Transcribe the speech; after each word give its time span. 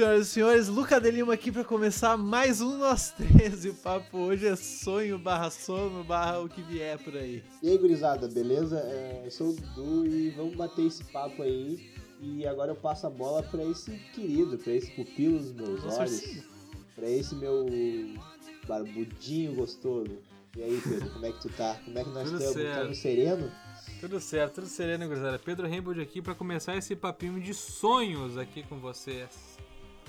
senhoras 0.00 0.28
e 0.28 0.30
senhores, 0.30 0.68
Luca 0.68 0.98
de 0.98 1.10
Lima 1.10 1.34
aqui 1.34 1.52
pra 1.52 1.62
começar 1.62 2.16
mais 2.16 2.62
um 2.62 2.78
Nós 2.78 3.10
Três. 3.10 3.66
E 3.66 3.68
o 3.68 3.74
papo 3.74 4.16
hoje 4.16 4.46
é 4.46 4.56
sonho 4.56 5.18
barra 5.18 5.50
sono 5.50 6.02
barra 6.02 6.40
o 6.40 6.48
que 6.48 6.62
vier 6.62 6.98
por 6.98 7.14
aí. 7.14 7.44
E 7.62 7.68
aí, 7.68 7.76
gurizada, 7.76 8.26
beleza? 8.26 8.78
É, 8.78 9.20
eu 9.26 9.30
sou 9.30 9.50
o 9.50 9.52
Dudu 9.52 10.06
e 10.06 10.30
vamos 10.30 10.56
bater 10.56 10.86
esse 10.86 11.04
papo 11.04 11.42
aí. 11.42 11.92
E 12.18 12.46
agora 12.46 12.70
eu 12.72 12.76
passo 12.76 13.06
a 13.06 13.10
bola 13.10 13.42
pra 13.42 13.62
esse 13.62 13.90
querido, 14.14 14.56
pra 14.56 14.72
esse 14.72 14.90
pupilo 14.92 15.38
dos 15.38 15.52
meus 15.52 15.84
Nossa, 15.84 16.00
olhos, 16.00 16.44
pra 16.96 17.06
esse 17.06 17.34
meu 17.34 17.66
barbudinho 18.66 19.54
gostoso. 19.54 20.16
E 20.56 20.62
aí, 20.62 20.80
Pedro, 20.82 21.10
como 21.10 21.26
é 21.26 21.32
que 21.32 21.42
tu 21.42 21.50
tá? 21.50 21.78
Como 21.84 21.98
é 21.98 22.04
que 22.04 22.10
nós 22.10 22.24
Tudo 22.24 22.36
estamos? 22.38 22.54
certo. 22.54 22.74
Estamos 22.76 22.98
sereno? 22.98 23.52
Tudo 24.00 24.18
certo, 24.18 24.54
tudo 24.54 24.66
sereno, 24.66 25.06
gurizada. 25.06 25.38
Pedro 25.38 25.68
Rainbow 25.68 25.92
aqui 26.00 26.22
pra 26.22 26.34
começar 26.34 26.74
esse 26.74 26.96
papinho 26.96 27.38
de 27.38 27.52
sonhos 27.52 28.38
aqui 28.38 28.62
com 28.62 28.78
vocês. 28.78 29.60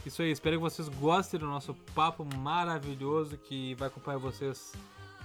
Isso 0.05 0.21
aí, 0.21 0.31
espero 0.31 0.57
que 0.57 0.61
vocês 0.61 0.89
gostem 0.89 1.39
do 1.39 1.45
nosso 1.45 1.73
papo 1.93 2.25
maravilhoso 2.37 3.37
que 3.37 3.75
vai 3.75 3.87
acompanhar 3.87 4.17
vocês 4.17 4.73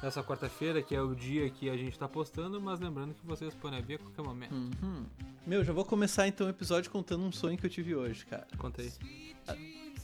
nessa 0.02 0.22
quarta-feira, 0.22 0.82
que 0.82 0.94
é 0.94 1.00
o 1.00 1.14
dia 1.14 1.48
que 1.48 1.70
a 1.70 1.76
gente 1.76 1.98
tá 1.98 2.06
postando, 2.06 2.60
mas 2.60 2.78
lembrando 2.78 3.14
que 3.14 3.26
vocês 3.26 3.54
podem 3.54 3.80
ver 3.82 3.94
a 3.94 3.98
qualquer 4.00 4.22
momento. 4.22 4.54
Uhum. 4.54 5.06
Meu, 5.46 5.64
já 5.64 5.72
vou 5.72 5.84
começar 5.84 6.28
então 6.28 6.46
o 6.46 6.50
episódio 6.50 6.90
contando 6.90 7.24
um 7.24 7.32
sonho 7.32 7.56
que 7.56 7.64
eu 7.64 7.70
tive 7.70 7.94
hoje, 7.94 8.26
cara. 8.26 8.46
Conta 8.58 8.82
aí. 8.82 8.92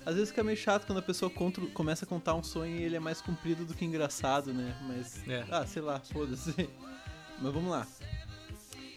Às 0.06 0.14
vezes 0.14 0.31
fica 0.31 0.42
meio 0.42 0.56
chato 0.56 0.86
quando 0.86 0.98
a 0.98 1.03
pessoa 1.03 1.31
conta- 1.31 1.61
começa 1.75 2.05
a 2.07 2.09
contar 2.09 2.34
um 2.34 2.42
sonho 2.42 2.75
e 2.75 2.83
ele 2.83 2.97
é 2.97 3.01
mais 3.01 3.20
comprido 3.20 3.64
do 3.67 3.75
que 3.75 3.84
engraçado, 3.84 4.55
né? 4.55 4.75
Mas, 4.89 5.29
É. 5.29 5.45
ah, 5.51 5.67
sei 5.67 5.83
lá, 5.83 6.01
foda-se. 6.01 6.55
Mas 7.41 7.53
vamos 7.53 7.70
lá. 7.70 7.86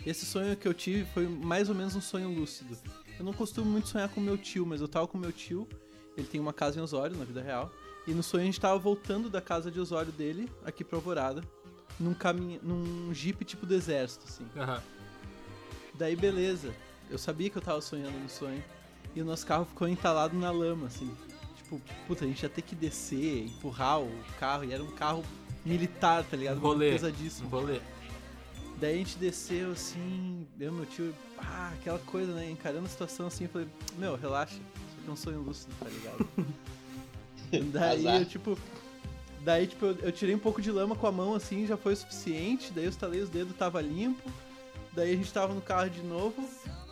Esse 0.05 0.25
sonho 0.25 0.55
que 0.55 0.67
eu 0.67 0.73
tive 0.73 1.03
foi 1.13 1.27
mais 1.27 1.67
ou 1.67 1.75
menos 1.75 1.95
um 1.95 2.01
sonho 2.01 2.29
lúcido. 2.29 2.77
Eu 3.17 3.25
não 3.25 3.33
costumo 3.33 3.69
muito 3.69 3.87
sonhar 3.87 4.09
com 4.09 4.19
meu 4.19 4.37
tio, 4.37 4.65
mas 4.65 4.81
eu 4.81 4.87
tava 4.87 5.07
com 5.07 5.17
meu 5.17 5.31
tio. 5.31 5.67
Ele 6.17 6.27
tem 6.27 6.39
uma 6.39 6.53
casa 6.53 6.79
em 6.79 6.81
Osório, 6.81 7.17
na 7.17 7.25
vida 7.25 7.41
real. 7.41 7.71
E 8.07 8.13
no 8.13 8.21
sonho 8.21 8.43
a 8.43 8.45
gente 8.45 8.59
tava 8.59 8.77
voltando 8.77 9.29
da 9.29 9.41
casa 9.41 9.71
de 9.71 9.79
Osório 9.79 10.11
dele, 10.11 10.49
aqui 10.63 10.83
pra 10.83 10.97
Alvorada, 10.97 11.43
num 11.99 12.13
caminho, 12.13 12.59
num 12.61 13.13
jeep 13.13 13.43
tipo 13.43 13.65
do 13.65 13.73
exército, 13.73 14.25
assim. 14.27 14.45
Aham. 14.55 14.81
Daí 15.95 16.15
beleza, 16.15 16.73
eu 17.09 17.17
sabia 17.17 17.49
que 17.49 17.57
eu 17.57 17.61
tava 17.61 17.81
sonhando 17.81 18.17
no 18.19 18.29
sonho. 18.29 18.63
E 19.15 19.21
o 19.21 19.25
nosso 19.25 19.45
carro 19.45 19.65
ficou 19.65 19.87
entalado 19.87 20.37
na 20.37 20.51
lama, 20.51 20.87
assim. 20.87 21.09
Tipo, 21.55 21.81
puta, 22.05 22.25
a 22.25 22.27
gente 22.27 22.43
ia 22.43 22.49
ter 22.49 22.61
que 22.61 22.75
descer, 22.75 23.45
empurrar 23.45 24.01
o 24.01 24.11
carro. 24.39 24.65
E 24.65 24.73
era 24.73 24.83
um 24.83 24.91
carro 24.91 25.23
militar, 25.65 26.23
tá 26.25 26.35
ligado? 26.35 26.59
Rolê. 26.59 26.89
Um 26.89 26.93
Pesadíssimo. 26.93 27.49
rolê. 27.49 27.79
Daí 28.77 28.95
a 28.95 28.97
gente 28.97 29.17
desceu 29.17 29.71
assim, 29.71 30.34
eu 30.59 30.71
e 30.71 30.73
meu 30.73 30.85
tio, 30.85 31.13
ah, 31.37 31.71
aquela 31.73 31.99
coisa, 31.99 32.33
né? 32.33 32.49
Encarando 32.49 32.85
a 32.85 32.89
situação 32.89 33.27
assim, 33.27 33.45
eu 33.45 33.49
falei, 33.49 33.67
meu, 33.97 34.15
relaxa, 34.15 34.55
isso 34.55 34.97
aqui 34.99 35.09
é 35.09 35.11
um 35.11 35.15
sonho 35.15 35.41
lúcido, 35.41 35.73
tá 35.79 35.89
ligado? 35.89 36.29
daí 37.71 38.07
Azar. 38.07 38.21
eu, 38.21 38.25
tipo. 38.25 38.57
Daí, 39.41 39.67
tipo, 39.67 39.85
eu, 39.85 39.95
eu 40.01 40.11
tirei 40.11 40.33
um 40.33 40.39
pouco 40.39 40.61
de 40.61 40.71
lama 40.71 40.95
com 40.95 41.05
a 41.05 41.11
mão 41.11 41.35
assim, 41.35 41.67
já 41.67 41.77
foi 41.77 41.93
o 41.93 41.97
suficiente. 41.97 42.71
Daí 42.73 42.85
eu 42.85 42.89
estalei 42.89 43.21
os 43.21 43.29
dedos, 43.29 43.55
tava 43.55 43.79
limpo. 43.81 44.31
Daí 44.93 45.13
a 45.13 45.15
gente 45.15 45.31
tava 45.31 45.53
no 45.53 45.61
carro 45.61 45.89
de 45.89 46.01
novo. 46.01 46.49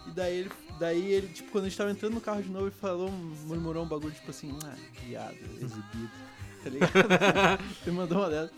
E 0.07 0.11
daí 0.11 0.39
ele, 0.39 0.51
daí 0.79 1.13
ele, 1.13 1.27
tipo, 1.29 1.51
quando 1.51 1.65
a 1.65 1.69
gente 1.69 1.77
tava 1.77 1.91
entrando 1.91 2.13
no 2.13 2.21
carro 2.21 2.43
de 2.43 2.49
novo, 2.49 2.65
ele 2.65 2.75
falou, 2.75 3.09
murmurou 3.47 3.83
um 3.83 3.87
bagulho, 3.87 4.13
tipo 4.13 4.29
assim, 4.29 4.55
ah, 4.65 4.75
viado, 5.05 5.37
exibido. 5.59 6.11
Tá 6.63 6.69
ligado? 6.69 6.93
ele 7.85 7.91
mandou 7.93 8.19
uma 8.19 8.29
dela. 8.29 8.49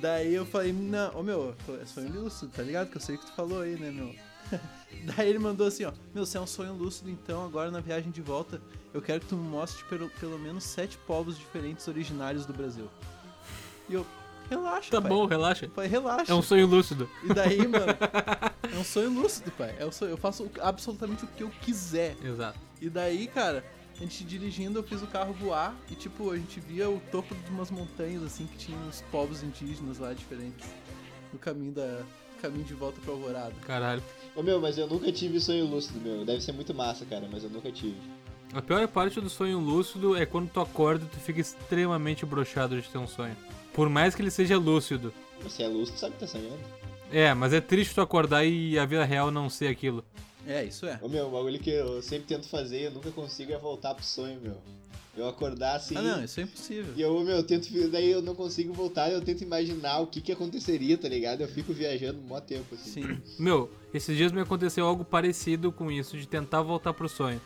Daí 0.00 0.34
eu 0.34 0.44
falei, 0.44 0.72
não, 0.72 1.20
ô 1.20 1.22
meu, 1.22 1.54
é 1.80 1.86
sonho 1.86 2.10
lúcido, 2.10 2.50
tá 2.50 2.64
ligado? 2.64 2.90
Que 2.90 2.96
eu 2.96 3.00
sei 3.00 3.14
o 3.14 3.18
que 3.18 3.26
tu 3.26 3.32
falou 3.32 3.60
aí, 3.60 3.78
né, 3.78 3.92
meu? 3.92 4.12
Daí 5.16 5.28
ele 5.28 5.38
mandou 5.38 5.66
assim, 5.66 5.84
ó, 5.84 5.92
meu, 6.14 6.24
se 6.24 6.36
é 6.36 6.40
um 6.40 6.46
sonho 6.46 6.72
lúcido, 6.72 7.10
então 7.10 7.44
agora 7.44 7.70
na 7.70 7.80
viagem 7.80 8.10
de 8.10 8.22
volta, 8.22 8.60
eu 8.92 9.02
quero 9.02 9.20
que 9.20 9.26
tu 9.26 9.36
me 9.36 9.46
mostre 9.48 9.84
pelo, 9.84 10.08
pelo 10.10 10.38
menos 10.38 10.64
sete 10.64 10.96
povos 10.98 11.36
diferentes 11.36 11.86
originários 11.88 12.46
do 12.46 12.52
Brasil. 12.52 12.88
E 13.88 13.94
eu, 13.94 14.06
relaxa, 14.48 14.90
Tá 14.90 15.00
pai. 15.02 15.10
bom, 15.10 15.26
relaxa. 15.26 15.68
Falei, 15.74 15.90
relaxa. 15.90 16.32
É 16.32 16.34
um 16.34 16.40
sonho 16.42 16.66
lúcido. 16.66 17.08
E 17.22 17.34
daí, 17.34 17.58
mano, 17.68 17.84
é 18.72 18.78
um 18.78 18.84
sonho 18.84 19.10
lúcido, 19.12 19.50
pai. 19.52 19.74
É 19.78 19.84
um 19.84 19.92
sonho, 19.92 20.12
eu 20.12 20.16
faço 20.16 20.50
absolutamente 20.62 21.24
o 21.24 21.28
que 21.28 21.42
eu 21.42 21.50
quiser. 21.60 22.16
Exato. 22.24 22.58
E 22.80 22.88
daí, 22.88 23.26
cara, 23.26 23.62
a 23.94 23.98
gente 23.98 24.24
dirigindo, 24.24 24.78
eu 24.78 24.82
fiz 24.82 25.02
o 25.02 25.06
carro 25.06 25.34
voar 25.34 25.74
e, 25.90 25.94
tipo, 25.94 26.30
a 26.30 26.36
gente 26.36 26.60
via 26.60 26.88
o 26.88 26.98
topo 27.12 27.34
de 27.34 27.50
umas 27.50 27.70
montanhas, 27.70 28.22
assim, 28.22 28.46
que 28.46 28.56
tinham 28.56 28.80
uns 28.88 29.02
povos 29.10 29.42
indígenas 29.42 29.98
lá 29.98 30.14
diferentes. 30.14 30.66
No 31.32 31.38
caminho 31.38 31.72
da. 31.72 32.02
caminho 32.40 32.64
de 32.64 32.74
volta 32.74 32.98
pra 33.02 33.12
Alvorada. 33.12 33.54
Caralho. 33.66 34.02
Ô 34.36 34.42
meu, 34.42 34.60
mas 34.60 34.76
eu 34.76 34.86
nunca 34.86 35.12
tive 35.12 35.40
sonho 35.40 35.64
lúcido, 35.64 36.00
meu. 36.00 36.24
Deve 36.24 36.40
ser 36.40 36.52
muito 36.52 36.74
massa, 36.74 37.04
cara, 37.04 37.28
mas 37.30 37.44
eu 37.44 37.50
nunca 37.50 37.70
tive. 37.70 37.96
A 38.52 38.60
pior 38.60 38.86
parte 38.88 39.20
do 39.20 39.28
sonho 39.28 39.58
lúcido 39.58 40.16
é 40.16 40.26
quando 40.26 40.50
tu 40.50 40.60
acorda 40.60 41.04
e 41.04 41.08
tu 41.08 41.18
fica 41.18 41.40
extremamente 41.40 42.26
broxado 42.26 42.80
de 42.80 42.88
ter 42.88 42.98
um 42.98 43.06
sonho. 43.06 43.36
Por 43.72 43.88
mais 43.88 44.14
que 44.14 44.22
ele 44.22 44.30
seja 44.30 44.58
lúcido. 44.58 45.12
Você 45.42 45.62
é 45.62 45.68
lúcido, 45.68 45.98
sabe 45.98 46.14
que 46.14 46.20
tá 46.20 46.26
sonhando? 46.26 46.58
É, 47.12 47.32
mas 47.34 47.52
é 47.52 47.60
triste 47.60 47.94
tu 47.94 48.00
acordar 48.00 48.44
e 48.44 48.78
a 48.78 48.84
vida 48.84 49.04
real 49.04 49.30
não 49.30 49.48
ser 49.48 49.68
aquilo. 49.68 50.04
É, 50.46 50.64
isso 50.64 50.86
é. 50.86 50.98
Ô 51.02 51.08
meu, 51.08 51.28
o 51.28 51.30
bagulho 51.30 51.58
que 51.58 51.70
eu 51.70 52.02
sempre 52.02 52.26
tento 52.26 52.48
fazer 52.48 52.80
e 52.80 52.84
eu 52.84 52.90
nunca 52.90 53.10
consigo 53.10 53.52
é 53.52 53.58
voltar 53.58 53.94
pro 53.94 54.04
sonho, 54.04 54.40
meu. 54.40 54.56
Eu 55.16 55.28
acordar 55.28 55.76
assim. 55.76 55.96
Ah, 55.96 56.02
não, 56.02 56.24
isso 56.24 56.40
é 56.40 56.42
impossível. 56.42 56.92
E 56.96 57.00
eu, 57.00 57.20
meu, 57.20 57.36
eu 57.36 57.44
tento, 57.44 57.68
daí 57.88 58.10
eu 58.10 58.20
não 58.20 58.34
consigo 58.34 58.72
voltar, 58.72 59.12
eu 59.12 59.20
tento 59.20 59.42
imaginar 59.42 60.00
o 60.00 60.08
que 60.08 60.20
que 60.20 60.32
aconteceria, 60.32 60.98
tá 60.98 61.08
ligado? 61.08 61.40
Eu 61.40 61.48
fico 61.48 61.72
viajando 61.72 62.18
um 62.18 62.22
mó 62.22 62.40
tempo, 62.40 62.74
assim. 62.74 63.02
Sim. 63.02 63.22
Meu, 63.38 63.70
esses 63.92 64.16
dias 64.16 64.32
me 64.32 64.40
aconteceu 64.40 64.84
algo 64.84 65.04
parecido 65.04 65.70
com 65.70 65.90
isso, 65.90 66.16
de 66.18 66.26
tentar 66.26 66.62
voltar 66.62 66.92
pro 66.92 67.08
sonho. 67.08 67.40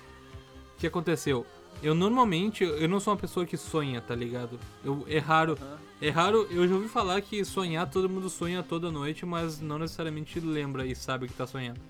O 0.75 0.81
que 0.81 0.87
aconteceu? 0.87 1.45
Eu 1.83 1.95
normalmente, 1.95 2.65
eu 2.65 2.89
não 2.89 2.99
sou 2.99 3.13
uma 3.13 3.21
pessoa 3.21 3.45
que 3.45 3.57
sonha, 3.57 4.01
tá 4.01 4.15
ligado? 4.15 4.59
Eu, 4.83 5.05
é 5.07 5.19
raro. 5.19 5.59
É 6.01 6.11
raro, 6.11 6.47
eu 6.51 6.67
já 6.67 6.75
ouvi 6.75 6.89
falar 6.89 7.21
que 7.21 7.45
sonhar, 7.45 7.91
todo 7.91 8.09
mundo 8.09 8.31
sonha 8.31 8.63
toda 8.63 8.91
noite, 8.91 9.27
mas 9.27 9.61
não 9.61 9.79
necessariamente 9.79 10.41
lembra 10.41 10.87
e 10.87 10.95
sabe 10.95 11.27
que 11.29 11.35
tá 11.35 11.47
sonhando. 11.47 11.81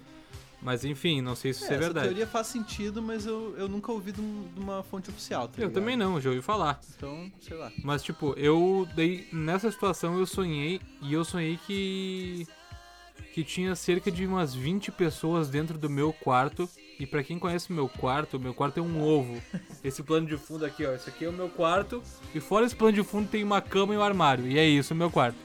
Mas 0.61 0.85
enfim, 0.85 1.21
não 1.21 1.37
sei 1.37 1.53
se 1.53 1.63
isso 1.63 1.73
é, 1.73 1.77
essa 1.77 1.85
verdade. 1.85 2.09
teoria 2.09 2.27
faz 2.27 2.49
sentido, 2.49 3.01
mas 3.01 3.25
eu, 3.27 3.55
eu 3.57 3.69
nunca 3.69 3.93
ouvi 3.93 4.11
de, 4.13 4.21
um- 4.21 4.49
de 4.53 4.61
uma 4.61 4.83
fonte 4.83 5.09
oficial, 5.09 5.47
tá 5.47 5.55
Eu 5.57 5.69
ligado? 5.69 5.75
também 5.75 5.97
não, 5.97 6.21
já 6.21 6.31
ouvi 6.31 6.43
falar. 6.43 6.81
Então, 6.97 7.31
sei 7.41 7.57
lá. 7.57 7.71
Mas 7.85 8.03
tipo, 8.03 8.35
eu 8.37 8.87
dei 8.97 9.29
nessa 9.33 9.71
situação 9.71 10.19
eu 10.19 10.27
sonhei 10.27 10.81
e 11.01 11.13
eu 11.13 11.25
sonhei 11.25 11.59
que 11.67 12.47
que 13.35 13.45
tinha 13.45 13.77
cerca 13.77 14.11
de 14.11 14.27
umas 14.27 14.53
20 14.53 14.91
pessoas 14.91 15.49
dentro 15.49 15.79
do 15.79 15.89
meu 15.89 16.13
quarto. 16.13 16.69
E 16.99 17.07
pra 17.07 17.23
quem 17.23 17.39
conhece 17.39 17.73
meu 17.73 17.89
quarto, 17.89 18.41
meu 18.41 18.53
quarto 18.53 18.79
é 18.79 18.83
um 18.83 19.01
ovo. 19.01 19.41
Esse 19.85 20.03
plano 20.03 20.27
de 20.27 20.37
fundo 20.37 20.65
aqui, 20.65 20.85
ó, 20.85 20.93
esse 20.93 21.09
aqui 21.09 21.25
é 21.25 21.29
o 21.29 21.33
meu 21.33 21.49
quarto 21.49 22.03
e 22.35 22.41
fora 22.41 22.67
esse 22.67 22.75
plano 22.75 22.95
de 22.95 23.05
fundo 23.05 23.29
tem 23.29 23.45
uma 23.45 23.61
cama 23.61 23.95
e 23.95 23.97
um 23.97 24.03
armário. 24.03 24.49
E 24.49 24.59
é 24.59 24.67
isso, 24.67 24.93
o 24.93 24.97
meu 24.97 25.09
quarto. 25.09 25.37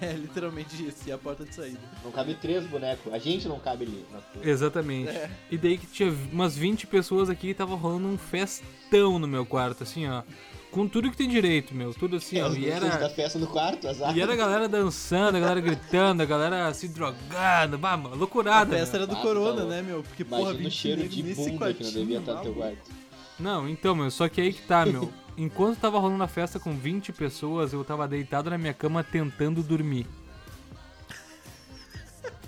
É 0.00 0.12
literalmente 0.18 0.86
isso, 0.86 0.98
e 1.06 1.12
a 1.12 1.18
porta 1.18 1.44
de 1.44 1.54
saída. 1.54 1.78
Não 2.04 2.10
cabe 2.10 2.34
três 2.34 2.64
bonecos. 2.66 3.12
A 3.12 3.18
gente 3.18 3.48
não 3.48 3.58
cabe 3.58 3.84
ali. 3.84 4.04
na 4.12 4.18
porra. 4.20 4.48
Exatamente. 4.48 5.08
É. 5.10 5.30
E 5.50 5.56
daí 5.58 5.78
que 5.78 5.86
tinha 5.86 6.14
umas 6.32 6.56
20 6.56 6.86
pessoas 6.86 7.28
aqui 7.30 7.48
e 7.48 7.54
tava 7.54 7.74
rolando 7.74 8.06
um 8.08 8.18
festão 8.18 9.18
no 9.18 9.26
meu 9.26 9.44
quarto, 9.46 9.82
assim, 9.82 10.06
ó. 10.08 10.22
Com 10.70 10.86
tudo 10.86 11.10
que 11.10 11.16
tem 11.16 11.28
direito, 11.28 11.74
meu. 11.74 11.92
Tudo 11.92 12.16
assim, 12.16 12.38
É, 12.38 12.44
ó. 12.44 12.52
E 12.52 12.60
pessoas 12.62 12.80
da 12.92 12.96
era, 12.96 13.10
festa 13.10 13.38
no 13.40 13.48
quarto, 13.48 13.88
azar. 13.88 14.16
e 14.16 14.20
era 14.20 14.32
a 14.32 14.36
galera 14.36 14.68
dançando, 14.68 15.36
a 15.36 15.40
galera 15.40 15.60
gritando, 15.60 16.22
a 16.22 16.24
galera 16.24 16.72
se 16.74 16.86
drogando. 16.86 17.76
Bah, 17.76 17.96
mano, 17.96 18.14
A 18.14 18.16
loucurada. 18.18 18.76
festa 18.76 18.96
meu. 18.96 19.04
era 19.04 19.12
do 19.12 19.18
Ah, 19.18 19.22
Corona, 19.22 19.62
tá 19.62 19.66
né, 19.66 19.82
meu? 19.82 20.02
Porque, 20.04 20.24
porra, 20.24 20.42
Imagina 20.52 20.60
o 20.60 20.64
20 20.64 20.72
cheiro 20.72 21.08
de 21.08 21.22
bunda 21.34 21.74
que 21.74 21.82
não 21.82 21.90
devia 21.92 22.18
estar 22.20 22.34
no 22.34 22.42
teu 22.42 22.54
quarto. 22.54 22.90
Não, 23.38 23.68
então, 23.68 23.96
meu, 23.96 24.10
só 24.12 24.28
que 24.28 24.40
aí 24.40 24.52
que 24.52 24.62
tá, 24.62 24.86
meu. 24.86 25.12
Enquanto 25.40 25.78
tava 25.78 25.98
rolando 25.98 26.22
a 26.22 26.28
festa 26.28 26.60
com 26.60 26.76
20 26.76 27.14
pessoas, 27.14 27.72
eu 27.72 27.82
tava 27.82 28.06
deitado 28.06 28.50
na 28.50 28.58
minha 28.58 28.74
cama 28.74 29.02
tentando 29.02 29.62
dormir. 29.62 30.06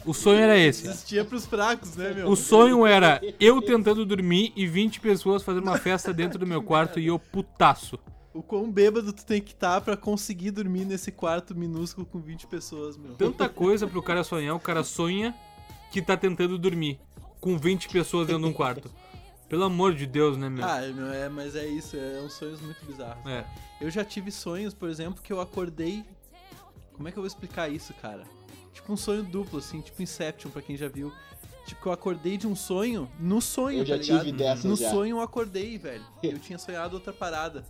O 0.05 0.13
sonho 0.13 0.41
era 0.41 0.59
esse. 0.59 0.87
Existia 0.87 1.25
pros 1.25 1.47
fracos, 1.47 1.97
né, 1.97 2.13
meu? 2.13 2.29
O 2.29 2.37
sonho 2.37 2.85
era 2.85 3.19
eu 3.41 3.63
tentando 3.63 4.05
dormir 4.05 4.53
e 4.55 4.67
20 4.67 5.01
pessoas 5.01 5.43
fazendo 5.43 5.63
uma 5.63 5.79
festa 5.79 6.13
dentro 6.13 6.39
do 6.39 6.47
meu 6.47 6.63
quarto 6.63 7.01
e 7.01 7.07
eu 7.07 7.19
putaço. 7.19 7.99
O 8.35 8.43
quão 8.43 8.71
bêbado 8.71 9.11
tu 9.11 9.25
tem 9.25 9.41
que 9.41 9.53
estar 9.53 9.81
pra 9.81 9.97
conseguir 9.97 10.51
dormir 10.51 10.85
nesse 10.85 11.11
quarto 11.11 11.55
minúsculo 11.55 12.05
com 12.05 12.21
20 12.21 12.47
pessoas, 12.47 12.99
meu. 12.99 13.15
Tanta 13.15 13.49
coisa 13.49 13.87
pro 13.87 14.03
cara 14.03 14.23
sonhar, 14.23 14.55
o 14.55 14.61
cara 14.61 14.85
sonha 14.85 15.35
que 15.91 16.03
tá 16.03 16.15
tentando 16.15 16.59
dormir 16.59 17.01
com 17.41 17.57
20 17.57 17.89
pessoas 17.89 18.27
dentro 18.27 18.43
de 18.43 18.49
um 18.49 18.53
quarto. 18.53 18.91
Pelo 19.53 19.65
amor 19.65 19.95
de 19.95 20.07
Deus, 20.07 20.39
né, 20.39 20.49
meu? 20.49 20.65
Ah, 20.65 20.81
meu, 20.81 21.13
é, 21.13 21.29
mas 21.29 21.55
é 21.55 21.67
isso, 21.67 21.95
é 21.95 22.23
uns 22.25 22.33
sonhos 22.33 22.59
muito 22.63 22.83
bizarros. 22.87 23.23
É. 23.27 23.45
Eu 23.83 23.91
já 23.91 24.03
tive 24.03 24.31
sonhos, 24.33 24.73
por 24.73 24.89
exemplo, 24.89 25.23
que 25.23 25.31
eu 25.31 25.43
acordei. 25.43 26.03
Como 26.95 27.07
é 27.07 27.13
que 27.13 27.19
eu 27.19 27.23
vou 27.23 27.27
explicar 27.27 27.69
isso, 27.69 27.93
cara? 28.01 28.23
Tipo 28.73 28.91
um 28.91 28.97
sonho 28.97 29.23
duplo, 29.23 29.59
assim, 29.59 29.83
tipo 29.83 30.01
Inception, 30.03 30.51
pra 30.51 30.63
quem 30.63 30.75
já 30.75 30.89
viu. 30.89 31.13
Tipo, 31.67 31.83
que 31.83 31.87
eu 31.87 31.93
acordei 31.93 32.39
de 32.39 32.47
um 32.49 32.57
sonho 32.57 33.07
no 33.21 33.43
sonho, 33.43 33.81
Eu 33.81 33.85
já 33.85 33.97
tá 33.97 34.01
ligado? 34.03 34.25
tive 34.25 34.33
dessas 34.39 34.65
No 34.65 34.75
já. 34.75 34.89
sonho 34.91 35.19
eu 35.19 35.21
acordei, 35.21 35.77
velho. 35.77 36.03
Eu 36.23 36.39
tinha 36.39 36.59
sonhado 36.59 36.95
outra 36.95 37.13
parada. 37.13 37.63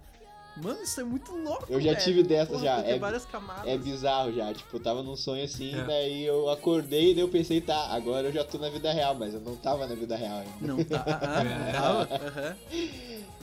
Mano, 0.55 0.83
isso 0.83 1.01
é 1.01 1.05
muito 1.05 1.33
louco, 1.35 1.65
Eu 1.71 1.81
já 1.81 1.93
velho. 1.93 2.05
tive 2.05 2.23
dessa 2.23 2.53
Porra, 2.53 2.63
já, 2.65 2.79
é- 2.81 2.99
várias 2.99 3.25
camadas. 3.25 3.67
É 3.67 3.79
bizarro 3.79 4.33
já, 4.35 4.53
tipo, 4.53 4.77
eu 4.77 4.81
tava 4.81 5.03
num 5.03 5.17
sonho 5.17 5.43
assim, 5.45 5.75
É. 5.75 5.83
daí 5.85 6.25
eu 6.27 6.51
acordei 6.51 7.13
e 7.13 7.15
daí 7.15 7.23
eu 7.25 7.29
pensei, 7.29 7.61
tá, 7.61 7.87
agora 7.87 8.29
eu 8.29 8.33
já 8.33 8.45
tô 8.45 8.59
na 8.59 8.69
vida 8.69 8.93
real, 8.93 9.15
mas 9.15 9.33
eu 9.33 9.41
não 9.41 9.57
tava 9.57 9.87
na 9.87 9.95
vida 9.95 10.15
real 10.15 10.39
ainda. 10.41 10.53
Não 10.61 10.85
tá. 10.85 11.05
Ah, 11.09 11.21
ah, 11.39 11.69
É. 11.69 11.73
tava? 11.73 12.03
Aham. 12.27 12.57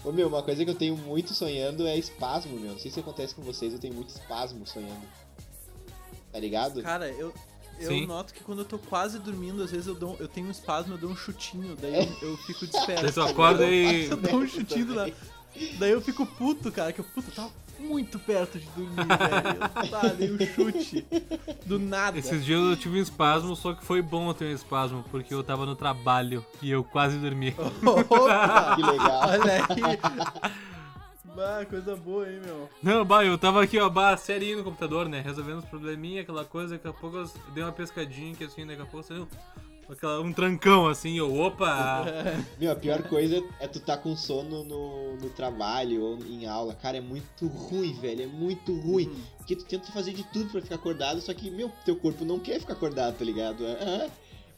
Ô 0.05 0.11
meu, 0.11 0.27
uma 0.27 0.43
coisa 0.43 0.63
que 0.63 0.69
eu 0.69 0.75
tenho 0.75 0.95
muito 0.95 1.33
sonhando 1.33 1.87
é 1.87 1.97
espasmo, 1.97 2.59
meu. 2.59 2.73
Não 2.73 2.79
sei 2.79 2.91
se 2.91 2.99
acontece 2.99 3.33
com 3.33 3.41
vocês, 3.41 3.73
eu 3.73 3.79
tenho 3.79 3.93
muito 3.95 4.09
espasmo 4.09 4.65
sonhando. 4.67 5.01
Tá 6.31 6.39
ligado? 6.39 6.81
Cara, 6.83 7.09
eu, 7.09 7.33
eu 7.79 7.89
Sim. 7.89 8.05
noto 8.05 8.33
que 8.35 8.43
quando 8.43 8.59
eu 8.59 8.65
tô 8.65 8.77
quase 8.77 9.17
dormindo, 9.17 9.63
às 9.63 9.71
vezes 9.71 9.87
eu, 9.87 9.95
dou, 9.95 10.15
eu 10.19 10.27
tenho 10.27 10.47
um 10.47 10.51
espasmo, 10.51 10.93
eu 10.93 10.97
dou 10.99 11.09
um 11.09 11.15
chutinho, 11.15 11.75
daí 11.75 11.95
eu, 12.21 12.29
eu 12.29 12.37
fico 12.37 12.67
desesperado. 12.67 13.01
Daí 13.07 13.11
tu 13.13 13.21
acorda 13.23 13.65
e. 13.65 14.05
Eu 14.05 14.17
dou 14.17 14.35
um 14.41 14.47
chutinho 14.47 14.93
nada. 14.93 15.11
Daí 15.77 15.91
eu 15.91 16.01
fico 16.01 16.25
puto, 16.25 16.71
cara, 16.71 16.93
que 16.93 16.99
eu, 16.99 17.05
puta, 17.05 17.29
eu 17.29 17.35
tava 17.35 17.51
muito 17.79 18.19
perto 18.19 18.59
de 18.59 18.65
dormir, 18.67 18.95
velho. 18.95 19.59
Eu, 19.83 19.89
Tá, 19.89 20.07
dei 20.09 20.31
um 20.31 20.37
chute. 20.53 21.05
Do 21.65 21.79
nada. 21.79 22.17
Esses 22.19 22.43
dias 22.45 22.59
eu 22.59 22.75
tive 22.75 22.99
um 22.99 23.01
espasmo, 23.01 23.55
só 23.55 23.73
que 23.73 23.83
foi 23.83 24.01
bom 24.01 24.27
eu 24.29 24.33
ter 24.33 24.45
um 24.45 24.53
espasmo, 24.53 25.03
porque 25.09 25.33
eu 25.33 25.43
tava 25.43 25.65
no 25.65 25.75
trabalho 25.75 26.45
e 26.61 26.69
eu 26.69 26.83
quase 26.83 27.17
dormi. 27.17 27.55
Opa! 27.85 28.75
Que 28.75 28.83
legal. 28.83 29.21
Olha 29.29 29.53
aí. 29.53 30.59
Bah, 31.35 31.65
coisa 31.69 31.95
boa, 31.95 32.29
hein, 32.29 32.41
meu. 32.43 32.69
Não, 32.83 33.05
bah, 33.05 33.23
eu 33.23 33.37
tava 33.37 33.63
aqui, 33.63 33.79
ó, 33.79 33.89
bah, 33.89 34.17
serinho 34.17 34.57
no 34.57 34.63
computador, 34.63 35.07
né? 35.07 35.21
Resolvendo 35.21 35.59
os 35.59 35.65
probleminha, 35.65 36.21
aquela 36.21 36.43
coisa, 36.43 36.75
daqui 36.75 36.87
a 36.87 36.93
pouco 36.93 37.17
eu 37.17 37.29
dei 37.53 37.63
uma 37.63 37.71
pescadinha 37.71 38.35
que 38.35 38.43
assim, 38.43 38.65
daqui 38.65 38.81
a 38.81 38.85
pouco 38.85 39.05
saiu 39.07 39.27
aquela, 39.93 40.21
um 40.21 40.31
trancão 40.31 40.87
assim, 40.87 41.17
eu, 41.17 41.39
opa! 41.39 42.05
Meu, 42.59 42.71
a 42.71 42.75
pior 42.75 43.01
coisa 43.03 43.43
é 43.59 43.67
tu 43.67 43.79
tá 43.79 43.97
com 43.97 44.15
sono 44.15 44.63
no, 44.63 45.17
no 45.17 45.29
trabalho 45.29 46.01
ou 46.01 46.17
em 46.25 46.45
aula. 46.45 46.73
Cara, 46.73 46.97
é 46.97 47.01
muito 47.01 47.47
ruim, 47.47 47.93
velho. 47.93 48.23
É 48.23 48.27
muito 48.27 48.73
ruim. 48.73 49.07
Hum. 49.07 49.21
Porque 49.37 49.55
tu 49.55 49.65
tenta 49.65 49.91
fazer 49.91 50.13
de 50.13 50.23
tudo 50.25 50.49
pra 50.51 50.61
ficar 50.61 50.75
acordado, 50.75 51.21
só 51.21 51.33
que, 51.33 51.49
meu, 51.49 51.71
teu 51.85 51.95
corpo 51.95 52.23
não 52.23 52.39
quer 52.39 52.59
ficar 52.59 52.73
acordado, 52.73 53.17
tá 53.17 53.25
ligado? 53.25 53.65
Ah, 53.65 54.09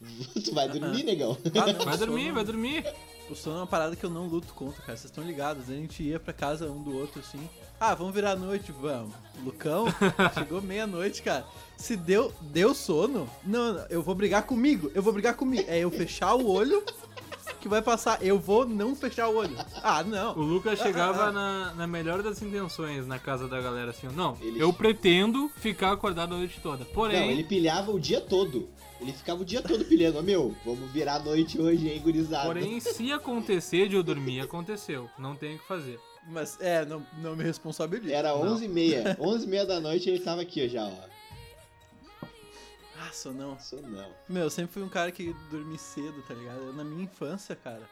Tu 0.44 0.52
vai 0.52 0.68
dormir, 0.68 1.04
negão. 1.04 1.36
Ah, 1.54 1.72
não, 1.72 1.84
Vai 1.84 1.96
dormir, 1.98 2.32
vai 2.32 2.44
dormir. 2.44 2.84
O 3.30 3.34
sono 3.34 3.56
é 3.56 3.60
uma 3.60 3.66
parada 3.66 3.96
que 3.96 4.04
eu 4.04 4.10
não 4.10 4.26
luto 4.26 4.52
contra, 4.52 4.82
cara. 4.82 4.96
Vocês 4.96 5.10
estão 5.10 5.24
ligados. 5.24 5.70
A 5.70 5.74
gente 5.74 6.02
ia 6.02 6.18
pra 6.18 6.32
casa 6.32 6.70
um 6.70 6.82
do 6.82 6.96
outro 6.96 7.20
assim. 7.20 7.48
Ah, 7.84 7.96
vamos 7.96 8.14
virar 8.14 8.30
a 8.30 8.36
noite, 8.36 8.70
vamos. 8.70 9.12
Lucão, 9.44 9.86
chegou 10.38 10.62
meia-noite, 10.62 11.20
cara. 11.20 11.44
Se 11.76 11.96
deu, 11.96 12.32
deu 12.40 12.72
sono, 12.74 13.28
não, 13.44 13.72
não, 13.74 13.86
eu 13.90 14.00
vou 14.00 14.14
brigar 14.14 14.44
comigo. 14.44 14.88
Eu 14.94 15.02
vou 15.02 15.12
brigar 15.12 15.34
comigo. 15.34 15.64
É 15.66 15.80
eu 15.80 15.90
fechar 15.90 16.32
o 16.36 16.48
olho 16.48 16.80
que 17.60 17.68
vai 17.68 17.82
passar. 17.82 18.22
Eu 18.22 18.38
vou 18.38 18.64
não 18.64 18.94
fechar 18.94 19.28
o 19.28 19.34
olho. 19.36 19.56
Ah, 19.82 20.00
O 20.00 20.04
não. 20.04 20.32
Lucas 20.34 20.78
chegava 20.78 21.32
na, 21.32 21.74
na 21.74 21.86
melhor 21.88 22.22
das 22.22 22.40
intenções 22.40 23.04
na 23.04 23.18
casa 23.18 23.48
da 23.48 23.60
galera, 23.60 23.90
assim, 23.90 24.06
não, 24.14 24.38
Ele- 24.40 24.62
eu 24.62 24.72
pretendo 24.72 25.50
ficar 25.56 25.90
acordado 25.90 26.36
a 26.36 26.38
noite 26.38 26.60
toda. 26.62 26.84
Porém, 26.84 27.20
Não, 27.20 27.30
ele 27.32 27.42
pilhava 27.42 27.90
o 27.90 27.98
dia 27.98 28.20
todo. 28.20 28.68
Ele 29.00 29.12
ficava 29.12 29.42
o 29.42 29.44
dia 29.44 29.60
todo 29.60 29.84
pilhando. 29.84 30.22
Meu, 30.22 30.54
vamos 30.64 30.88
virar 30.92 31.16
a 31.16 31.18
noite 31.18 31.60
hoje, 31.60 31.88
hein, 31.88 32.00
gurizada. 32.00 32.46
porém, 32.46 32.78
se 32.78 33.10
acontecer 33.10 33.88
de 33.88 33.96
eu 33.96 34.04
dormir, 34.04 34.38
aconteceu. 34.40 35.10
Não 35.18 35.34
tem 35.34 35.56
o 35.56 35.58
que 35.58 35.66
fazer. 35.66 35.98
Mas 36.28 36.56
é, 36.60 36.84
não, 36.84 37.04
não 37.18 37.34
me 37.36 37.42
responsabilizo. 37.42 38.12
Era 38.14 38.30
Não. 38.30 38.56
11h30. 38.56 39.16
11h30 39.20 39.66
da 39.66 39.80
noite 39.80 40.08
ele 40.08 40.20
tava 40.20 40.42
aqui, 40.42 40.64
ó, 40.64 40.68
já, 40.68 40.84
ó. 40.84 41.12
Nossa, 42.96 43.32
não. 43.32 43.54
Isso 43.56 43.76
não. 43.82 44.08
Meu, 44.28 44.44
eu 44.44 44.50
sempre 44.50 44.72
fui 44.72 44.82
um 44.82 44.88
cara 44.88 45.10
que 45.10 45.34
dormi 45.50 45.78
cedo, 45.78 46.22
tá 46.26 46.34
ligado? 46.34 46.72
Na 46.74 46.84
minha 46.84 47.04
infância, 47.04 47.56
cara. 47.56 47.82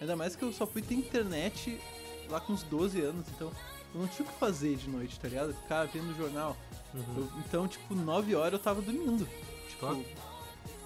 Ainda 0.00 0.16
mais 0.16 0.34
que 0.36 0.42
eu 0.42 0.52
só 0.52 0.66
fui 0.66 0.82
ter 0.82 0.94
internet 0.94 1.80
lá 2.28 2.40
com 2.40 2.52
uns 2.52 2.62
12 2.64 3.00
anos, 3.00 3.26
então 3.34 3.50
eu 3.94 4.00
não 4.00 4.08
tinha 4.08 4.28
o 4.28 4.32
que 4.32 4.38
fazer 4.38 4.76
de 4.76 4.88
noite, 4.90 5.18
tá 5.18 5.28
ligado? 5.28 5.50
Eu 5.50 5.54
ficava 5.54 5.86
vendo 5.86 6.14
jornal. 6.16 6.56
Uhum. 6.92 7.04
Eu- 7.16 7.30
então, 7.46 7.68
tipo, 7.68 7.94
9 7.94 8.34
horas 8.34 8.54
eu 8.54 8.58
tava 8.58 8.82
dormindo. 8.82 9.26
Tipo, 9.70 10.04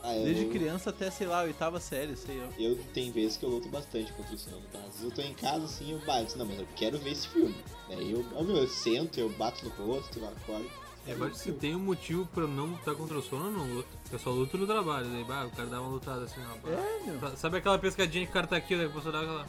Ah, 0.02 0.16
eu, 0.16 0.24
desde 0.24 0.46
criança 0.46 0.90
até, 0.90 1.10
sei 1.10 1.26
lá, 1.26 1.42
oitava 1.42 1.78
série, 1.78 2.16
sei 2.16 2.38
eu. 2.40 2.48
Eu 2.58 2.76
tem 2.94 3.10
vezes 3.10 3.36
que 3.36 3.44
eu 3.44 3.50
luto 3.50 3.68
bastante 3.68 4.12
contra 4.14 4.34
o 4.34 4.38
sono, 4.38 4.62
tá? 4.72 4.78
Às 4.78 4.84
vezes 4.98 5.02
eu 5.02 5.10
tô 5.10 5.20
em 5.22 5.34
casa 5.34 5.64
assim, 5.64 5.92
eu 5.92 5.98
bato, 6.00 6.38
não, 6.38 6.46
mas 6.46 6.58
eu 6.58 6.66
quero 6.74 6.98
ver 6.98 7.10
esse 7.12 7.28
filme. 7.28 7.54
Daí 7.88 8.12
eu, 8.12 8.24
ó, 8.34 8.42
meu, 8.42 8.56
eu 8.56 8.68
sento, 8.68 9.18
eu 9.20 9.28
bato 9.30 9.64
no 9.64 9.70
rosto, 9.86 10.18
eu 10.18 10.26
acordo. 10.28 10.70
É, 11.06 11.12
Agora, 11.12 11.34
se 11.34 11.50
tem 11.52 11.74
um 11.74 11.78
motivo 11.80 12.26
pra 12.26 12.44
eu 12.44 12.48
não 12.48 12.66
lutar 12.66 12.94
contra 12.94 13.18
o 13.18 13.22
sono, 13.22 13.46
eu 13.46 13.52
não 13.52 13.74
luto. 13.74 13.88
Eu 14.12 14.18
só 14.18 14.30
luto 14.30 14.58
no 14.58 14.66
trabalho. 14.66 15.06
Daí, 15.08 15.24
bah, 15.24 15.46
o 15.46 15.50
cara 15.50 15.68
dá 15.68 15.80
uma 15.80 15.90
lutada 15.90 16.24
assim, 16.24 16.40
ó. 16.42 16.68
É, 16.70 17.00
meu. 17.06 17.18
Sa- 17.20 17.36
Sabe 17.36 17.56
aquela 17.56 17.78
pescadinha 17.78 18.24
que 18.26 18.30
o 18.30 18.34
cara 18.34 18.46
tá 18.46 18.56
aqui, 18.56 18.76
daí 18.76 18.86
você 18.86 19.10
dá 19.10 19.20
aquela. 19.20 19.46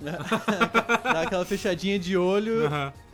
Dá 1.02 1.22
aquela 1.22 1.44
fechadinha 1.44 1.98
de 1.98 2.16
olho 2.16 2.68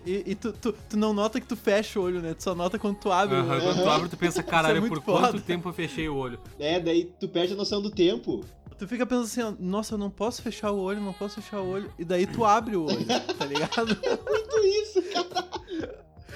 e, 0.07 0.23
e 0.25 0.35
tu, 0.37 0.53
tu, 0.53 0.73
tu 0.73 0.97
não 0.97 1.13
nota 1.13 1.41
que 1.41 1.47
tu 1.47 1.57
fecha 1.57 1.99
o 1.99 2.03
olho, 2.05 2.23
né? 2.23 2.33
Tu 2.33 2.45
só 2.45 2.55
nota 2.55 2.79
quando 2.79 2.97
tu 2.97 3.11
abre 3.11 3.37
o 3.37 3.41
olho. 3.41 3.61
Quando 3.61 3.83
tu 3.83 3.91
abre, 3.91 4.09
tu 4.09 4.17
pensa, 4.17 4.41
caralho, 4.45 4.81
muito 4.81 4.95
por 4.95 5.03
quanto 5.03 5.33
foda. 5.33 5.41
tempo 5.41 5.69
eu 5.69 5.73
fechei 5.73 6.09
o 6.09 6.15
olho? 6.15 6.39
É, 6.61 6.79
daí 6.79 7.07
tu 7.19 7.29
perde 7.29 7.55
a 7.55 7.57
noção 7.57 7.83
do 7.83 7.91
tempo. 7.91 8.45
Tu 8.79 8.87
fica 8.87 9.05
pensando 9.05 9.25
assim, 9.25 9.57
nossa, 9.59 9.95
eu 9.95 9.99
não 9.99 10.11
posso 10.11 10.43
fechar 10.43 10.71
o 10.71 10.79
olho, 10.79 11.01
não 11.01 11.13
posso 11.13 11.41
fechar 11.41 11.61
o 11.61 11.69
olho. 11.69 11.91
E 11.99 12.05
daí 12.05 12.27
tu 12.27 12.45
abre 12.45 12.77
o 12.77 12.85
olho, 12.85 13.05
tá 13.07 13.45
ligado? 13.47 13.99
Muito 14.25 14.59
isso, 14.65 15.03
cara. 15.03 15.47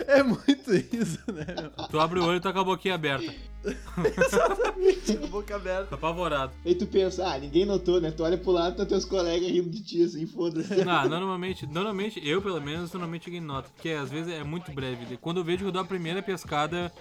É 0.07 0.23
muito 0.23 0.60
isso, 0.77 1.19
né? 1.33 1.47
meu? 1.61 1.89
Tu 1.89 2.01
abre 2.01 2.19
o 2.21 2.25
olho 2.25 2.37
e 2.39 2.41
tá 2.41 2.53
com 2.53 2.61
a 2.61 2.65
boquinha 2.65 2.95
aberta. 2.95 3.33
Exatamente, 3.63 5.17
com 5.17 5.25
a 5.25 5.29
boca 5.29 5.57
aberta. 5.57 5.87
Tá 5.87 5.97
apavorado. 5.97 6.53
Aí 6.65 6.75
tu 6.75 6.87
pensa, 6.87 7.27
ah, 7.27 7.39
ninguém 7.39 7.65
notou, 7.65 8.01
né? 8.01 8.11
Tu 8.11 8.23
olha 8.23 8.39
pro 8.39 8.53
lado, 8.53 8.77
tá 8.77 8.87
teus 8.87 9.05
colegas 9.05 9.49
rindo 9.49 9.71
de 9.71 9.83
ti, 9.83 10.03
assim, 10.03 10.27
foda-se. 10.27 10.85
Não, 10.85 11.09
normalmente, 11.09 11.67
normalmente, 11.67 12.21
eu 12.27 12.41
pelo 12.41 12.61
menos, 12.61 12.93
normalmente 12.93 13.27
ninguém 13.27 13.41
nota. 13.41 13.69
Porque 13.75 13.91
às 13.91 14.11
vezes 14.11 14.33
é 14.33 14.43
muito 14.43 14.73
breve. 14.73 15.17
Quando 15.19 15.39
eu 15.39 15.45
vejo 15.45 15.59
que 15.59 15.65
eu 15.65 15.73
dou 15.73 15.83
a 15.83 15.85
primeira 15.85 16.23
pescada, 16.23 16.93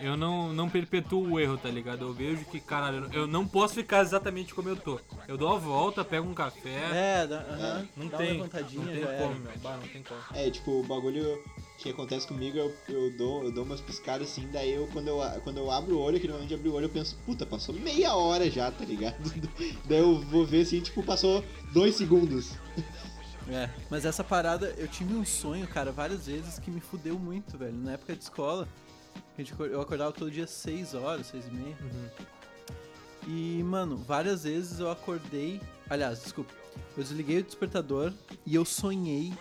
eu 0.00 0.16
não, 0.16 0.52
não 0.52 0.68
perpetuo 0.68 1.32
o 1.32 1.40
erro, 1.40 1.56
tá 1.56 1.68
ligado? 1.68 2.02
Eu 2.02 2.12
vejo 2.12 2.44
que, 2.46 2.60
caralho, 2.60 3.08
eu 3.12 3.26
não 3.26 3.46
posso 3.46 3.74
ficar 3.74 4.02
exatamente 4.02 4.54
como 4.54 4.68
eu 4.68 4.76
tô. 4.76 5.00
Eu 5.26 5.36
dou 5.36 5.54
a 5.54 5.58
volta, 5.58 6.04
pego 6.04 6.28
um 6.28 6.34
café. 6.34 6.90
É, 6.92 7.26
dá, 7.26 7.38
aham, 7.40 7.88
Não 7.96 8.06
dá 8.08 8.18
tem, 8.18 8.36
uma 8.36 8.44
não 8.44 8.48
tem 8.48 8.62
já 9.00 9.06
como, 9.16 9.30
era. 9.32 9.34
meu. 9.40 9.52
Bah, 9.62 9.76
não 9.80 9.88
tem 9.88 10.02
como. 10.02 10.20
É, 10.34 10.50
tipo, 10.50 10.80
o 10.80 10.82
bagulho 10.82 11.42
que 11.86 11.92
acontece 11.92 12.26
comigo, 12.26 12.58
eu, 12.58 12.74
eu, 12.88 13.10
dou, 13.16 13.44
eu 13.44 13.52
dou 13.52 13.64
umas 13.64 13.80
piscadas 13.80 14.28
assim, 14.28 14.48
daí 14.52 14.72
eu 14.72 14.88
quando, 14.92 15.08
eu, 15.08 15.18
quando 15.42 15.58
eu 15.58 15.70
abro 15.70 15.96
o 15.96 16.00
olho, 16.00 16.18
que 16.18 16.26
normalmente 16.26 16.54
abro 16.54 16.70
o 16.70 16.74
olho, 16.74 16.86
eu 16.86 16.90
penso, 16.90 17.16
puta, 17.24 17.46
passou 17.46 17.74
meia 17.74 18.14
hora 18.14 18.50
já, 18.50 18.70
tá 18.70 18.84
ligado? 18.84 19.16
daí 19.86 19.98
eu 19.98 20.20
vou 20.20 20.44
ver 20.44 20.62
assim, 20.62 20.80
tipo, 20.80 21.02
passou 21.02 21.44
dois 21.72 21.94
segundos. 21.94 22.52
É, 23.48 23.70
mas 23.88 24.04
essa 24.04 24.24
parada, 24.24 24.74
eu 24.76 24.88
tive 24.88 25.14
um 25.14 25.24
sonho, 25.24 25.66
cara, 25.68 25.92
várias 25.92 26.26
vezes 26.26 26.58
que 26.58 26.70
me 26.70 26.80
fudeu 26.80 27.16
muito, 27.18 27.56
velho. 27.56 27.76
Na 27.76 27.92
época 27.92 28.16
de 28.16 28.24
escola, 28.24 28.66
eu 29.70 29.80
acordava 29.80 30.12
todo 30.12 30.30
dia 30.30 30.46
6 30.46 30.94
horas, 30.94 31.28
6 31.28 31.46
e 31.46 31.50
meia. 31.50 31.76
Uhum. 31.80 32.08
E, 33.28 33.62
mano, 33.62 33.96
várias 33.96 34.44
vezes 34.44 34.80
eu 34.80 34.90
acordei. 34.90 35.60
Aliás, 35.88 36.20
desculpa. 36.20 36.52
Eu 36.96 37.02
desliguei 37.02 37.38
o 37.38 37.42
despertador 37.44 38.12
e 38.44 38.54
eu 38.54 38.64
sonhei. 38.64 39.32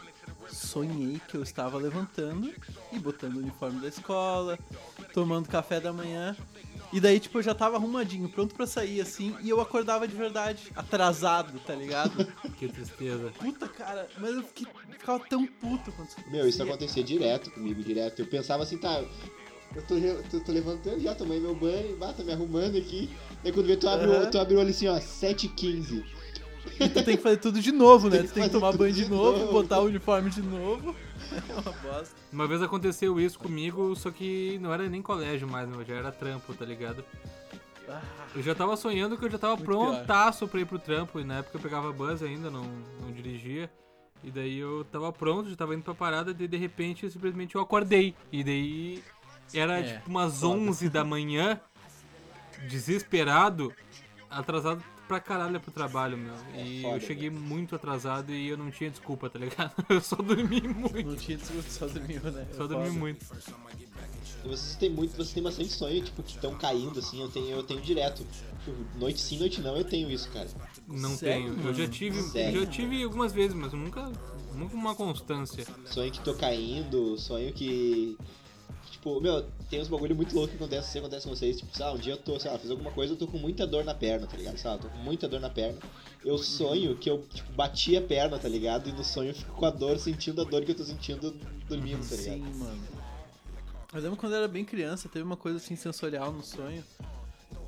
Sonhei 0.49 1.19
que 1.27 1.35
eu 1.35 1.43
estava 1.43 1.77
levantando 1.77 2.53
e 2.91 2.99
botando 2.99 3.37
o 3.37 3.39
uniforme 3.39 3.79
da 3.81 3.87
escola, 3.87 4.57
tomando 5.13 5.47
café 5.49 5.79
da 5.79 5.91
manhã. 5.91 6.35
E 6.93 6.99
daí, 6.99 7.19
tipo, 7.19 7.39
eu 7.39 7.43
já 7.43 7.53
tava 7.53 7.75
arrumadinho, 7.77 8.29
pronto 8.29 8.55
pra 8.55 8.65
sair, 8.65 9.01
assim, 9.01 9.35
e 9.41 9.49
eu 9.49 9.59
acordava 9.59 10.07
de 10.07 10.15
verdade, 10.15 10.71
atrasado, 10.75 11.59
tá 11.59 11.75
ligado? 11.75 12.25
Que 12.57 12.69
tristeza. 12.69 13.33
Puta, 13.37 13.67
cara, 13.67 14.07
mas 14.17 14.33
eu 14.33 14.43
fiquei, 14.43 14.65
ficava 14.97 15.19
tão 15.27 15.45
puto 15.45 15.91
quando 15.91 16.07
isso 16.07 16.17
Meu, 16.31 16.47
isso 16.47 16.63
acontecia. 16.63 17.03
direto 17.03 17.51
comigo, 17.51 17.83
direto. 17.83 18.19
Eu 18.21 18.25
pensava 18.27 18.63
assim, 18.63 18.77
tá, 18.77 19.03
eu 19.75 19.81
tô, 19.81 19.95
tô, 20.29 20.39
tô 20.39 20.51
levantando 20.53 21.01
já, 21.01 21.13
tomei 21.13 21.37
meu 21.37 21.53
banho, 21.53 21.97
bah, 21.97 22.13
tô 22.13 22.23
me 22.23 22.31
arrumando 22.31 22.77
aqui. 22.77 23.09
Daí 23.43 23.51
quando 23.51 23.65
vê, 23.65 23.75
tu 23.75 23.89
abre, 23.89 24.07
o, 24.07 24.13
Aham. 24.13 24.29
tu 24.31 24.39
abre 24.39 24.55
o 24.55 24.59
olho 24.59 24.69
assim, 24.69 24.87
ó, 24.87 24.97
7h15. 24.97 26.05
E 26.79 26.89
tu 26.89 27.03
tem 27.03 27.15
que 27.17 27.23
fazer 27.23 27.37
tudo 27.37 27.61
de 27.61 27.71
novo, 27.71 28.09
né? 28.09 28.23
Tu 28.23 28.33
tem 28.33 28.43
que 28.43 28.49
tomar 28.49 28.71
tudo 28.71 28.79
banho 28.79 28.93
de 28.93 29.03
de 29.05 29.09
novo, 29.09 29.39
novo. 29.39 29.51
botar 29.53 29.79
o 29.79 29.85
uniforme 29.85 30.29
de 30.29 30.41
novo. 30.41 30.95
É 31.49 31.53
uma 31.53 31.71
bosta. 31.71 32.15
Uma 32.31 32.47
vez 32.47 32.61
aconteceu 32.61 33.19
isso 33.19 33.39
comigo, 33.39 33.95
só 33.95 34.11
que 34.11 34.59
não 34.61 34.71
era 34.71 34.87
nem 34.87 35.01
colégio 35.01 35.47
mais, 35.47 35.67
meu, 35.67 35.83
já 35.83 35.95
era 35.95 36.11
trampo, 36.11 36.53
tá 36.53 36.63
ligado? 36.63 37.03
Eu 38.35 38.43
já 38.43 38.53
tava 38.53 38.77
sonhando 38.77 39.17
que 39.17 39.25
eu 39.25 39.29
já 39.31 39.37
tava 39.39 39.55
Muito 39.55 39.65
prontaço 39.65 40.47
pra 40.47 40.59
ir 40.59 40.65
pro 40.65 40.77
trampo, 40.77 41.19
e 41.19 41.23
na 41.23 41.39
época 41.39 41.57
eu 41.57 41.61
pegava 41.61 41.91
bus 41.91 42.21
ainda, 42.21 42.49
não, 42.51 42.63
não 43.01 43.11
dirigia. 43.11 43.71
E 44.23 44.29
daí 44.29 44.57
eu 44.59 44.85
tava 44.91 45.11
pronto, 45.11 45.49
já 45.49 45.55
tava 45.55 45.73
indo 45.73 45.83
pra 45.83 45.95
parada, 45.95 46.29
e 46.31 46.47
de 46.47 46.57
repente 46.57 47.09
simplesmente 47.09 47.55
eu 47.55 47.61
acordei. 47.61 48.13
E 48.31 48.43
daí 48.43 49.03
era 49.53 49.79
É, 49.79 49.95
tipo 49.97 50.09
umas 50.09 50.39
foda. 50.41 50.53
11 50.59 50.89
da 50.89 51.03
manhã, 51.03 51.59
desesperado, 52.67 53.73
atrasado 54.29 54.83
pra 55.07 55.19
caralho 55.19 55.59
pro 55.59 55.71
trabalho, 55.71 56.17
meu. 56.17 56.33
É 56.53 56.61
E 56.65 56.81
foda, 56.81 56.95
eu 56.97 57.01
cheguei 57.01 57.29
muito 57.29 57.75
atrasado 57.75 58.31
e 58.31 58.47
eu 58.47 58.57
não 58.57 58.69
tinha 58.71 58.89
desculpa, 58.89 59.29
tá 59.29 59.39
ligado? 59.39 59.73
Eu 59.89 60.01
só 60.01 60.15
dormi 60.15 60.61
muito. 60.61 61.03
Não 61.05 61.15
tinha 61.15 61.37
desculpa, 61.37 61.69
só 61.69 61.87
dormiu, 61.87 62.21
né? 62.31 62.47
Só 62.55 62.65
É 62.65 62.67
dormi 62.67 62.87
foda. 62.87 62.99
muito. 62.99 63.25
E 64.43 64.47
vocês 64.47 64.75
têm 64.75 64.89
muito, 64.89 65.15
vocês 65.15 65.33
têm 65.33 65.41
bastante 65.43 65.69
sonho, 65.69 66.03
tipo, 66.03 66.21
que 66.21 66.31
estão 66.31 66.55
caindo, 66.55 66.99
assim, 66.99 67.21
eu 67.21 67.29
tenho, 67.29 67.49
eu 67.49 67.63
tenho 67.63 67.81
direto. 67.81 68.23
Tipo, 68.63 68.99
noite 68.99 69.19
sim, 69.21 69.39
noite 69.39 69.59
não, 69.61 69.75
eu 69.75 69.83
tenho 69.83 70.09
isso, 70.11 70.29
cara. 70.31 70.47
Não 70.87 71.15
Sério, 71.15 71.55
tenho. 71.55 71.67
Eu 71.67 71.73
já 71.73 71.87
tive. 71.87 72.21
Sério? 72.21 72.61
Já 72.61 72.67
tive 72.67 73.03
algumas 73.03 73.33
vezes, 73.33 73.55
mas 73.55 73.73
nunca. 73.73 74.11
Nunca 74.53 74.75
uma 74.75 74.95
constância. 74.95 75.65
Sonho 75.85 76.11
que 76.11 76.21
tô 76.21 76.33
caindo, 76.35 77.17
sonho 77.17 77.51
que. 77.53 78.17
Tipo, 79.05 79.21
meu, 79.21 79.45
tem 79.69 79.79
uns 79.79 79.87
bagulho 79.87 80.15
muito 80.15 80.33
louco 80.33 80.49
que 80.49 80.55
acontece, 80.55 80.91
se 80.91 80.97
acontece 80.97 81.27
com 81.27 81.35
vocês, 81.35 81.57
tipo, 81.57 81.71
um 81.83 81.97
dia 81.99 82.13
eu 82.13 82.17
tô, 82.17 82.39
sei 82.39 82.49
lá, 82.49 82.57
fiz 82.57 82.71
alguma 82.71 82.89
coisa, 82.89 83.13
eu 83.13 83.17
tô 83.17 83.27
com 83.27 83.37
muita 83.37 83.67
dor 83.67 83.85
na 83.85 83.93
perna, 83.93 84.25
tá 84.25 84.35
ligado? 84.35 84.57
Sei 84.57 84.67
lá, 84.67 84.79
tô 84.79 84.87
com 84.87 84.97
muita 84.97 85.27
dor 85.27 85.39
na 85.39 85.47
perna. 85.47 85.77
Eu 86.23 86.39
sonho 86.39 86.97
que 86.97 87.07
eu, 87.07 87.23
tipo, 87.31 87.53
bati 87.53 87.95
a 87.95 88.01
perna, 88.01 88.39
tá 88.39 88.49
ligado? 88.49 88.89
E 88.89 88.91
no 88.91 89.03
sonho 89.03 89.29
eu 89.29 89.35
fico 89.35 89.53
com 89.53 89.65
a 89.67 89.69
dor, 89.69 89.99
sentindo 89.99 90.41
a 90.41 90.43
dor 90.43 90.65
que 90.65 90.71
eu 90.71 90.75
tô 90.75 90.83
sentindo 90.83 91.35
dormindo, 91.69 91.99
tá 92.09 92.15
ligado? 92.15 92.33
Sim, 92.33 92.57
mano. 92.57 92.83
Eu 93.93 94.01
lembro 94.01 94.17
quando 94.17 94.31
eu 94.33 94.39
era 94.39 94.47
bem 94.47 94.65
criança, 94.65 95.07
teve 95.07 95.23
uma 95.23 95.37
coisa 95.37 95.59
assim 95.59 95.75
sensorial 95.75 96.31
no 96.31 96.43
sonho 96.43 96.83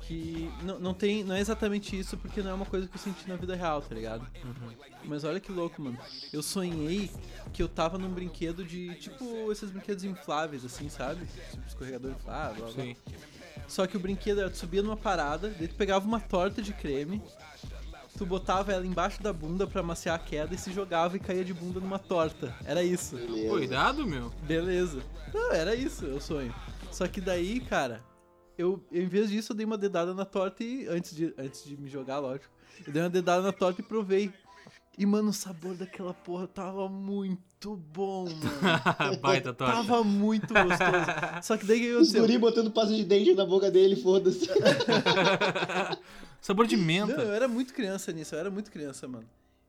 que 0.08 0.50
não, 0.62 0.78
não 0.78 0.94
tem, 0.94 1.22
não 1.22 1.34
é 1.34 1.40
exatamente 1.40 1.96
isso 1.96 2.16
porque 2.16 2.40
não 2.40 2.50
é 2.50 2.54
uma 2.54 2.64
coisa 2.64 2.88
que 2.88 2.96
eu 2.96 3.00
senti 3.00 3.28
na 3.28 3.36
vida 3.36 3.54
real, 3.54 3.82
tá 3.82 3.94
ligado? 3.94 4.26
Mas 5.04 5.22
olha 5.22 5.38
que 5.38 5.52
louco, 5.52 5.82
mano. 5.82 5.98
Eu 6.32 6.42
sonhei 6.42 7.10
que 7.52 7.62
eu 7.62 7.68
tava 7.68 7.98
num 7.98 8.08
brinquedo 8.08 8.64
de 8.64 8.94
tipo 8.94 9.52
esses 9.52 9.70
brinquedos 9.70 10.04
infláveis 10.04 10.64
assim, 10.64 10.88
sabe? 10.88 11.26
Tipo 11.50 11.68
escorregador 11.68 12.10
inflável, 12.12 12.64
blá, 12.64 12.72
blá. 12.72 12.84
Sim. 12.84 12.96
Só 13.68 13.86
que 13.86 13.98
o 13.98 14.00
brinquedo 14.00 14.40
era, 14.40 14.48
tu 14.48 14.56
subia 14.56 14.82
numa 14.82 14.96
parada, 14.96 15.50
daí 15.50 15.68
tu 15.68 15.74
pegava 15.74 16.06
uma 16.06 16.20
torta 16.20 16.62
de 16.62 16.72
creme, 16.72 17.20
tu 18.16 18.24
botava 18.24 18.72
ela 18.72 18.86
embaixo 18.86 19.22
da 19.22 19.30
bunda 19.30 19.66
pra 19.66 19.82
amaciar 19.82 20.16
a 20.16 20.18
queda 20.18 20.54
e 20.54 20.58
se 20.58 20.72
jogava 20.72 21.18
e 21.18 21.20
caía 21.20 21.44
de 21.44 21.52
bunda 21.52 21.80
numa 21.80 21.98
torta. 21.98 22.56
Era 22.64 22.82
isso. 22.82 23.14
Beleza. 23.14 23.48
Cuidado, 23.50 24.06
meu. 24.06 24.32
Beleza. 24.42 25.02
Não, 25.34 25.52
era 25.52 25.74
isso, 25.74 26.06
o 26.06 26.18
sonho. 26.18 26.54
Só 26.90 27.06
que 27.06 27.20
daí, 27.20 27.60
cara, 27.60 28.02
eu, 28.58 28.82
eu, 28.92 29.02
em 29.02 29.08
vez 29.08 29.30
disso, 29.30 29.52
eu 29.52 29.56
dei 29.56 29.64
uma 29.64 29.78
dedada 29.78 30.12
na 30.12 30.24
torta 30.24 30.62
e. 30.64 30.86
Antes 30.88 31.14
de, 31.14 31.32
antes 31.38 31.64
de 31.64 31.76
me 31.76 31.88
jogar, 31.88 32.18
lógico. 32.18 32.50
Eu 32.86 32.92
dei 32.92 33.02
uma 33.02 33.08
dedada 33.10 33.42
na 33.42 33.52
torta 33.52 33.80
e 33.80 33.84
provei. 33.84 34.32
E, 34.96 35.06
mano, 35.06 35.30
o 35.30 35.32
sabor 35.32 35.76
daquela 35.76 36.12
porra 36.12 36.48
tava 36.48 36.88
muito 36.88 37.76
bom, 37.76 38.24
mano. 38.24 39.18
Baita 39.22 39.54
torta. 39.54 39.74
Tava 39.76 40.02
muito 40.02 40.52
gostoso. 40.52 41.40
Só 41.42 41.56
que 41.56 41.64
daí 41.64 41.78
o 41.78 41.80
que 41.80 41.86
Os 41.88 41.94
aconteceu? 42.08 42.20
guri 42.22 42.38
botando 42.38 42.70
pasta 42.72 42.92
de 42.94 43.04
dente 43.04 43.32
na 43.34 43.46
boca 43.46 43.70
dele, 43.70 43.94
foda-se. 43.94 44.48
Sabor 46.42 46.66
de 46.66 46.76
Não, 46.76 46.82
eu 46.82 46.86
menta. 47.06 47.22
era 47.22 47.46
muito 47.48 47.72
criança 47.72 48.12
nisso, 48.12 48.34
eu 48.34 48.38
era 48.40 48.50
muito 48.50 48.70
criança, 48.70 49.06
mano. 49.08 49.26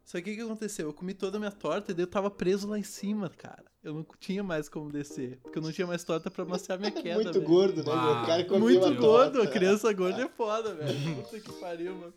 Só 0.09 0.19
que 0.19 0.31
o 0.31 0.35
que 0.35 0.41
aconteceu? 0.41 0.87
Eu 0.87 0.93
comi 0.93 1.13
toda 1.13 1.37
a 1.37 1.39
minha 1.39 1.51
torta 1.51 1.91
e 1.91 1.93
daí 1.93 2.01
eu 2.01 2.07
tava 2.09 2.31
preso 2.31 2.67
lá 2.67 2.79
em 2.79 2.83
cima, 2.83 3.29
cara. 3.29 3.65
Eu 3.83 3.93
não 3.93 4.03
tinha 4.19 4.41
mais 4.43 4.67
como 4.67 4.91
descer. 4.91 5.37
Porque 5.43 5.59
eu 5.59 5.61
não 5.61 5.71
tinha 5.71 5.85
mais 5.85 6.03
torta 6.03 6.31
pra 6.31 6.43
amaciar 6.43 6.79
minha 6.79 6.89
queda. 6.91 7.21
Muito 7.21 7.31
velho. 7.33 7.45
gordo, 7.45 7.83
né? 7.83 7.91
Ah, 7.93 8.01
meu? 8.15 8.23
O 8.23 8.25
cara 8.25 8.43
comeu 8.45 8.59
Muito 8.61 8.79
gordo, 8.79 8.99
torta. 9.33 9.43
a 9.43 9.47
criança 9.47 9.93
gorda 9.93 10.19
é 10.25 10.27
foda, 10.27 10.73
velho. 10.73 11.15
Puta 11.17 11.39
que 11.39 11.51
pariu, 11.59 11.93
mano. 11.93 12.13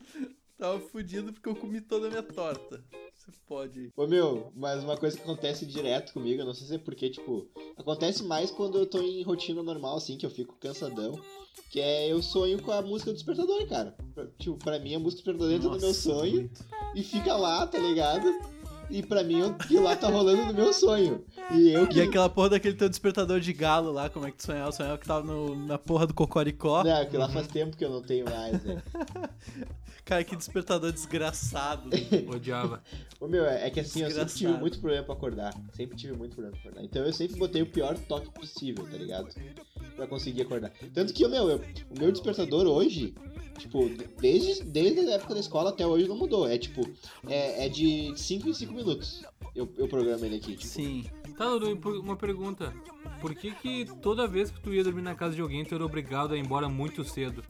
Tava 0.56 0.80
fudido 0.80 1.34
porque 1.34 1.46
eu 1.50 1.54
comi 1.54 1.82
toda 1.82 2.06
a 2.06 2.10
minha 2.10 2.22
torta. 2.22 2.82
Você 3.24 3.32
pode. 3.46 3.90
Ô 3.96 4.06
meu, 4.06 4.52
mas 4.56 4.82
uma 4.82 4.96
coisa 4.96 5.16
que 5.16 5.22
acontece 5.22 5.64
direto 5.64 6.12
comigo, 6.12 6.40
eu 6.42 6.46
não 6.46 6.54
sei 6.54 6.66
se 6.66 6.74
é 6.74 6.78
porque, 6.78 7.08
tipo, 7.08 7.46
acontece 7.76 8.22
mais 8.24 8.50
quando 8.50 8.78
eu 8.78 8.86
tô 8.86 9.00
em 9.00 9.22
rotina 9.22 9.62
normal, 9.62 9.96
assim, 9.96 10.16
que 10.18 10.26
eu 10.26 10.30
fico 10.30 10.56
cansadão. 10.58 11.18
Que 11.70 11.80
é 11.80 12.08
eu 12.10 12.22
sonho 12.22 12.60
com 12.62 12.70
a 12.72 12.82
música 12.82 13.10
do 13.10 13.14
despertador, 13.14 13.66
cara. 13.66 13.96
Pra- 14.14 14.26
Tipo, 14.38 14.56
pra 14.56 14.78
mim 14.78 14.94
a 14.94 14.98
música 14.98 15.22
do 15.22 15.24
despertador 15.24 15.52
entra 15.54 15.68
no 15.70 15.78
meu 15.80 15.94
sonho 15.94 16.40
muito. 16.40 16.64
e 16.94 17.02
fica 17.02 17.34
lá, 17.36 17.66
tá 17.66 17.78
ligado? 17.78 18.26
E 18.92 19.02
pra 19.02 19.24
mim 19.24 19.42
aquilo 19.42 19.82
lá 19.84 19.96
tá 19.96 20.08
rolando 20.08 20.44
no 20.44 20.52
meu 20.52 20.72
sonho. 20.72 21.24
E 21.50 21.72
eu 21.72 21.86
que. 21.88 21.98
E 21.98 22.02
aquela 22.02 22.28
porra 22.28 22.50
daquele 22.50 22.76
teu 22.76 22.88
despertador 22.88 23.40
de 23.40 23.52
galo 23.52 23.90
lá, 23.90 24.10
como 24.10 24.26
é 24.26 24.30
que 24.30 24.36
tu 24.36 24.44
sonhava? 24.44 24.68
Eu 24.68 24.72
sonhava 24.72 24.98
que 24.98 25.06
tava 25.06 25.26
no- 25.26 25.56
na 25.66 25.78
porra 25.78 26.06
do 26.06 26.12
Cocoricó. 26.14 26.84
Não, 26.84 27.00
aquilo 27.00 27.22
lá 27.22 27.28
faz 27.30 27.46
tempo 27.46 27.76
que 27.76 27.84
eu 27.84 27.90
não 27.90 28.02
tenho 28.02 28.26
mais, 28.26 28.62
né? 28.62 28.82
Cara, 30.04 30.24
que 30.24 30.34
despertador 30.36 30.90
desgraçado. 30.92 31.88
Odiava. 32.34 32.82
Ô 33.20 33.28
meu, 33.28 33.44
é 33.46 33.68
é 33.68 33.70
que 33.70 33.78
assim, 33.80 34.02
eu 34.02 34.08
sempre 34.10 34.24
tive 34.24 34.34
Desgraçado. 34.34 34.60
muito 34.60 34.80
problema 34.80 35.04
pra 35.04 35.14
acordar. 35.14 35.54
Sempre 35.72 35.96
tive 35.96 36.12
muito 36.14 36.34
problema 36.34 36.56
pra 36.60 36.70
acordar. 36.70 36.84
Então 36.84 37.04
eu 37.06 37.12
sempre 37.12 37.38
botei 37.38 37.62
o 37.62 37.66
pior 37.66 37.96
toque 37.96 38.28
possível, 38.32 38.84
tá 38.84 38.96
ligado? 38.98 39.28
Pra 39.94 40.06
conseguir 40.08 40.42
acordar. 40.42 40.72
Tanto 40.92 41.12
que, 41.14 41.26
meu, 41.28 41.48
eu, 41.50 41.58
o 41.96 41.98
meu 42.00 42.10
despertador 42.10 42.66
hoje, 42.66 43.14
tipo, 43.58 43.90
desde, 44.20 44.62
desde 44.64 45.00
a 45.00 45.14
época 45.14 45.34
da 45.34 45.40
escola 45.40 45.70
até 45.70 45.86
hoje 45.86 46.08
não 46.08 46.16
mudou. 46.16 46.48
É 46.48 46.58
tipo, 46.58 46.82
é, 47.28 47.66
é 47.66 47.68
de 47.68 48.12
5 48.16 48.48
em 48.48 48.54
5 48.54 48.72
minutos. 48.72 49.24
Eu, 49.54 49.68
eu 49.76 49.86
programo 49.88 50.24
ele 50.24 50.36
aqui, 50.36 50.52
tipo. 50.56 50.64
Sim. 50.66 51.04
Tá, 51.36 51.46
por- 51.80 51.98
uma 51.98 52.16
pergunta. 52.16 52.72
Por 53.20 53.34
que 53.34 53.52
que 53.52 53.84
toda 54.02 54.26
vez 54.26 54.50
que 54.50 54.60
tu 54.60 54.72
ia 54.72 54.82
dormir 54.82 55.02
na 55.02 55.14
casa 55.14 55.34
de 55.34 55.40
alguém, 55.40 55.64
tu 55.64 55.74
era 55.74 55.84
obrigado 55.84 56.34
a 56.34 56.36
ir 56.36 56.40
embora 56.40 56.68
muito 56.68 57.04
cedo? 57.04 57.42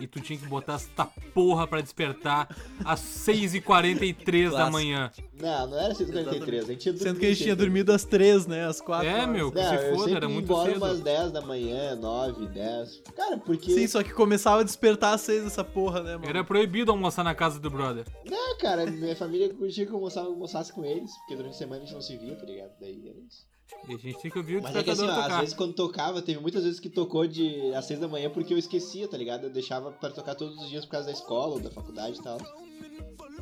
E 0.00 0.06
tu 0.06 0.20
tinha 0.20 0.38
que 0.38 0.46
botar 0.46 0.74
essa 0.74 1.06
porra 1.34 1.66
pra 1.66 1.80
despertar 1.80 2.48
às 2.84 3.00
6h43 3.00 4.50
da 4.50 4.70
manhã. 4.70 5.10
Não, 5.40 5.66
não 5.68 5.78
era 5.78 5.94
143, 5.94 6.64
a 6.64 6.66
gente 6.72 6.80
tinha 6.80 6.96
Sendo 6.96 7.18
que 7.18 7.26
a 7.26 7.28
gente 7.30 7.42
tinha 7.42 7.56
dormido 7.56 7.92
às 7.92 8.04
três, 8.04 8.46
né? 8.46 8.66
Às 8.66 8.80
quatro. 8.80 9.08
É, 9.08 9.14
horas. 9.14 9.28
meu, 9.28 9.50
que 9.50 9.58
Não, 9.58 9.70
se 9.70 9.94
foda, 9.94 10.16
era 10.16 10.28
muito 10.28 10.44
embora 10.44 10.72
cedo. 10.72 10.84
umas 10.84 11.00
10 11.00 11.32
da 11.32 11.40
manhã, 11.40 11.94
9, 11.96 12.46
10. 12.46 13.02
Cara, 13.16 13.38
porque. 13.38 13.72
Sim, 13.72 13.86
só 13.86 14.02
que 14.02 14.12
começava 14.12 14.60
a 14.60 14.64
despertar 14.64 15.14
às 15.14 15.20
seis 15.22 15.44
essa 15.44 15.64
porra, 15.64 16.02
né, 16.02 16.16
mano? 16.16 16.28
Era 16.28 16.44
proibido 16.44 16.90
almoçar 16.90 17.24
na 17.24 17.34
casa 17.34 17.58
do 17.58 17.70
brother. 17.70 18.04
Não, 18.24 18.58
cara, 18.58 18.86
minha 18.86 19.16
família 19.16 19.52
curtia 19.54 19.86
que 19.86 19.92
eu 19.92 20.08
almoçasse 20.16 20.72
com 20.72 20.84
eles, 20.84 21.10
porque 21.20 21.36
durante 21.36 21.54
a 21.54 21.58
semana 21.58 21.82
a 21.82 21.84
gente 21.84 21.94
não 21.94 22.02
se 22.02 22.16
via, 22.16 22.36
tá 22.36 22.44
ligado? 22.46 22.72
Daí 22.80 23.08
era 23.08 23.18
isso. 23.18 23.49
E 23.88 23.94
a 23.94 23.96
gente 23.96 24.18
tinha 24.20 24.30
que 24.30 24.38
ouvir 24.38 24.58
o 24.58 24.62
Mas 24.62 24.74
é 24.76 24.82
que 24.82 24.90
assim, 24.90 25.06
ó, 25.06 25.10
às 25.10 25.22
tocar. 25.24 25.40
vezes 25.40 25.54
quando 25.54 25.72
tocava, 25.74 26.22
teve 26.22 26.40
muitas 26.40 26.64
vezes 26.64 26.78
que 26.80 26.88
tocou 26.88 27.26
de 27.26 27.72
às 27.74 27.84
seis 27.86 27.98
da 28.00 28.06
manhã 28.08 28.28
porque 28.30 28.52
eu 28.54 28.58
esquecia, 28.58 29.08
tá 29.08 29.16
ligado? 29.16 29.44
Eu 29.44 29.50
deixava 29.50 29.90
pra 29.90 30.10
tocar 30.10 30.34
todos 30.34 30.58
os 30.62 30.68
dias 30.68 30.84
por 30.84 30.92
causa 30.92 31.06
da 31.06 31.12
escola 31.12 31.54
ou 31.54 31.60
da 31.60 31.70
faculdade 31.70 32.18
e 32.18 32.22
tal. 32.22 32.38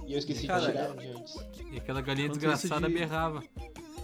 E 0.07 0.13
eu 0.13 0.19
esqueci 0.19 0.47
Cara, 0.47 0.61
de 0.61 0.67
tirar 0.73 0.91
um 0.91 0.97
dia 0.97 1.17
antes. 1.17 1.35
E 1.73 1.77
aquela 1.77 2.01
galinha 2.01 2.29
Quanto 2.29 2.39
desgraçada 2.39 2.89
de- 2.89 2.95
berrava. 2.95 3.43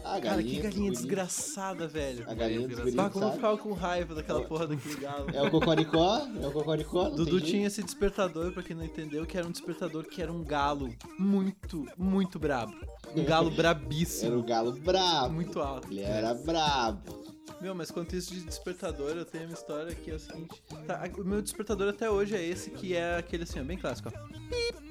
Ah, 0.06 0.20
Cara, 0.20 0.42
que 0.42 0.42
galinha. 0.60 0.62
galinha 0.62 0.90
dos 0.90 1.00
guri. 1.00 1.08
desgraçada, 1.14 1.88
velho. 1.88 2.24
A 2.28 2.34
galinha 2.34 2.68
Galinha 2.68 2.94
Bah, 2.94 3.08
como 3.10 3.24
eu 3.24 3.32
ficava 3.32 3.56
com 3.56 3.72
raiva 3.72 4.14
daquela 4.14 4.42
porra 4.42 4.66
daquele 4.66 4.96
galo. 4.96 5.26
É 5.32 5.42
o 5.42 5.50
cocoricó, 5.50 6.18
é 6.42 6.46
o 6.46 6.52
cocoricó, 6.52 7.08
Dudu 7.08 7.40
tinha 7.40 7.66
esse 7.66 7.82
despertador, 7.82 8.52
pra 8.52 8.62
quem 8.62 8.76
não 8.76 8.84
entendeu, 8.84 9.24
que 9.24 9.38
era 9.38 9.46
um 9.46 9.50
despertador 9.50 10.04
que 10.06 10.20
era 10.20 10.30
um 10.30 10.44
galo 10.44 10.94
muito, 11.18 11.86
muito 11.96 12.38
brabo. 12.38 12.74
Um 13.16 13.24
galo 13.24 13.46
Era 13.48 13.54
o 13.54 13.56
brabíssimo. 13.56 14.42
galo 14.42 14.72
brabo. 14.72 15.32
Muito 15.34 15.58
alto. 15.60 15.88
Ele 15.90 16.02
era 16.02 16.34
brabo. 16.34 17.24
Meu, 17.60 17.74
mas 17.74 17.90
quanto 17.90 18.14
isso 18.14 18.34
de 18.34 18.40
despertador, 18.44 19.12
eu 19.16 19.24
tenho 19.24 19.44
uma 19.46 19.54
história 19.54 19.94
que 19.94 20.10
é 20.10 20.14
o 20.14 20.18
seguinte. 20.18 20.62
Tá, 20.86 21.02
a- 21.02 21.20
o 21.20 21.24
meu 21.24 21.40
despertador 21.40 21.88
até 21.88 22.10
hoje 22.10 22.34
é 22.36 22.44
esse, 22.44 22.70
que 22.70 22.94
é 22.94 23.16
aquele 23.16 23.44
assim, 23.44 23.58
ó, 23.60 23.64
bem 23.64 23.78
clássico, 23.78 24.10
ó. 24.10 24.28
Pip. 24.50 24.84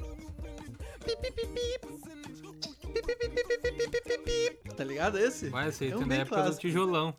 Pip, 1.05 1.21
pip, 1.21 1.47
pip, 1.47 1.87
Tá 4.75 4.83
ligado 4.83 5.17
esse? 5.19 5.49
Vai, 5.49 5.69
esse 5.69 5.83
aí 5.85 5.91
É 5.91 5.95
um 5.95 5.99
tem 5.99 6.07
na 6.07 6.13
bem 6.13 6.21
época 6.21 6.35
do 6.37 6.41
clássico. 6.43 6.61
tijolão. 6.61 7.13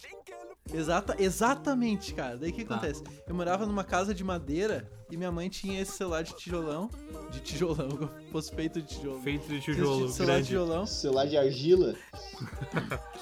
Exata, 0.73 1.15
exatamente, 1.19 2.15
cara. 2.15 2.37
Daí 2.39 2.51
o 2.51 2.53
que 2.53 2.65
Tá. 2.65 2.75
acontece? 2.77 3.03
Eu 3.29 3.35
morava 3.35 3.67
numa 3.67 3.85
casa 3.85 4.15
de 4.15 4.25
madeira 4.25 4.91
e 5.11 5.17
minha 5.17 5.31
mãe 5.31 5.49
tinha 5.49 5.81
esse 5.81 5.93
celular 5.93 6.23
de 6.23 6.35
tijolão. 6.35 6.91
De 7.31 7.41
tijolão, 7.41 8.11
fosse 8.33 8.51
feito 8.55 8.81
de 8.81 8.89
tijolo. 8.97 9.21
Feito 9.21 9.47
de 9.47 9.61
tijolo 9.61 10.07
esse 10.07 10.15
celular 10.15 10.41
de 10.41 10.47
tijolão 10.47 10.87
Celular 10.87 11.27
de 11.27 11.37
argila. 11.37 11.95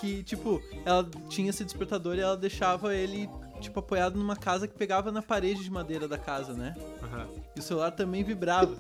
que, 0.01 0.23
tipo, 0.23 0.63
ela 0.85 1.09
tinha 1.29 1.51
esse 1.51 1.65
despertador 1.65 2.17
e 2.17 2.21
ela 2.21 2.37
deixava 2.37 2.95
ele, 2.95 3.29
tipo, 3.61 3.81
apoiado 3.81 4.17
numa 4.17 4.37
casa 4.37 4.69
que 4.69 4.75
pegava 4.75 5.11
na 5.11 5.21
parede 5.21 5.65
de 5.65 5.71
madeira 5.71 6.07
da 6.07 6.17
casa, 6.19 6.53
né? 6.55 6.75
Aham. 7.03 7.29
E 7.57 7.61
o 7.61 7.63
celular 7.63 7.91
também 7.93 8.25
vibrava. 8.25 8.77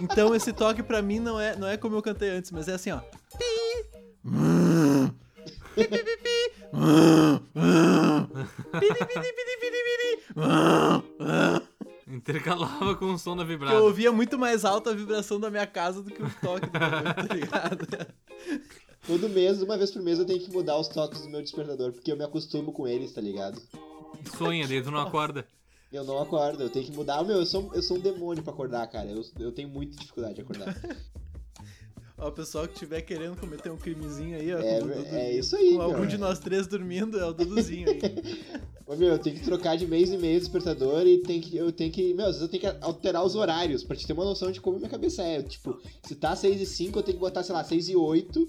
Então 0.00 0.34
esse 0.34 0.52
toque 0.52 0.82
pra 0.82 1.00
mim 1.00 1.20
não 1.20 1.38
é, 1.40 1.56
não 1.56 1.66
é 1.68 1.76
como 1.76 1.96
eu 1.96 2.02
cantei 2.02 2.30
antes, 2.30 2.50
mas 2.50 2.68
é 2.68 2.74
assim, 2.74 2.90
ó. 2.90 3.00
Intercalava 12.06 12.94
com 12.94 13.06
o 13.12 13.18
som 13.18 13.36
da 13.36 13.42
Eu 13.42 13.46
vibrada. 13.48 13.82
ouvia 13.82 14.12
muito 14.12 14.38
mais 14.38 14.64
alta 14.64 14.90
a 14.90 14.94
vibração 14.94 15.40
da 15.40 15.50
minha 15.50 15.66
casa 15.66 16.02
do 16.02 16.10
que 16.10 16.22
o 16.22 16.30
toque 16.40 16.66
do 16.66 16.78
bagulho, 16.78 17.14
tá 17.14 17.34
ligado? 17.34 17.86
Todo 19.06 19.28
mês, 19.28 19.60
uma 19.62 19.76
vez 19.76 19.90
por 19.90 20.02
mês, 20.02 20.18
eu 20.18 20.24
tenho 20.24 20.40
que 20.40 20.50
mudar 20.50 20.78
os 20.78 20.88
toques 20.88 21.20
do 21.22 21.28
meu 21.28 21.42
despertador, 21.42 21.92
porque 21.92 22.10
eu 22.10 22.16
me 22.16 22.24
acostumo 22.24 22.72
com 22.72 22.86
eles, 22.86 23.12
tá 23.12 23.20
ligado? 23.20 23.60
Sonha, 24.36 24.66
daí 24.66 24.82
não 24.82 25.00
acorda. 25.00 25.46
Eu 25.96 26.04
não 26.04 26.18
acordo, 26.20 26.62
eu 26.62 26.68
tenho 26.70 26.84
que 26.84 26.92
mudar. 26.92 27.22
Meu, 27.24 27.38
eu 27.38 27.46
sou, 27.46 27.70
eu 27.74 27.82
sou 27.82 27.96
um 27.96 28.00
demônio 28.00 28.42
pra 28.42 28.52
acordar, 28.52 28.86
cara. 28.88 29.08
Eu, 29.10 29.24
eu 29.38 29.50
tenho 29.52 29.68
muita 29.68 29.96
dificuldade 29.96 30.34
de 30.34 30.40
acordar. 30.42 30.74
Ó, 32.18 32.28
o 32.28 32.32
pessoal 32.32 32.66
que 32.66 32.72
estiver 32.72 33.02
querendo 33.02 33.36
cometer 33.38 33.70
um 33.70 33.76
crimezinho 33.76 34.38
aí, 34.38 34.54
ó. 34.54 34.58
É, 34.58 34.80
com 34.80 34.86
Dudu- 34.86 35.06
é 35.06 35.32
isso 35.34 35.54
aí, 35.54 35.74
Com 35.74 35.82
algum 35.82 36.06
de 36.06 36.16
nós 36.16 36.38
três 36.38 36.66
dormindo, 36.66 37.18
é 37.18 37.26
o 37.26 37.32
Duduzinho 37.34 37.90
aí. 37.90 38.00
Ô, 38.86 38.96
meu, 38.96 39.08
eu 39.08 39.18
tenho 39.18 39.36
que 39.36 39.42
trocar 39.44 39.76
de 39.76 39.86
mês 39.86 40.10
em 40.10 40.16
mês 40.16 40.38
o 40.38 40.40
despertador 40.44 41.06
e 41.06 41.18
tem 41.18 41.40
que, 41.42 41.56
eu 41.56 41.70
tenho 41.72 41.92
que. 41.92 42.14
Meu, 42.14 42.24
às 42.26 42.38
vezes 42.38 42.42
eu 42.42 42.48
tenho 42.48 42.60
que 42.62 42.84
alterar 42.84 43.22
os 43.22 43.34
horários 43.34 43.84
pra 43.84 43.94
te 43.96 44.06
ter 44.06 44.12
uma 44.14 44.24
noção 44.24 44.50
de 44.50 44.60
como 44.62 44.78
minha 44.78 44.88
cabeça 44.88 45.22
é. 45.22 45.42
Tipo, 45.42 45.78
se 46.04 46.14
tá 46.14 46.34
6 46.34 46.58
e 46.60 46.64
5, 46.64 46.98
eu 46.98 47.02
tenho 47.02 47.16
que 47.18 47.20
botar, 47.20 47.42
sei 47.42 47.54
lá, 47.54 47.62
6 47.62 47.88
e 47.90 47.96
8. 47.96 48.46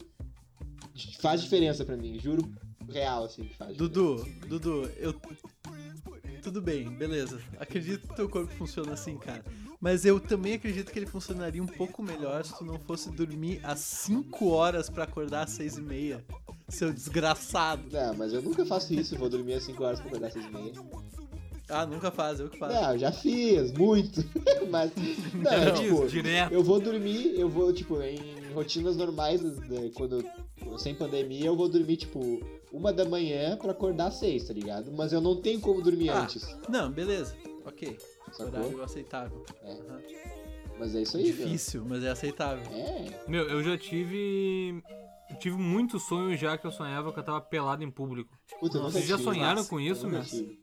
Faz 1.20 1.42
diferença 1.42 1.84
pra 1.84 1.98
mim, 1.98 2.18
juro. 2.20 2.50
Real, 2.90 3.26
assim, 3.26 3.44
que 3.44 3.56
faz. 3.56 3.76
Dudu, 3.76 4.26
Dudu, 4.48 4.90
eu. 4.98 5.14
Tudo 6.48 6.62
bem, 6.62 6.90
beleza. 6.90 7.42
Acredito 7.60 8.08
que 8.08 8.16
teu 8.16 8.30
corpo 8.30 8.50
funciona 8.54 8.94
assim, 8.94 9.18
cara. 9.18 9.44
Mas 9.82 10.06
eu 10.06 10.18
também 10.18 10.54
acredito 10.54 10.94
que 10.94 10.98
ele 10.98 11.06
funcionaria 11.06 11.62
um 11.62 11.68
pouco 11.68 12.02
melhor 12.02 12.46
se 12.46 12.58
tu 12.58 12.64
não 12.64 12.80
fosse 12.80 13.12
dormir 13.12 13.60
às 13.64 13.80
5 13.80 14.48
horas 14.48 14.90
pra 14.90 15.04
acordar 15.04 15.44
às 15.44 15.50
6 15.50 15.78
e 15.78 15.82
meia. 15.82 16.26
Seu 16.70 16.94
desgraçado. 16.94 17.84
Não, 17.92 18.16
mas 18.16 18.32
eu 18.32 18.42
nunca 18.42 18.66
faço 18.66 18.94
isso, 18.94 19.16
eu 19.16 19.20
vou 19.20 19.30
dormir 19.30 19.56
às 19.56 19.64
5 19.64 19.84
horas 19.84 20.00
pra 20.00 20.08
acordar 20.08 20.28
às 20.28 20.34
6 20.36 20.46
e 20.46 20.50
meia. 20.50 20.74
Ah, 21.68 21.86
nunca 21.86 22.12
faz, 22.12 22.40
eu 22.40 22.48
que 22.48 22.58
faço. 22.58 22.74
Não, 22.74 22.94
eu 22.94 23.00
já 23.00 23.12
fiz, 23.12 23.74
muito. 23.74 24.24
mas. 24.72 24.90
Não, 25.36 25.74
tipo, 25.74 26.08
direto. 26.08 26.54
eu 26.54 26.64
vou 26.64 26.80
dormir, 26.80 27.38
eu 27.38 27.50
vou, 27.50 27.74
tipo, 27.74 28.02
em 28.02 28.54
rotinas 28.54 28.96
normais, 28.96 29.42
né, 29.42 29.92
quando 29.94 30.24
sem 30.78 30.96
pandemia, 30.96 31.48
eu 31.48 31.58
vou 31.58 31.68
dormir, 31.68 31.98
tipo, 31.98 32.42
uma 32.72 32.92
da 32.94 33.06
manhã 33.06 33.58
pra 33.58 33.72
acordar 33.72 34.08
às 34.08 34.16
seis, 34.16 34.46
tá 34.48 34.54
ligado? 34.54 34.92
Mas 34.92 35.14
eu 35.14 35.22
não 35.22 35.40
tenho 35.42 35.60
como 35.60 35.82
dormir 35.82 36.10
Ah, 36.10 36.22
antes. 36.24 36.48
Não, 36.70 36.92
beleza. 36.92 37.36
Ok. 37.66 37.98
Sacou? 38.32 38.48
Horário 38.60 38.84
aceitável. 38.84 39.46
É. 39.64 39.72
Aham. 39.74 40.02
Mas 40.80 40.94
é 40.96 41.02
isso 41.02 41.18
aí, 41.18 41.24
meu. 41.34 41.34
Difícil, 41.48 41.86
mas 41.86 42.04
é 42.04 42.10
aceitável. 42.10 42.64
É. 42.72 43.24
Meu, 43.28 43.50
eu 43.50 43.64
já 43.64 43.78
tive. 43.78 44.84
Tive 45.40 45.58
muitos 45.58 46.04
sonhos 46.08 46.40
já 46.40 46.58
que 46.58 46.66
eu 46.66 46.72
sonhava 46.72 47.12
que 47.12 47.20
eu 47.20 47.24
tava 47.24 47.42
pelado 47.42 47.84
em 47.84 47.92
público. 47.92 48.38
Puta, 48.60 48.78
eu 48.78 48.82
nunca 48.82 48.94
Vocês 48.94 49.06
já 49.08 49.18
sonharam 49.18 49.58
Nossa, 49.58 49.70
com 49.70 49.80
Eu 49.80 49.92
isso, 49.94 50.08
meu? 50.08 50.24
tive. 50.24 50.60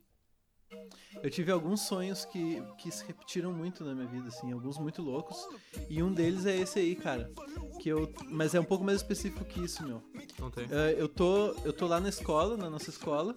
Eu 1.23 1.29
tive 1.29 1.51
alguns 1.51 1.81
sonhos 1.81 2.25
que, 2.25 2.61
que 2.77 2.91
se 2.91 3.05
repetiram 3.05 3.51
muito 3.51 3.83
na 3.83 3.95
minha 3.95 4.07
vida, 4.07 4.27
assim, 4.27 4.51
alguns 4.51 4.77
muito 4.77 5.01
loucos. 5.01 5.37
E 5.89 6.03
um 6.03 6.11
deles 6.11 6.45
é 6.45 6.55
esse 6.55 6.79
aí, 6.79 6.95
cara. 6.95 7.31
Que 7.79 7.89
eu. 7.89 8.11
Mas 8.29 8.53
é 8.53 8.59
um 8.59 8.63
pouco 8.63 8.83
mais 8.83 8.97
específico 8.97 9.43
que 9.45 9.63
isso, 9.63 9.83
meu. 9.83 10.03
Não 10.39 10.51
tem. 10.51 10.65
Eh, 10.69 10.95
eu, 10.97 11.07
tô, 11.07 11.53
eu 11.63 11.73
tô 11.73 11.87
lá 11.87 11.99
na 11.99 12.09
escola, 12.09 12.57
na 12.57 12.69
nossa 12.69 12.89
escola. 12.89 13.35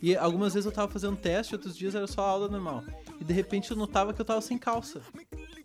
E 0.00 0.16
algumas 0.16 0.52
vezes 0.52 0.66
eu 0.66 0.72
tava 0.72 0.90
fazendo 0.90 1.16
teste, 1.16 1.54
outros 1.54 1.76
dias 1.76 1.94
era 1.94 2.06
só 2.08 2.22
aula 2.22 2.48
normal. 2.48 2.82
E 3.20 3.24
de 3.24 3.32
repente 3.32 3.70
eu 3.70 3.76
notava 3.76 4.12
que 4.12 4.20
eu 4.20 4.24
tava 4.24 4.40
sem 4.40 4.58
calça. 4.58 5.00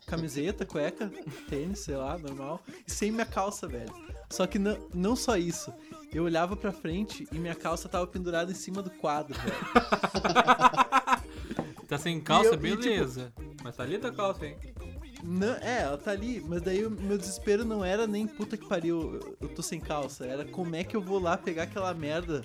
Camiseta, 0.06 0.64
cueca, 0.64 1.10
tênis, 1.48 1.80
sei 1.80 1.96
lá, 1.96 2.16
normal. 2.16 2.62
E 2.86 2.90
sem 2.90 3.10
minha 3.10 3.26
calça, 3.26 3.66
velho. 3.66 3.92
Só 4.30 4.46
que 4.46 4.58
não, 4.58 4.76
não 4.94 5.16
só 5.16 5.36
isso. 5.36 5.72
Eu 6.12 6.24
olhava 6.24 6.56
pra 6.56 6.72
frente 6.72 7.26
e 7.32 7.38
minha 7.38 7.54
calça 7.54 7.88
tava 7.88 8.06
pendurada 8.06 8.50
em 8.50 8.54
cima 8.54 8.82
do 8.82 8.90
quadro, 8.90 9.34
velho. 9.38 9.54
Tá 11.88 11.96
sem 11.96 12.20
calça, 12.20 12.50
eu- 12.50 12.54
e, 12.54 12.58
tipo- 12.58 12.76
beleza. 12.82 13.32
Mas 13.64 13.74
tá 13.76 13.82
ali 13.82 13.96
tua 13.98 14.12
calça, 14.12 14.44
hein? 14.46 14.56
Não, 15.24 15.54
é, 15.54 15.80
ela 15.82 15.96
tá 15.96 16.10
ali, 16.10 16.44
mas 16.46 16.60
daí 16.62 16.84
o 16.84 16.90
meu 16.90 17.16
desespero 17.16 17.64
não 17.64 17.82
era 17.84 18.06
nem 18.06 18.26
puta 18.26 18.56
que 18.58 18.68
pariu, 18.68 19.14
eu, 19.14 19.36
eu 19.40 19.48
tô 19.48 19.62
sem 19.62 19.80
calça. 19.80 20.26
Era 20.26 20.44
como 20.44 20.76
é 20.76 20.84
que 20.84 20.94
eu 20.94 21.00
vou 21.00 21.18
lá 21.18 21.36
pegar 21.38 21.62
aquela 21.62 21.92
merda 21.94 22.44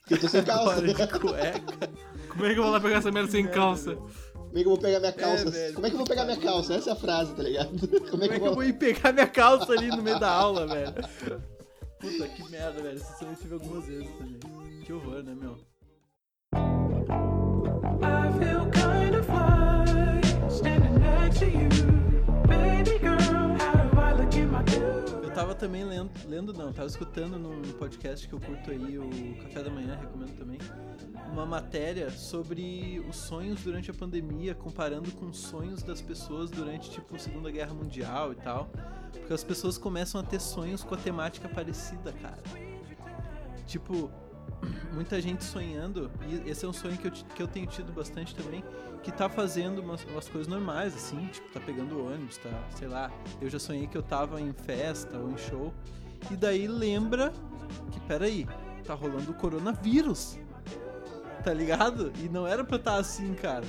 Porque 0.00 0.14
eu 0.14 0.18
tô 0.20 0.28
sem 0.28 0.42
calça. 0.44 0.72
agora 0.72 0.86
de 0.92 0.94
cueca. 1.20 1.88
Como 2.30 2.44
é 2.46 2.52
que 2.52 2.58
eu 2.58 2.62
vou 2.64 2.72
lá 2.72 2.80
pegar 2.80 2.96
essa 2.96 3.12
merda 3.12 3.30
sem 3.30 3.44
merda, 3.44 3.56
calça? 3.58 3.96
Como 4.48 4.58
é 4.58 4.62
que 4.62 4.66
eu 4.66 4.70
vou 4.70 4.78
pegar 4.78 5.00
minha 5.00 5.12
calça? 5.12 5.50
velho. 5.50 5.74
Como 5.74 5.86
é 5.86 5.90
que 5.90 5.94
eu 5.94 5.98
vou 5.98 6.06
pegar 6.06 6.24
minha 6.24 6.36
calça? 6.38 6.74
Essa 6.74 6.90
é 6.90 6.92
a 6.92 6.96
frase, 6.96 7.34
tá 7.34 7.42
ligado? 7.42 7.68
Como 7.70 7.84
é 8.06 8.10
Como 8.10 8.24
é 8.24 8.28
que 8.28 8.40
que 8.40 8.46
eu 8.46 8.54
vou 8.54 8.64
ir 8.64 8.72
pegar 8.72 9.12
minha 9.12 9.26
calça 9.26 9.72
ali 9.72 9.88
no 9.88 10.02
meio 10.02 10.18
da 10.18 10.30
aula, 10.30 10.66
velho? 10.66 10.94
Puta 12.00 12.28
que 12.28 12.50
merda, 12.50 12.82
velho. 12.82 12.98
Sonho 13.18 13.32
eu 13.32 13.36
tive 13.36 13.54
algumas 13.54 13.86
vezes 13.86 14.08
também. 14.16 14.38
Que 14.84 14.92
horror, 14.92 15.22
né, 15.22 15.34
meu? 15.34 15.56
I 18.00 18.32
feel 18.38 18.70
kind 18.70 19.14
of 19.14 19.26
fine 19.26 20.50
standing 20.50 20.98
next 21.00 21.40
to 21.40 21.46
you. 21.46 21.77
Tava 25.38 25.54
também 25.54 25.84
lendo, 25.84 26.10
lendo 26.26 26.52
não, 26.52 26.72
tava 26.72 26.88
escutando 26.88 27.38
num 27.38 27.62
podcast 27.74 28.26
que 28.26 28.34
eu 28.34 28.40
curto 28.40 28.72
aí, 28.72 28.98
o 28.98 29.36
Café 29.44 29.62
da 29.62 29.70
Manhã, 29.70 29.94
recomendo 29.94 30.36
também, 30.36 30.58
uma 31.30 31.46
matéria 31.46 32.10
sobre 32.10 33.00
os 33.08 33.14
sonhos 33.14 33.62
durante 33.62 33.88
a 33.88 33.94
pandemia, 33.94 34.52
comparando 34.52 35.12
com 35.12 35.26
os 35.26 35.38
sonhos 35.38 35.80
das 35.80 36.02
pessoas 36.02 36.50
durante, 36.50 36.90
tipo, 36.90 37.14
a 37.14 37.20
Segunda 37.20 37.52
Guerra 37.52 37.72
Mundial 37.72 38.32
e 38.32 38.34
tal. 38.34 38.68
Porque 39.12 39.32
as 39.32 39.44
pessoas 39.44 39.78
começam 39.78 40.20
a 40.20 40.24
ter 40.24 40.40
sonhos 40.40 40.82
com 40.82 40.96
a 40.96 40.98
temática 40.98 41.48
parecida, 41.48 42.12
cara. 42.14 42.42
Tipo, 43.64 44.10
muita 44.92 45.20
gente 45.20 45.44
sonhando, 45.44 46.10
e 46.26 46.50
esse 46.50 46.64
é 46.64 46.68
um 46.68 46.72
sonho 46.72 46.96
que 46.98 47.06
eu, 47.06 47.10
que 47.12 47.42
eu 47.42 47.46
tenho 47.48 47.66
tido 47.66 47.92
bastante 47.92 48.34
também, 48.34 48.64
que 49.02 49.12
tá 49.12 49.28
fazendo 49.28 49.80
umas, 49.80 50.04
umas 50.04 50.28
coisas 50.28 50.48
normais, 50.48 50.94
assim, 50.94 51.26
tipo, 51.26 51.48
tá 51.52 51.60
pegando 51.60 52.04
ônibus, 52.04 52.36
tá, 52.38 52.50
sei 52.76 52.88
lá. 52.88 53.10
Eu 53.40 53.48
já 53.48 53.58
sonhei 53.58 53.86
que 53.86 53.96
eu 53.96 54.02
tava 54.02 54.40
em 54.40 54.52
festa 54.52 55.16
ou 55.18 55.30
em 55.30 55.38
show, 55.38 55.72
e 56.30 56.36
daí 56.36 56.66
lembra 56.66 57.32
que, 57.92 58.00
peraí, 58.00 58.46
tá 58.84 58.94
rolando 58.94 59.30
o 59.30 59.34
coronavírus, 59.34 60.38
tá 61.44 61.54
ligado? 61.54 62.12
E 62.22 62.28
não 62.28 62.46
era 62.46 62.64
pra 62.64 62.76
estar 62.76 62.96
assim, 62.96 63.34
cara. 63.34 63.64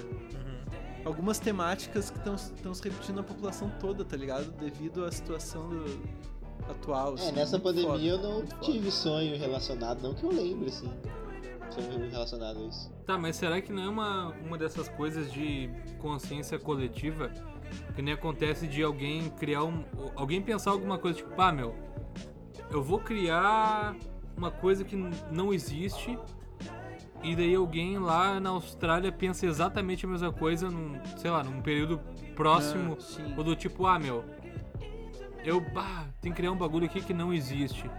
Algumas 1.05 1.39
temáticas 1.39 2.09
que 2.09 2.17
estão 2.17 2.73
se 2.73 2.83
repetindo 2.83 3.17
na 3.17 3.23
população 3.23 3.71
toda, 3.79 4.03
tá 4.03 4.17
ligado? 4.17 4.51
Devido 4.59 5.05
à 5.05 5.11
situação 5.11 5.69
do- 5.69 6.01
atual. 6.67 7.11
É, 7.11 7.13
assim, 7.15 7.31
nessa 7.31 7.57
muito 7.57 7.63
pandemia 7.63 7.91
foda, 7.91 8.03
eu 8.05 8.17
não 8.17 8.37
muito 8.37 8.55
foda. 8.55 8.65
tive 8.65 8.91
sonho 8.91 9.37
relacionado, 9.37 10.01
não 10.01 10.13
que 10.13 10.23
eu 10.23 10.31
lembre, 10.31 10.69
assim. 10.69 10.89
Sonho 11.69 12.09
relacionado 12.09 12.57
a 12.57 12.61
isso. 12.63 12.91
Tá, 13.05 13.17
mas 13.17 13.35
será 13.35 13.61
que 13.61 13.71
não 13.71 13.83
é 13.83 13.89
uma, 13.89 14.29
uma 14.45 14.57
dessas 14.57 14.89
coisas 14.89 15.31
de 15.31 15.69
consciência 15.99 16.57
coletiva 16.57 17.31
que 17.95 18.01
nem 18.01 18.13
acontece 18.13 18.67
de 18.67 18.81
alguém 18.81 19.29
criar 19.31 19.63
um. 19.63 19.83
Alguém 20.15 20.41
pensar 20.41 20.71
alguma 20.71 20.97
coisa 20.97 21.17
tipo, 21.17 21.29
pá, 21.35 21.51
meu, 21.51 21.75
eu 22.71 22.81
vou 22.81 22.99
criar 22.99 23.95
uma 24.35 24.51
coisa 24.51 24.83
que 24.83 24.95
não 25.31 25.53
existe 25.53 26.17
e 27.21 27.35
daí 27.35 27.53
alguém 27.53 27.97
lá 27.97 28.39
na 28.39 28.49
Austrália 28.51 29.11
pensa 29.11 29.45
exatamente 29.45 30.05
a 30.05 30.09
mesma 30.09 30.31
coisa 30.31 30.69
num, 30.69 30.99
sei 31.17 31.29
lá, 31.29 31.43
num 31.43 31.61
período 31.61 31.99
próximo 32.35 32.97
Ah, 32.97 33.33
ou 33.37 33.43
do 33.43 33.55
tipo, 33.55 33.85
ah, 33.85 33.99
meu, 33.99 34.23
eu, 35.43 35.59
bah, 35.59 36.05
tem 36.21 36.31
que 36.31 36.37
criar 36.37 36.51
um 36.51 36.57
bagulho 36.57 36.85
aqui 36.85 37.01
que 37.01 37.13
não 37.13 37.33
existe. 37.33 37.89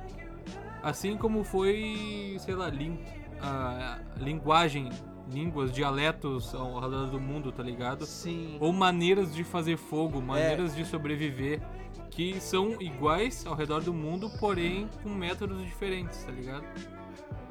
Assim 0.82 1.16
como 1.16 1.44
foi, 1.44 2.36
sei 2.40 2.54
lá, 2.54 2.68
lin, 2.68 2.98
a 3.40 3.98
linguagem, 4.16 4.90
línguas, 5.30 5.72
dialetos 5.72 6.54
ao 6.54 6.80
redor 6.80 7.06
do 7.06 7.20
mundo, 7.20 7.52
tá 7.52 7.62
ligado? 7.62 8.06
Sim. 8.06 8.56
Ou 8.60 8.72
maneiras 8.72 9.34
de 9.34 9.44
fazer 9.44 9.76
fogo, 9.76 10.20
maneiras 10.20 10.74
de 10.74 10.84
sobreviver, 10.84 11.60
que 12.10 12.40
são 12.40 12.80
iguais 12.80 13.46
ao 13.46 13.54
redor 13.54 13.82
do 13.82 13.92
mundo, 13.92 14.30
porém 14.38 14.88
com 15.02 15.10
métodos 15.10 15.62
diferentes, 15.64 16.24
tá 16.24 16.32
ligado? 16.32 16.64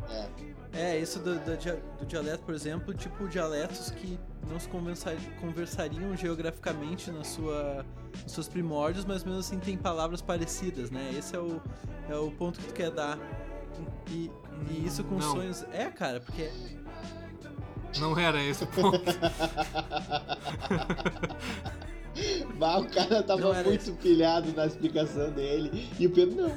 É. 0.09 0.48
É, 0.73 0.97
isso 0.99 1.19
do, 1.19 1.35
do, 1.39 1.57
do 1.99 2.05
dialeto, 2.05 2.43
por 2.43 2.53
exemplo, 2.53 2.93
tipo 2.93 3.27
dialetos 3.27 3.89
que 3.91 4.19
não 4.47 4.59
se 4.59 4.67
conversa- 4.69 5.15
conversariam 5.41 6.15
geograficamente 6.15 7.09
na 7.11 7.23
sua, 7.23 7.83
nos 8.23 8.31
seus 8.31 8.47
primórdios, 8.47 9.03
mas 9.05 9.23
mesmo 9.23 9.39
assim 9.39 9.59
tem 9.59 9.75
palavras 9.77 10.21
parecidas, 10.21 10.91
né? 10.91 11.11
Esse 11.17 11.35
é 11.35 11.39
o, 11.39 11.59
é 12.07 12.15
o 12.15 12.29
ponto 12.31 12.59
que 12.59 12.67
tu 12.67 12.73
quer 12.73 12.91
dar. 12.91 13.17
E, 14.11 14.29
e 14.69 14.85
isso 14.85 15.03
com 15.03 15.15
Não. 15.15 15.31
sonhos. 15.31 15.65
É, 15.71 15.85
cara, 15.85 16.19
porque. 16.19 16.49
Não 17.99 18.17
era 18.17 18.41
esse 18.43 18.63
o 18.63 18.67
ponto. 18.67 18.99
Mas 22.57 22.81
o 22.83 22.87
cara 22.89 23.23
tava 23.23 23.63
muito 23.63 23.93
pilhado 23.93 24.51
na 24.53 24.65
explicação 24.65 25.31
dele. 25.31 25.89
E 25.97 26.05
o 26.05 26.11
Pedro 26.11 26.35
não. 26.43 26.49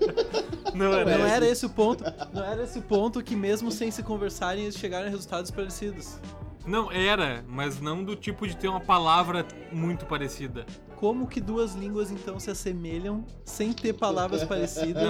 Não 0.74 0.92
era 0.92 1.04
Não 1.18 1.26
esse. 1.26 1.34
era 1.34 1.46
esse 1.48 1.66
o 1.66 1.70
ponto. 1.70 2.04
Não 2.32 2.44
era 2.44 2.62
esse 2.62 2.78
o 2.78 2.82
ponto 2.82 3.22
que 3.22 3.34
mesmo 3.36 3.70
sem 3.70 3.90
se 3.90 4.02
conversarem 4.02 4.64
eles 4.64 4.76
chegaram 4.76 5.06
a 5.06 5.10
resultados 5.10 5.50
parecidos. 5.50 6.18
Não, 6.66 6.92
era, 6.92 7.42
mas 7.48 7.80
não 7.80 8.04
do 8.04 8.14
tipo 8.14 8.46
de 8.46 8.54
ter 8.56 8.68
uma 8.68 8.80
palavra 8.80 9.46
muito 9.72 10.04
parecida. 10.04 10.66
Como 10.96 11.26
que 11.26 11.40
duas 11.40 11.74
línguas 11.74 12.10
então 12.10 12.38
se 12.38 12.50
assemelham 12.50 13.24
sem 13.44 13.72
ter 13.72 13.94
palavras 13.94 14.44
parecidas? 14.44 15.02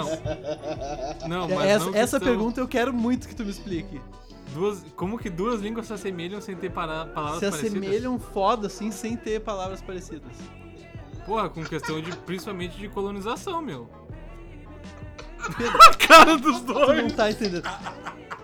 Não. 1.28 1.48
Não, 1.48 1.60
essa 1.60 1.86
não 1.86 1.94
essa 1.94 2.18
são 2.18 2.28
pergunta 2.28 2.60
eu 2.60 2.68
quero 2.68 2.92
muito 2.92 3.26
que 3.26 3.34
tu 3.34 3.44
me 3.44 3.50
explique. 3.50 4.00
Duas, 4.54 4.84
como 4.96 5.18
que 5.18 5.28
duas 5.28 5.60
línguas 5.60 5.86
se 5.86 5.92
assemelham 5.92 6.40
sem 6.40 6.56
ter 6.56 6.70
para, 6.70 7.06
palavras 7.06 7.40
se 7.40 7.50
parecidas? 7.50 7.74
assemelham 7.74 8.18
foda, 8.18 8.66
assim, 8.68 8.90
sem 8.90 9.16
ter 9.16 9.40
palavras 9.40 9.80
parecidas. 9.82 10.32
Porra, 11.26 11.48
com 11.48 11.62
questão 11.64 12.00
de, 12.00 12.16
principalmente 12.18 12.76
de 12.76 12.88
colonização, 12.88 13.60
meu. 13.60 13.88
Pedro, 15.56 15.78
A 15.82 15.94
cara 15.94 16.36
dos 16.36 16.60
tu 16.60 16.72
não 16.72 16.86
dois! 16.86 17.12
tá 17.12 17.30
entendendo. 17.30 17.64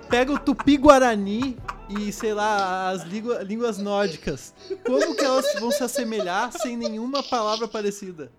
Pega 0.08 0.32
o 0.32 0.38
tupi-guarani 0.38 1.56
e, 1.88 2.12
sei 2.12 2.32
lá, 2.32 2.90
as 2.90 3.02
língua- 3.04 3.42
línguas 3.42 3.78
nórdicas. 3.78 4.54
Como 4.84 5.14
que 5.16 5.24
elas 5.24 5.46
vão 5.60 5.70
se 5.70 5.82
assemelhar 5.82 6.52
sem 6.52 6.76
nenhuma 6.76 7.22
palavra 7.22 7.66
parecida? 7.68 8.30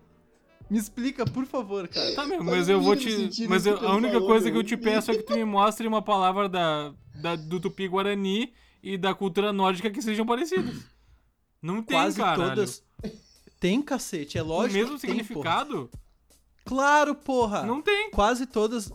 Me 0.70 0.78
explica, 0.78 1.24
por 1.24 1.46
favor, 1.46 1.88
cara. 1.88 2.14
Tá, 2.14 2.26
Faz 2.26 2.44
mas 2.44 2.68
o 2.68 2.72
eu 2.72 2.80
vou 2.80 2.94
te. 2.94 3.46
Mas 3.48 3.64
eu- 3.66 3.78
que 3.78 3.86
a 3.86 3.92
única 3.94 4.20
coisa 4.20 4.46
que 4.46 4.52
meu. 4.52 4.60
eu 4.60 4.66
te 4.66 4.76
peço 4.76 5.10
é 5.10 5.14
que 5.16 5.22
tu 5.22 5.32
me 5.34 5.44
mostre 5.44 5.86
uma 5.86 6.02
palavra 6.02 6.46
da, 6.48 6.92
da- 7.14 7.36
do 7.36 7.58
Tupi 7.58 7.88
Guarani 7.88 8.52
e 8.82 8.98
da 8.98 9.14
cultura 9.14 9.50
nórdica 9.52 9.90
que 9.90 10.02
sejam 10.02 10.26
parecidas. 10.26 10.74
Não 11.62 11.82
tem, 11.82 11.96
Quase 11.96 12.18
caralho. 12.18 12.50
todas. 12.50 12.82
Tem, 13.58 13.80
cacete, 13.82 14.36
é 14.38 14.42
O 14.42 14.46
lógico. 14.46 14.74
mesmo 14.74 14.94
que 14.98 15.06
tem, 15.06 15.10
significado? 15.10 15.90
Claro, 16.68 17.14
porra! 17.14 17.62
Não 17.64 17.80
tem. 17.80 18.10
Quase 18.10 18.44
todas. 18.44 18.92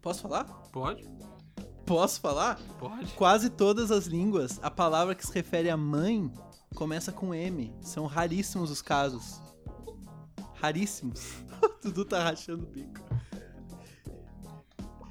Posso 0.00 0.22
falar? 0.22 0.44
Pode? 0.70 1.04
Posso 1.84 2.20
falar? 2.20 2.60
Pode. 2.78 3.12
Quase 3.14 3.50
todas 3.50 3.90
as 3.90 4.06
línguas, 4.06 4.60
a 4.62 4.70
palavra 4.70 5.16
que 5.16 5.26
se 5.26 5.32
refere 5.34 5.68
a 5.68 5.76
mãe 5.76 6.32
começa 6.76 7.10
com 7.10 7.34
M. 7.34 7.74
São 7.80 8.06
raríssimos 8.06 8.70
os 8.70 8.80
casos. 8.80 9.40
Raríssimos. 10.60 11.42
O 11.60 11.82
Dudu 11.82 12.04
tá 12.04 12.22
rachando 12.22 12.62
o 12.62 12.66
bico. 12.68 13.00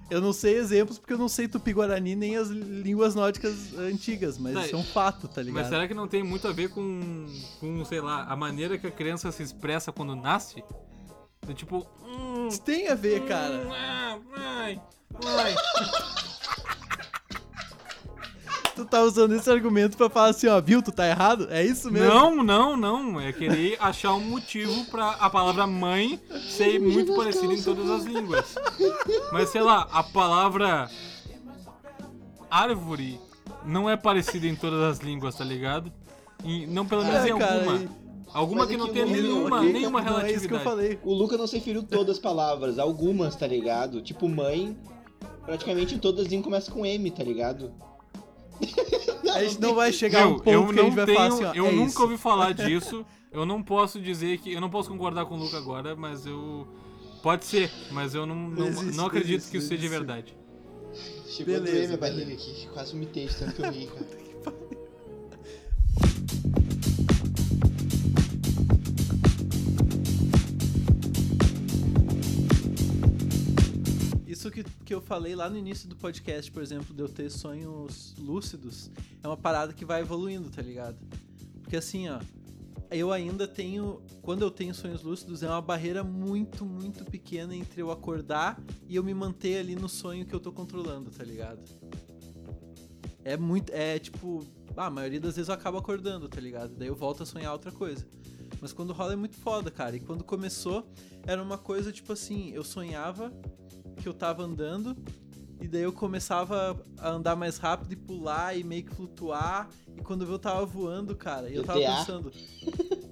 Eu 0.10 0.22
não 0.22 0.32
sei 0.32 0.56
exemplos 0.58 0.98
porque 0.98 1.12
eu 1.12 1.18
não 1.18 1.28
sei 1.28 1.50
tupi-guarani 1.50 2.16
nem 2.16 2.38
as 2.38 2.48
línguas 2.48 3.16
nórdicas 3.16 3.78
antigas, 3.78 4.38
mas 4.38 4.54
Tá, 4.54 4.66
isso 4.66 4.76
é 4.76 4.80
um 4.80 4.84
fato, 4.86 5.28
tá 5.28 5.34
Mas 5.42 5.46
ligado? 5.48 5.68
será 5.68 5.86
que 5.90 5.94
não 5.94 6.08
tem 6.08 6.24
muito 6.24 6.48
a 6.48 6.54
ver 6.54 6.70
com, 6.70 7.26
com, 7.60 7.84
sei 7.84 8.00
lá, 8.00 8.24
a 8.24 8.36
maneira 8.38 8.78
que 8.78 8.88
a 8.88 8.92
criança 8.92 9.30
se 9.34 9.44
expressa 9.44 9.92
quando 9.92 10.16
nasce? 10.16 10.64
Tipo. 11.54 11.86
Hum, 12.06 12.48
Isso 12.48 12.62
tem 12.62 12.88
a 12.90 12.96
ver, 12.96 13.22
hum, 13.24 13.28
cara. 13.28 13.68
ah, 13.72 14.18
mãe. 14.38 14.82
Tu 18.76 18.86
tá 18.86 19.02
usando 19.02 19.34
esse 19.34 19.50
argumento 19.50 19.98
pra 19.98 20.08
falar 20.08 20.28
assim, 20.30 20.46
ó, 20.48 20.62
viu, 20.62 20.84
tu 20.84 20.92
tá 20.92 21.08
errado? 21.08 21.48
É 21.50 21.64
isso 21.66 21.90
mesmo? 21.92 22.10
Não, 22.14 22.44
não, 22.44 22.78
não. 22.78 23.20
É 23.20 23.34
querer 23.34 23.76
achar 23.80 24.14
um 24.14 24.20
motivo 24.20 24.86
pra 24.92 25.10
a 25.20 25.28
palavra 25.32 25.66
mãe 25.66 26.20
ser 26.48 26.80
muito 26.80 27.16
parecida 27.16 27.52
em 27.54 27.62
todas 27.64 27.90
as 27.90 28.04
línguas. 28.04 28.56
Mas 29.32 29.50
sei 29.50 29.62
lá, 29.62 29.88
a 29.92 30.04
palavra 30.04 30.88
árvore 32.52 33.20
não 33.66 33.90
é 33.90 33.98
parecida 33.98 34.46
em 34.46 34.56
todas 34.56 34.80
as 34.84 35.00
línguas, 35.00 35.34
tá 35.34 35.44
ligado? 35.44 35.92
E 36.44 36.68
não 36.68 36.86
pelo 36.86 37.04
menos 37.04 37.26
É, 37.26 37.30
em 37.30 37.40
cara, 37.40 37.56
alguma. 37.56 37.78
e- 37.78 37.90
Alguma 38.34 38.62
Mas 38.62 38.70
que 38.70 38.76
é 38.76 38.78
não 38.78 38.88
tenha 38.90 39.06
nenhuma, 39.06 39.58
ok, 39.58 39.74
nenhuma 39.74 40.02
Não 40.02 40.20
é 40.20 40.32
isso 40.32 40.48
que 40.48 40.54
eu 40.54 40.58
relatividade. 40.58 40.64
falei. 40.64 41.00
O 41.04 41.14
Luca 41.14 41.38
não 41.38 41.48
se 41.48 41.56
referiu 41.58 41.82
todas 41.84 42.18
as 42.18 42.22
palavras, 42.22 42.78
algumas, 42.78 43.36
tá 43.36 43.48
ligado? 43.48 44.02
Tipo, 44.02 44.28
mãe, 44.28 44.78
praticamente 45.46 45.98
todas 45.98 46.28
começam 46.42 46.74
com 46.74 46.86
M, 46.86 47.10
tá 47.12 47.24
ligado? 47.24 47.72
A 49.34 49.44
gente 49.44 49.62
não 49.62 49.76
vai 49.76 49.94
chegar 49.94 50.24
a 50.24 50.28
um 50.28 50.40
ponto 50.40 50.50
eu 50.50 50.68
que 50.68 50.80
a 50.80 50.84
gente 50.84 50.96
vai 50.96 51.06
tenho, 51.06 51.18
falar 51.18 51.28
assim, 51.34 51.44
ó, 51.46 51.54
eu 51.54 51.66
é 51.68 51.72
nunca 51.72 51.90
isso. 51.92 52.02
ouvi 52.02 52.18
falar 52.18 52.54
disso. 52.56 53.06
Eu 53.32 53.46
não 53.46 53.62
posso 53.62 54.00
dizer 54.02 54.40
que, 54.40 54.52
eu 54.52 54.60
não 54.60 54.70
posso 54.70 54.90
concordar 54.90 55.26
com 55.26 55.36
o 55.36 55.38
Luca 55.38 55.58
agora, 55.58 55.96
mas 55.96 56.26
eu 56.26 56.68
pode 57.22 57.46
ser, 57.46 57.70
mas 57.92 58.16
eu 58.16 58.26
não 58.26 58.50
não, 58.50 58.68
Existe, 58.68 58.96
não 58.98 59.06
acredito 59.06 59.36
existe, 59.36 59.52
que 59.52 59.58
isso 59.58 59.68
seja 59.68 59.88
verdade. 59.90 60.36
Chegou 61.28 61.56
a 61.56 61.60
doer 61.60 61.72
Beleza, 61.72 61.88
minha 61.88 61.98
barriga 62.00 62.34
aqui, 62.34 62.68
quase 62.74 62.94
vomitei 62.94 63.28
de 63.28 63.36
tanto 63.36 63.54
que 63.54 63.62
eu 63.62 63.72
ri, 63.72 63.88
cara. 63.88 64.08
falei 75.08 75.36
lá 75.36 75.50
no 75.50 75.58
início 75.58 75.88
do 75.88 75.96
podcast, 75.96 76.52
por 76.52 76.62
exemplo, 76.62 76.94
de 76.94 77.02
eu 77.02 77.08
ter 77.08 77.32
sonhos 77.32 78.14
lúcidos, 78.20 78.92
é 79.24 79.28
uma 79.28 79.38
parada 79.38 79.72
que 79.72 79.86
vai 79.86 80.02
evoluindo, 80.02 80.50
tá 80.50 80.62
ligado? 80.62 80.98
Porque 81.64 81.78
assim, 81.78 82.10
ó, 82.10 82.20
eu 82.92 83.12
ainda 83.12 83.48
tenho. 83.48 84.02
Quando 84.22 84.42
eu 84.42 84.52
tenho 84.52 84.74
sonhos 84.74 85.02
lúcidos, 85.04 85.44
é 85.44 85.48
uma 85.48 85.62
barreira 85.62 86.04
muito, 86.04 86.66
muito 86.66 87.06
pequena 87.06 87.56
entre 87.56 87.82
eu 87.82 87.90
acordar 87.90 88.62
e 88.86 88.98
eu 88.98 89.04
me 89.04 89.14
manter 89.14 89.60
ali 89.60 89.76
no 89.76 89.88
sonho 89.88 90.26
que 90.26 90.36
eu 90.36 90.42
tô 90.42 90.52
controlando, 90.52 91.10
tá 91.10 91.24
ligado? 91.24 91.62
É 93.24 93.38
muito. 93.38 93.72
É 93.72 93.98
tipo. 93.98 94.46
Ah, 94.76 94.88
a 94.88 94.92
maioria 94.92 95.20
das 95.20 95.36
vezes 95.36 95.48
eu 95.50 95.56
acabo 95.56 95.78
acordando, 95.78 96.28
tá 96.30 96.40
ligado? 96.40 96.76
Daí 96.76 96.88
eu 96.88 96.96
volto 96.96 97.24
a 97.24 97.26
sonhar 97.26 97.52
outra 97.52 97.72
coisa. 97.72 98.06
Mas 98.62 98.74
quando 98.74 98.94
rola 98.94 99.14
é 99.14 99.16
muito 99.16 99.38
foda, 99.38 99.72
cara. 99.72 99.96
E 99.96 100.00
quando 100.00 100.24
começou, 100.24 100.88
era 101.26 101.42
uma 101.42 101.58
coisa 101.58 101.92
tipo 101.92 102.12
assim: 102.14 102.52
eu 102.52 102.64
sonhava 102.64 103.32
que 103.98 104.08
eu 104.08 104.14
tava 104.14 104.44
andando 104.44 104.96
e 105.60 105.68
daí 105.68 105.82
eu 105.82 105.92
começava 105.92 106.80
a 106.98 107.10
andar 107.10 107.36
mais 107.36 107.58
rápido 107.58 107.92
e 107.92 107.96
pular 107.96 108.58
e 108.58 108.64
meio 108.64 108.84
que 108.84 108.94
flutuar. 108.94 109.68
E 109.98 110.02
quando 110.02 110.22
eu 110.22 110.28
vi, 110.28 110.34
eu 110.34 110.40
tava 110.40 110.66
voando, 110.66 111.16
cara. 111.16 111.50
E 111.50 111.56
eu 111.56 111.64
tava 111.64 111.80
GTA? 111.80 111.96
pensando. 111.98 112.32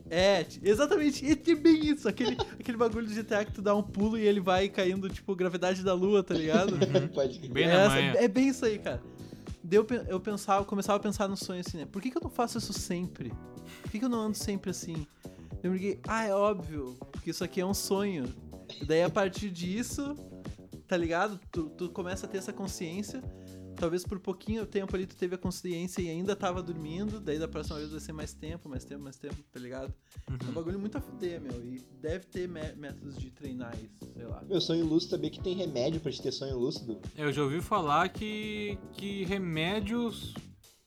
É, 0.08 0.46
exatamente, 0.62 1.26
é 1.26 1.56
bem 1.56 1.88
isso. 1.88 2.08
Aquele, 2.08 2.38
aquele 2.60 2.78
bagulho 2.78 3.08
de 3.08 3.16
GTA 3.16 3.44
que 3.44 3.52
tu 3.52 3.62
dá 3.62 3.76
um 3.76 3.82
pulo 3.82 4.18
e 4.18 4.22
ele 4.22 4.40
vai 4.40 4.70
caindo, 4.70 5.10
tipo, 5.10 5.36
gravidade 5.36 5.84
da 5.84 5.94
lua, 5.94 6.24
tá 6.24 6.36
ligado? 6.36 6.74
Pode 7.14 7.40
crer. 7.40 7.52
Bem 7.52 7.66
é, 7.68 8.26
é 8.26 8.28
bem 8.28 8.50
isso 8.50 8.64
aí, 8.64 8.78
cara. 8.78 9.02
Daí 9.64 9.80
eu, 9.80 9.88
eu 10.08 10.20
pensava, 10.20 10.62
eu 10.62 10.66
começava 10.66 10.98
a 10.98 11.00
pensar 11.00 11.28
no 11.28 11.36
sonho 11.36 11.62
assim, 11.62 11.78
né? 11.78 11.88
Por 11.92 12.00
que, 12.00 12.12
que 12.12 12.18
eu 12.18 12.22
não 12.22 12.30
faço 12.30 12.60
isso 12.60 12.72
sempre? 12.72 13.34
Por 13.82 13.90
que, 13.90 13.98
que 13.98 14.06
eu 14.06 14.10
não 14.10 14.20
ando 14.20 14.38
sempre 14.38 14.70
assim? 14.70 15.08
Eu 15.64 15.72
me 15.72 15.78
liguei, 15.80 16.00
ah, 16.08 16.24
é 16.24 16.34
óbvio, 16.34 16.96
porque 17.12 17.32
isso 17.32 17.44
aqui 17.44 17.60
é 17.60 17.66
um 17.66 17.74
sonho. 17.74 18.26
E 18.80 18.86
daí 18.86 19.02
a 19.02 19.10
partir 19.10 19.50
disso, 19.50 20.16
tá 20.88 20.96
ligado? 20.98 21.40
Tu, 21.52 21.70
tu 21.70 21.90
começa 21.90 22.26
a 22.26 22.30
ter 22.30 22.38
essa 22.38 22.54
consciência. 22.54 23.22
Talvez 23.78 24.06
por 24.06 24.20
pouquinho 24.22 24.66
tempo 24.66 24.96
ali 24.96 25.06
tu 25.06 25.18
teve 25.18 25.36
a 25.36 25.38
consciência 25.38 26.02
e 26.02 26.10
ainda 26.10 26.34
tava 26.34 26.64
dormindo. 26.64 27.20
Daí 27.20 27.38
da 27.38 27.48
próxima 27.48 27.78
vez 27.78 27.92
vai 27.92 28.00
ser 28.00 28.14
mais 28.14 28.34
tempo, 28.34 28.70
mais 28.70 28.86
tempo, 28.86 29.04
mais 29.04 29.18
tempo, 29.18 29.36
tá 29.52 29.60
ligado? 29.60 29.94
É 30.30 30.50
um 30.50 30.54
bagulho 30.54 30.80
muito 30.80 30.98
a 30.98 31.02
fuder, 31.02 31.42
meu. 31.42 31.62
E 31.62 31.80
deve 32.02 32.26
ter 32.26 32.48
mé- 32.48 32.74
métodos 32.76 33.18
de 33.18 33.30
treinar 33.32 33.76
isso, 33.76 34.10
sei 34.14 34.26
lá. 34.26 34.42
Meu 34.48 34.62
sonho 34.62 34.86
lúcido 34.86 35.12
sabia 35.12 35.30
que 35.30 35.42
tem 35.42 35.56
remédio 35.56 36.00
pra 36.00 36.10
te 36.10 36.22
ter 36.22 36.32
sonho 36.32 36.58
lúcido. 36.58 37.02
Eu 37.18 37.34
já 37.34 37.44
ouvi 37.44 37.60
falar 37.62 38.08
que, 38.10 38.78
que 38.94 39.26
remédios 39.26 40.34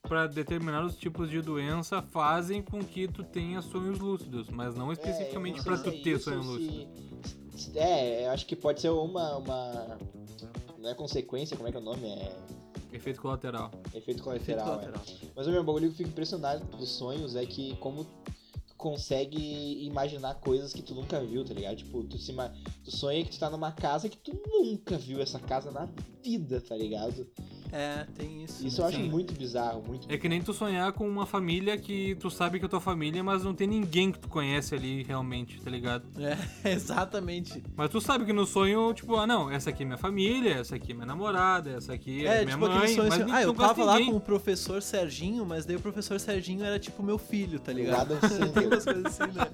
para 0.01 0.27
determinados 0.27 0.97
tipos 0.97 1.29
de 1.29 1.43
doença 1.43 2.01
fazem 2.01 2.63
com 2.63 2.83
que 2.83 3.07
tu 3.07 3.23
tenha 3.23 3.61
sonhos 3.61 3.99
lúcidos, 3.99 4.49
mas 4.49 4.75
não 4.75 4.91
especificamente 4.91 5.61
É, 5.61 5.63
pra 5.63 5.77
não 5.77 5.83
sei 5.85 5.93
tu 5.93 6.03
ter 6.03 6.19
sonho 6.19 6.43
se- 6.43 6.49
lúcido. 6.49 7.08
É, 7.75 8.27
eu 8.27 8.31
acho 8.31 8.47
que 8.47 8.57
pode 8.57 8.81
ser 8.81 8.91
uma, 8.91 9.37
uma. 9.37 9.99
Não 10.79 10.91
é 10.91 10.95
consequência, 10.95 11.57
como 11.57 11.69
é 11.69 11.73
que 11.73 11.77
é 11.77 11.81
o 11.81 11.85
nome? 11.85 12.07
É 12.09 12.33
Efeito 12.93 13.21
colateral. 13.21 13.71
efeito 13.89 13.97
Efeito 13.99 14.23
colateral. 14.23 14.67
é. 14.67 14.71
colateral. 14.71 15.03
Mas 15.37 15.47
o 15.47 15.51
meu 15.51 15.63
bagulho 15.63 15.89
que 15.89 15.93
eu 15.93 15.97
fico 15.97 16.11
impressionado 16.11 16.65
dos 16.77 16.89
sonhos 16.89 17.37
é 17.37 17.45
que 17.45 17.77
como 17.77 18.05
tu 18.05 18.75
consegue 18.77 19.85
imaginar 19.85 20.35
coisas 20.37 20.73
que 20.73 20.83
tu 20.83 20.95
nunca 20.95 21.21
viu, 21.21 21.45
tá 21.45 21.53
ligado? 21.53 21.77
Tipo, 21.77 22.03
tu, 22.05 22.17
se 22.19 22.33
tu 22.85 22.91
sonha 22.91 23.23
que 23.25 23.31
tu 23.31 23.39
tá 23.39 23.51
numa 23.51 23.73
casa 23.73 24.09
que 24.09 24.17
tu 24.17 24.33
nunca 24.47 24.97
viu 24.97 25.21
essa 25.21 25.39
casa 25.39 25.71
na 25.71 25.89
vida, 26.23 26.61
tá 26.61 26.77
ligado? 26.77 27.27
É, 27.73 28.07
tem 28.17 28.45
isso. 28.45 28.67
Isso 28.67 28.79
né? 28.81 28.85
eu 28.85 28.89
acho 28.89 28.97
Sim. 28.99 29.09
muito 29.11 29.35
bizarro, 29.35 29.83
muito 29.87 30.11
É 30.13 30.17
que 30.17 30.29
nem 30.29 30.41
tu 30.41 30.53
sonhar 30.53 30.93
com 30.93 31.09
uma 31.09 31.27
família 31.27 31.77
que 31.77 32.15
tu 32.17 32.31
sabe 32.31 32.59
que 32.59 32.65
é 32.65 32.69
tua 32.69 32.81
família, 32.81 33.23
mas 33.23 33.45
não 33.45 33.55
tem 33.55 33.67
ninguém 33.67 34.11
que 34.11 34.19
tu 34.19 34.29
conhece 34.29 34.75
ali 34.75 35.03
realmente, 35.03 35.61
tá 35.61 35.71
ligado? 35.71 36.05
É, 36.19 36.37
exatamente. 36.73 37.63
Mas 37.77 37.91
tu 37.91 38.01
sabe 38.01 38.25
que 38.25 38.33
no 38.33 38.47
sonho, 38.47 38.93
tipo, 38.95 39.17
ah 39.17 39.27
não, 39.27 39.51
essa 39.51 39.71
aqui 39.71 39.83
é 39.83 39.87
minha 39.87 39.99
família, 39.99 40.55
essa 40.55 40.77
aqui 40.77 40.93
é 40.93 40.95
minha 40.95 41.07
namorada, 41.07 41.71
essa 41.71 41.93
aqui 41.93 42.27
é, 42.27 42.43
É, 42.43 42.45
minha 42.45 42.57
tipo 42.57 42.69
mãe, 42.69 42.77
aquele 42.79 42.95
sonho 42.95 43.09
mas 43.09 43.21
assim, 43.21 43.33
ah, 43.33 43.43
eu 43.43 43.55
tava 43.55 43.85
lá 43.85 43.95
ninguém. 43.95 44.11
com 44.13 44.17
o 44.17 44.21
professor 44.21 44.81
Serginho, 44.83 45.45
mas 45.45 45.65
daí 45.67 45.77
o 45.77 45.81
professor 45.81 46.19
Serginho 46.19 46.65
era 46.65 46.79
tipo 46.79 47.03
meu 47.03 47.19
filho, 47.19 47.59
tá 47.61 47.73
ligado? 47.73 48.13
Adam 48.15 48.19
Tem 48.29 48.31
Sandler. 48.31 48.67
umas 48.69 48.85
coisas 48.85 49.05
assim, 49.07 49.33
né? 49.33 49.47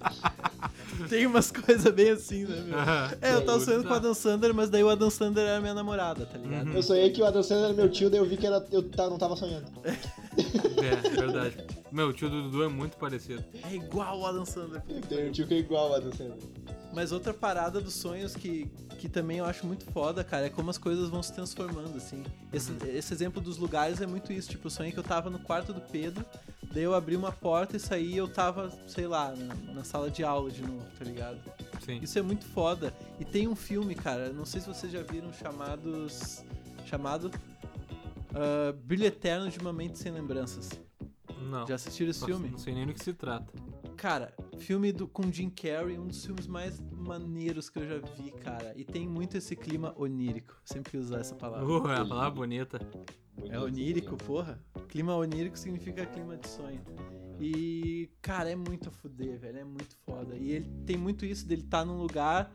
Tem 1.08 1.26
umas 1.26 1.50
coisas 1.50 1.92
bem 1.94 2.10
assim, 2.10 2.44
né, 2.44 2.62
meu? 2.66 2.78
É, 3.20 3.34
eu 3.34 3.44
tava 3.44 3.60
sonhando 3.60 3.82
com 3.82 3.88
o 3.88 3.94
bizarro. 3.94 3.94
Adam 3.96 4.14
Sandler, 4.14 4.54
mas 4.54 4.70
daí 4.70 4.82
o 4.84 4.88
Adam 4.88 5.10
Sandler 5.10 5.46
era 5.46 5.60
minha 5.60 5.74
namorada, 5.74 6.24
tá 6.26 6.38
ligado? 6.38 6.68
Uhum. 6.68 6.74
Eu 6.74 6.82
sonhei 6.82 7.10
que 7.10 7.20
o 7.20 7.26
Adam 7.26 7.42
Sandler 7.42 7.64
era 7.66 7.74
meu 7.74 7.88
tio, 7.90 8.03
daí 8.10 8.20
eu 8.20 8.26
vi 8.26 8.36
que 8.36 8.46
era, 8.46 8.64
eu 8.70 8.82
não 9.10 9.18
tava 9.18 9.36
sonhando. 9.36 9.66
É, 10.84 11.08
verdade. 11.08 11.56
Meu, 11.90 12.08
o 12.08 12.12
tio 12.12 12.28
do 12.28 12.42
Dudu 12.42 12.64
é 12.64 12.68
muito 12.68 12.96
parecido. 12.96 13.42
É 13.62 13.74
igual 13.74 14.18
o 14.18 14.26
Adam 14.26 14.44
Sandler. 14.44 14.82
Tem 15.08 15.28
um 15.28 15.32
tio 15.32 15.46
que 15.46 15.54
é 15.54 15.58
igual 15.58 15.86
ao 15.86 15.94
Adam 15.94 16.12
Sandler. 16.12 16.36
Mas 16.92 17.10
outra 17.10 17.32
parada 17.32 17.80
dos 17.80 17.94
sonhos 17.94 18.34
que, 18.34 18.70
que 18.98 19.08
também 19.08 19.38
eu 19.38 19.44
acho 19.44 19.66
muito 19.66 19.84
foda, 19.86 20.22
cara, 20.22 20.46
é 20.46 20.50
como 20.50 20.70
as 20.70 20.76
coisas 20.76 21.08
vão 21.08 21.22
se 21.22 21.32
transformando, 21.32 21.96
assim. 21.96 22.22
Esse, 22.52 22.72
esse 22.88 23.12
exemplo 23.14 23.40
dos 23.40 23.58
lugares 23.58 24.00
é 24.00 24.06
muito 24.06 24.32
isso. 24.32 24.50
Tipo, 24.50 24.66
eu 24.66 24.70
sonhei 24.70 24.92
que 24.92 24.98
eu 24.98 25.04
tava 25.04 25.30
no 25.30 25.38
quarto 25.38 25.72
do 25.72 25.80
Pedro, 25.80 26.24
daí 26.72 26.82
eu 26.82 26.94
abri 26.94 27.16
uma 27.16 27.32
porta 27.32 27.76
e 27.76 27.80
saí 27.80 28.14
e 28.14 28.16
eu 28.16 28.28
tava, 28.28 28.70
sei 28.86 29.06
lá, 29.06 29.34
na, 29.34 29.72
na 29.72 29.84
sala 29.84 30.10
de 30.10 30.22
aula 30.22 30.50
de 30.50 30.62
novo, 30.62 30.84
tá 30.98 31.04
ligado? 31.04 31.38
Sim. 31.84 31.98
Isso 32.02 32.18
é 32.18 32.22
muito 32.22 32.44
foda. 32.44 32.94
E 33.18 33.24
tem 33.24 33.48
um 33.48 33.56
filme, 33.56 33.94
cara, 33.94 34.32
não 34.32 34.44
sei 34.44 34.60
se 34.60 34.68
vocês 34.68 34.92
já 34.92 35.02
viram, 35.02 35.32
chamados. 35.32 36.44
Chamado. 36.86 37.30
Ah, 38.34 38.72
Brilho 38.72 39.06
Eterno 39.06 39.48
de 39.48 39.58
uma 39.58 39.72
Mente 39.72 39.98
Sem 39.98 40.12
Lembranças. 40.12 40.70
Não. 41.40 41.66
Já 41.66 41.74
assistiram 41.74 42.10
esse 42.10 42.24
filme? 42.24 42.48
Não 42.50 42.58
sei 42.58 42.74
nem 42.74 42.86
do 42.86 42.92
que 42.92 43.02
se 43.02 43.12
trata. 43.12 43.52
Cara, 43.96 44.34
filme 44.58 44.92
do, 44.92 45.06
com 45.06 45.30
Jim 45.30 45.48
Carrey, 45.50 45.98
um 45.98 46.06
dos 46.06 46.24
filmes 46.24 46.46
mais 46.46 46.80
maneiros 46.90 47.70
que 47.70 47.78
eu 47.78 47.86
já 47.86 47.98
vi, 47.98 48.32
cara. 48.32 48.72
E 48.76 48.84
tem 48.84 49.06
muito 49.06 49.36
esse 49.36 49.54
clima 49.54 49.94
onírico. 49.96 50.56
Sempre 50.64 50.92
quis 50.92 51.00
usar 51.00 51.20
essa 51.20 51.34
palavra. 51.34 51.66
Uh, 51.66 51.88
é 51.90 51.96
uma 51.96 52.08
palavra 52.08 52.30
bonita. 52.30 52.80
É 53.48 53.58
onírico, 53.58 54.16
porra. 54.16 54.58
Clima 54.88 55.14
onírico 55.14 55.58
significa 55.58 56.04
clima 56.06 56.36
de 56.36 56.48
sonho. 56.48 56.80
E, 57.40 58.10
cara, 58.20 58.50
é 58.50 58.56
muito 58.56 58.88
a 58.88 58.92
fuder, 58.92 59.38
velho. 59.38 59.58
É 59.58 59.64
muito 59.64 59.96
foda. 60.04 60.36
E 60.36 60.50
ele 60.50 60.70
tem 60.86 60.96
muito 60.96 61.24
isso 61.24 61.46
dele 61.46 61.62
estar 61.62 61.84
num 61.84 61.96
lugar. 61.96 62.52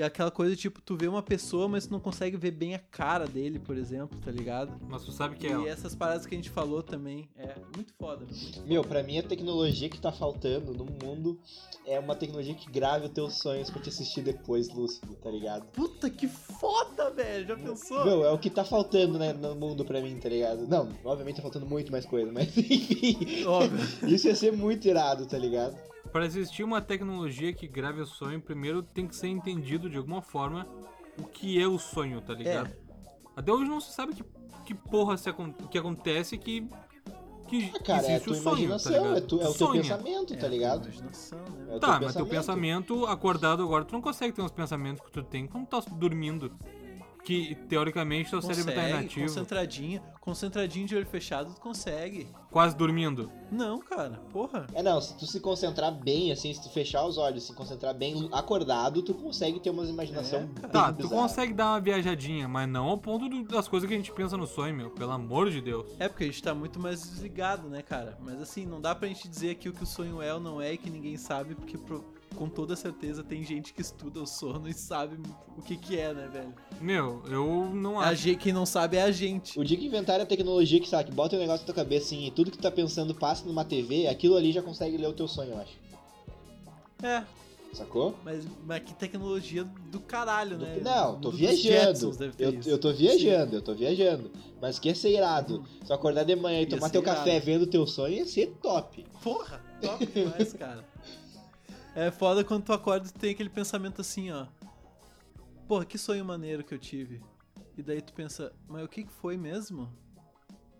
E 0.00 0.02
aquela 0.02 0.30
coisa, 0.30 0.56
tipo, 0.56 0.80
tu 0.80 0.96
vê 0.96 1.06
uma 1.06 1.22
pessoa, 1.22 1.68
mas 1.68 1.86
tu 1.86 1.92
não 1.92 2.00
consegue 2.00 2.34
ver 2.34 2.52
bem 2.52 2.74
a 2.74 2.78
cara 2.78 3.26
dele, 3.26 3.58
por 3.58 3.76
exemplo, 3.76 4.18
tá 4.24 4.30
ligado? 4.30 4.72
Mas 4.88 5.04
tu 5.04 5.12
sabe 5.12 5.36
que 5.36 5.46
é 5.46 5.50
E 5.50 5.68
essas 5.68 5.94
paradas 5.94 6.24
que 6.24 6.34
a 6.34 6.38
gente 6.38 6.48
falou 6.48 6.82
também. 6.82 7.28
É 7.36 7.54
muito 7.76 7.92
foda. 8.00 8.24
Muito 8.24 8.66
Meu, 8.66 8.82
pra 8.82 9.02
mim 9.02 9.18
a 9.18 9.22
tecnologia 9.22 9.90
que 9.90 10.00
tá 10.00 10.10
faltando 10.10 10.72
no 10.72 10.86
mundo 10.86 11.38
é 11.86 12.00
uma 12.00 12.16
tecnologia 12.16 12.54
que 12.54 12.70
grave 12.70 13.04
os 13.04 13.12
teus 13.12 13.34
sonhos 13.34 13.68
pra 13.68 13.82
te 13.82 13.90
assistir 13.90 14.22
depois, 14.22 14.72
lúcido, 14.72 15.14
tá 15.16 15.30
ligado? 15.30 15.66
Puta 15.66 16.08
que 16.08 16.26
foda, 16.26 17.10
velho. 17.10 17.48
Já 17.48 17.56
pensou? 17.58 18.02
Meu, 18.02 18.24
é 18.24 18.32
o 18.32 18.38
que 18.38 18.48
tá 18.48 18.64
faltando, 18.64 19.18
né, 19.18 19.34
no 19.34 19.54
mundo 19.54 19.84
pra 19.84 20.00
mim, 20.00 20.18
tá 20.18 20.30
ligado? 20.30 20.66
Não, 20.66 20.88
obviamente 21.04 21.36
tá 21.36 21.42
faltando 21.42 21.66
muito 21.66 21.92
mais 21.92 22.06
coisa, 22.06 22.32
mas 22.32 22.48
enfim. 22.56 23.44
Óbvio. 23.44 24.08
Isso 24.08 24.28
ia 24.28 24.34
ser 24.34 24.50
muito 24.54 24.88
irado, 24.88 25.26
tá 25.26 25.36
ligado? 25.36 25.89
Para 26.12 26.24
existir 26.26 26.64
uma 26.64 26.80
tecnologia 26.80 27.52
que 27.52 27.68
grave 27.68 28.00
o 28.00 28.06
sonho, 28.06 28.40
primeiro 28.40 28.82
tem 28.82 29.06
que 29.06 29.14
ser 29.14 29.28
entendido 29.28 29.88
de 29.88 29.96
alguma 29.96 30.20
forma 30.20 30.66
o 31.18 31.24
que 31.24 31.60
é 31.60 31.66
o 31.68 31.78
sonho, 31.78 32.20
tá 32.20 32.34
ligado? 32.34 32.68
É. 32.68 32.76
Até 33.36 33.52
hoje 33.52 33.68
não 33.70 33.80
se 33.80 33.92
sabe 33.92 34.14
que, 34.14 34.24
que 34.64 34.74
porra 34.74 35.16
se 35.16 35.28
acon- 35.30 35.52
que 35.52 35.78
acontece 35.78 36.36
que, 36.36 36.68
que 37.46 37.70
Ah, 37.74 37.82
cara, 37.82 38.06
é 38.06 38.10
existe 38.16 38.24
tua 38.24 38.36
o 38.36 38.40
sonho, 38.40 38.78
tá 38.82 38.90
ligado? 38.90 39.16
é, 39.16 39.20
tu- 39.20 39.40
é 39.40 39.48
o 39.48 39.54
teu 39.54 39.70
pensamento, 39.72 40.36
tá 40.36 40.46
É, 40.46 40.48
ligado? 40.50 40.88
Né? 40.88 41.10
É 41.68 41.76
o 41.76 41.80
Tá, 41.80 41.98
teu 41.98 42.06
mas 42.06 42.16
teu 42.16 42.26
pensamento 42.26 43.06
acordado 43.06 43.62
agora, 43.62 43.84
tu 43.84 43.92
não 43.92 44.02
consegue 44.02 44.32
ter 44.34 44.42
uns 44.42 44.50
pensamentos 44.52 45.04
que 45.04 45.12
tu 45.12 45.22
tem 45.22 45.46
quando 45.46 45.66
tá 45.66 45.80
dormindo. 45.92 46.50
Que 47.24 47.54
teoricamente 47.68 48.30
teu 48.30 48.40
cérebro 48.40 48.64
tá 48.64 48.72
Consegue, 48.80 48.90
inativo. 48.98 49.26
concentradinho, 49.26 50.02
concentradinho 50.20 50.86
de 50.86 50.96
olho 50.96 51.06
fechado, 51.06 51.54
tu 51.54 51.60
consegue. 51.60 52.26
Quase 52.50 52.74
dormindo. 52.74 53.30
Não, 53.52 53.78
cara, 53.78 54.20
porra. 54.32 54.66
É, 54.74 54.82
não, 54.82 55.00
se 55.00 55.16
tu 55.16 55.26
se 55.26 55.38
concentrar 55.38 55.92
bem, 55.92 56.32
assim, 56.32 56.52
se 56.52 56.62
tu 56.62 56.70
fechar 56.70 57.04
os 57.04 57.18
olhos, 57.18 57.44
se 57.44 57.52
concentrar 57.54 57.94
bem 57.94 58.28
acordado, 58.32 59.02
tu 59.02 59.12
consegue 59.14 59.60
ter 59.60 59.70
uma 59.70 59.84
imaginação 59.84 60.48
É. 60.62 60.68
Tá, 60.68 60.92
tu 60.92 61.02
bizarra. 61.02 61.22
consegue 61.22 61.52
dar 61.52 61.72
uma 61.72 61.80
viajadinha, 61.80 62.48
mas 62.48 62.68
não 62.68 62.86
ao 62.86 62.98
ponto 62.98 63.28
do- 63.28 63.44
das 63.44 63.68
coisas 63.68 63.86
que 63.88 63.94
a 63.94 63.98
gente 63.98 64.12
pensa 64.12 64.36
no 64.36 64.46
sonho, 64.46 64.74
meu. 64.74 64.90
Pelo 64.90 65.12
amor 65.12 65.50
de 65.50 65.60
Deus. 65.60 65.86
É 65.98 66.08
porque 66.08 66.24
a 66.24 66.26
gente 66.26 66.42
tá 66.42 66.54
muito 66.54 66.80
mais 66.80 67.00
desligado, 67.02 67.68
né, 67.68 67.82
cara? 67.82 68.16
Mas 68.20 68.40
assim, 68.40 68.64
não 68.66 68.80
dá 68.80 68.94
pra 68.94 69.06
gente 69.08 69.28
dizer 69.28 69.50
aqui 69.50 69.68
o 69.68 69.72
que 69.72 69.82
o 69.82 69.86
sonho 69.86 70.20
é 70.22 70.32
ou 70.34 70.40
não 70.40 70.60
é 70.60 70.72
e 70.72 70.78
que 70.78 70.88
ninguém 70.90 71.16
sabe, 71.16 71.54
porque 71.54 71.76
pro- 71.78 72.04
com 72.34 72.48
toda 72.48 72.74
certeza 72.76 73.22
tem 73.22 73.44
gente 73.44 73.72
que 73.74 73.80
estuda 73.82 74.20
o 74.22 74.26
sono 74.26 74.68
e 74.68 74.72
sabe 74.72 75.18
o 75.58 75.62
que 75.62 75.76
que 75.76 75.98
é, 75.98 76.12
né, 76.14 76.28
velho? 76.32 76.54
Meu, 76.80 77.22
eu 77.28 77.70
não 77.74 77.98
A 78.00 78.06
acho. 78.08 78.22
gente, 78.22 78.38
quem 78.38 78.52
não 78.52 78.64
sabe 78.64 78.96
é 78.96 79.02
a 79.02 79.10
gente. 79.12 79.58
O 79.58 79.64
dia 79.64 79.76
que 79.76 79.86
inventarem 79.86 80.22
a 80.22 80.26
tecnologia 80.26 80.80
que, 80.80 80.88
sabe, 80.88 81.10
que 81.10 81.14
bota 81.14 81.36
o 81.36 81.38
negócio 81.38 81.60
na 81.62 81.66
tua 81.66 81.74
cabeça 81.74 82.06
assim, 82.06 82.26
e 82.26 82.30
tudo 82.30 82.50
que 82.50 82.56
tu 82.58 82.62
tá 82.62 82.70
pensando 82.70 83.14
passa 83.14 83.44
numa 83.46 83.64
TV, 83.64 84.06
aquilo 84.06 84.36
ali 84.36 84.52
já 84.52 84.62
consegue 84.62 84.96
ler 84.96 85.08
o 85.08 85.12
teu 85.12 85.28
sonho, 85.28 85.50
eu 85.52 85.58
acho. 85.58 85.78
É, 87.02 87.24
Sacou? 87.72 88.14
mas, 88.24 88.44
mas 88.66 88.82
que 88.82 88.92
tecnologia 88.94 89.64
do 89.90 90.00
caralho, 90.00 90.58
né? 90.58 90.80
Não, 90.82 91.20
tô 91.20 91.30
viajando. 91.30 92.10
Eu, 92.38 92.60
eu 92.66 92.78
tô 92.78 92.92
viajando, 92.92 93.54
eu 93.56 93.62
tô 93.62 93.74
viajando. 93.74 94.30
Mas 94.60 94.78
que 94.78 94.88
ia 94.88 94.94
ser 94.94 95.10
irado. 95.10 95.64
Se 95.84 95.90
eu 95.90 95.96
acordar 95.96 96.24
de 96.24 96.34
manhã 96.36 96.58
e 96.58 96.62
Ia 96.64 96.68
tomar 96.68 96.90
teu 96.90 97.02
café 97.02 97.30
irado. 97.30 97.46
vendo 97.46 97.66
teu 97.66 97.86
sonho, 97.86 98.14
ia 98.16 98.26
ser 98.26 98.48
top. 98.60 99.04
Porra, 99.22 99.62
top 99.80 100.04
demais, 100.04 100.52
cara. 100.58 100.84
É 101.94 102.10
foda 102.10 102.44
quando 102.44 102.64
tu 102.64 102.72
acorda 102.72 103.08
e 103.08 103.12
tem 103.12 103.30
aquele 103.32 103.50
pensamento 103.50 104.00
assim, 104.00 104.30
ó. 104.30 104.46
Porra, 105.66 105.84
que 105.84 105.98
sonho 105.98 106.24
maneiro 106.24 106.64
que 106.64 106.74
eu 106.74 106.78
tive. 106.78 107.22
E 107.76 107.82
daí 107.82 108.00
tu 108.00 108.12
pensa, 108.12 108.52
mas 108.68 108.84
o 108.84 108.88
que 108.88 109.04
que 109.04 109.12
foi 109.12 109.36
mesmo? 109.36 109.92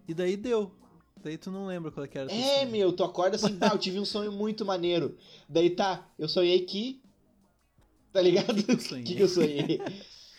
E 0.07 0.15
daí 0.15 0.37
deu. 0.37 0.75
Daí 1.23 1.37
tu 1.37 1.51
não 1.51 1.67
lembra 1.67 1.91
qual 1.91 2.05
é 2.05 2.09
que 2.09 2.17
era 2.19 2.29
teu 2.29 2.37
É, 2.37 2.61
sonho. 2.61 2.71
meu, 2.71 2.93
tu 2.93 3.05
acorda 3.05 3.37
assim, 3.37 3.59
ah, 3.61 3.69
eu 3.73 3.79
tive 3.79 3.99
um 4.01 4.05
sonho 4.05 4.33
muito 4.33 4.65
maneiro. 4.65 5.17
Daí 5.49 5.71
tá, 5.71 6.09
eu 6.19 6.29
sonhei 6.29 6.61
que. 6.65 7.03
Tá 8.13 8.21
ligado? 8.21 8.59
O 8.59 8.65
que, 8.77 8.77
que 9.17 9.21
eu 9.21 9.29
sonhei? 9.29 9.81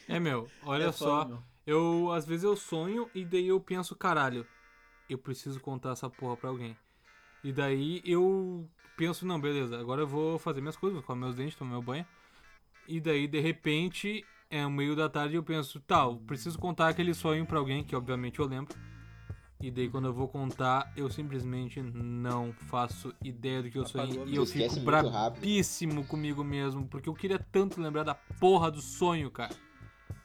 É, 0.08 0.20
meu, 0.20 0.50
olha 0.64 0.86
É 0.86 0.92
só. 0.92 1.20
foda, 1.24 1.30
meu. 1.36 1.44
Eu, 1.66 2.12
às 2.12 2.26
vezes 2.26 2.44
eu 2.44 2.56
sonho 2.58 3.10
e 3.14 3.24
daí 3.24 3.48
eu 3.48 3.60
penso, 3.60 3.96
caralho, 3.96 4.46
eu 5.10 5.18
preciso 5.18 5.60
contar 5.60 5.92
essa 5.92 6.10
porra 6.10 6.36
pra 6.36 6.50
alguém. 6.50 6.76
E 7.44 7.54
daí 7.54 8.02
eu 8.04 8.68
penso, 9.02 9.26
não, 9.26 9.42
beleza, 9.42 9.80
agora 9.80 10.02
eu 10.04 10.08
vou 10.08 10.38
fazer 10.38 10.62
minhas 10.62 10.78
coisas, 10.78 11.00
vou 11.00 11.04
comer 11.04 11.22
meus 11.22 11.36
dentes, 11.36 11.56
tomar 11.56 11.72
meu 11.72 11.82
banho. 11.82 12.06
E 12.88 13.00
daí, 13.00 13.28
de 13.28 13.40
repente, 13.40 14.24
é 14.48 14.64
o 14.64 14.70
meio 14.70 14.96
da 14.96 15.10
tarde 15.10 15.34
e 15.34 15.38
eu 15.38 15.44
penso, 15.44 15.80
tá, 15.80 16.04
eu 16.04 16.18
preciso 16.18 16.60
contar 16.60 16.90
aquele 16.90 17.16
sonho 17.16 17.44
pra 17.44 17.58
alguém, 17.58 17.84
que 17.84 17.96
obviamente 17.96 18.38
eu 18.38 18.46
lembro. 18.46 18.76
E 19.60 19.72
daí 19.72 19.90
quando 19.90 20.06
eu 20.06 20.14
vou 20.14 20.28
contar, 20.28 20.94
eu 20.96 21.10
simplesmente 21.10 21.82
não 21.82 22.54
faço 22.70 23.12
ideia 23.24 23.64
do 23.64 23.72
que 23.72 23.78
eu 23.80 23.88
sonhei. 23.88 24.24
E 24.28 24.36
eu 24.36 24.46
fico 24.46 24.80
brabíssimo 24.82 26.06
comigo 26.06 26.44
mesmo, 26.44 26.86
porque 26.86 27.10
eu 27.10 27.16
queria 27.16 27.40
tanto 27.40 27.82
lembrar 27.82 28.04
da 28.04 28.14
porra 28.14 28.70
do 28.70 28.82
sonho, 28.82 29.32
cara. 29.32 29.56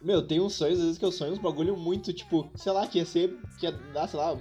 Meu, 0.03 0.27
tem 0.27 0.39
uns 0.39 0.53
sonhos, 0.53 0.79
às 0.79 0.85
vezes 0.85 0.99
que 0.99 1.05
eu 1.05 1.13
sonho 1.13 1.33
uns 1.33 1.39
bagulho 1.39 1.79
muito, 1.79 2.13
tipo, 2.13 2.51
sei 2.55 2.73
lá, 2.73 2.87
que 2.87 2.99
ia 2.99 3.07
ser, 3.07 3.39
que 3.59 3.65
ia 3.65 3.73
dar, 3.73 4.07
sei 4.07 4.19
lá, 4.21 4.37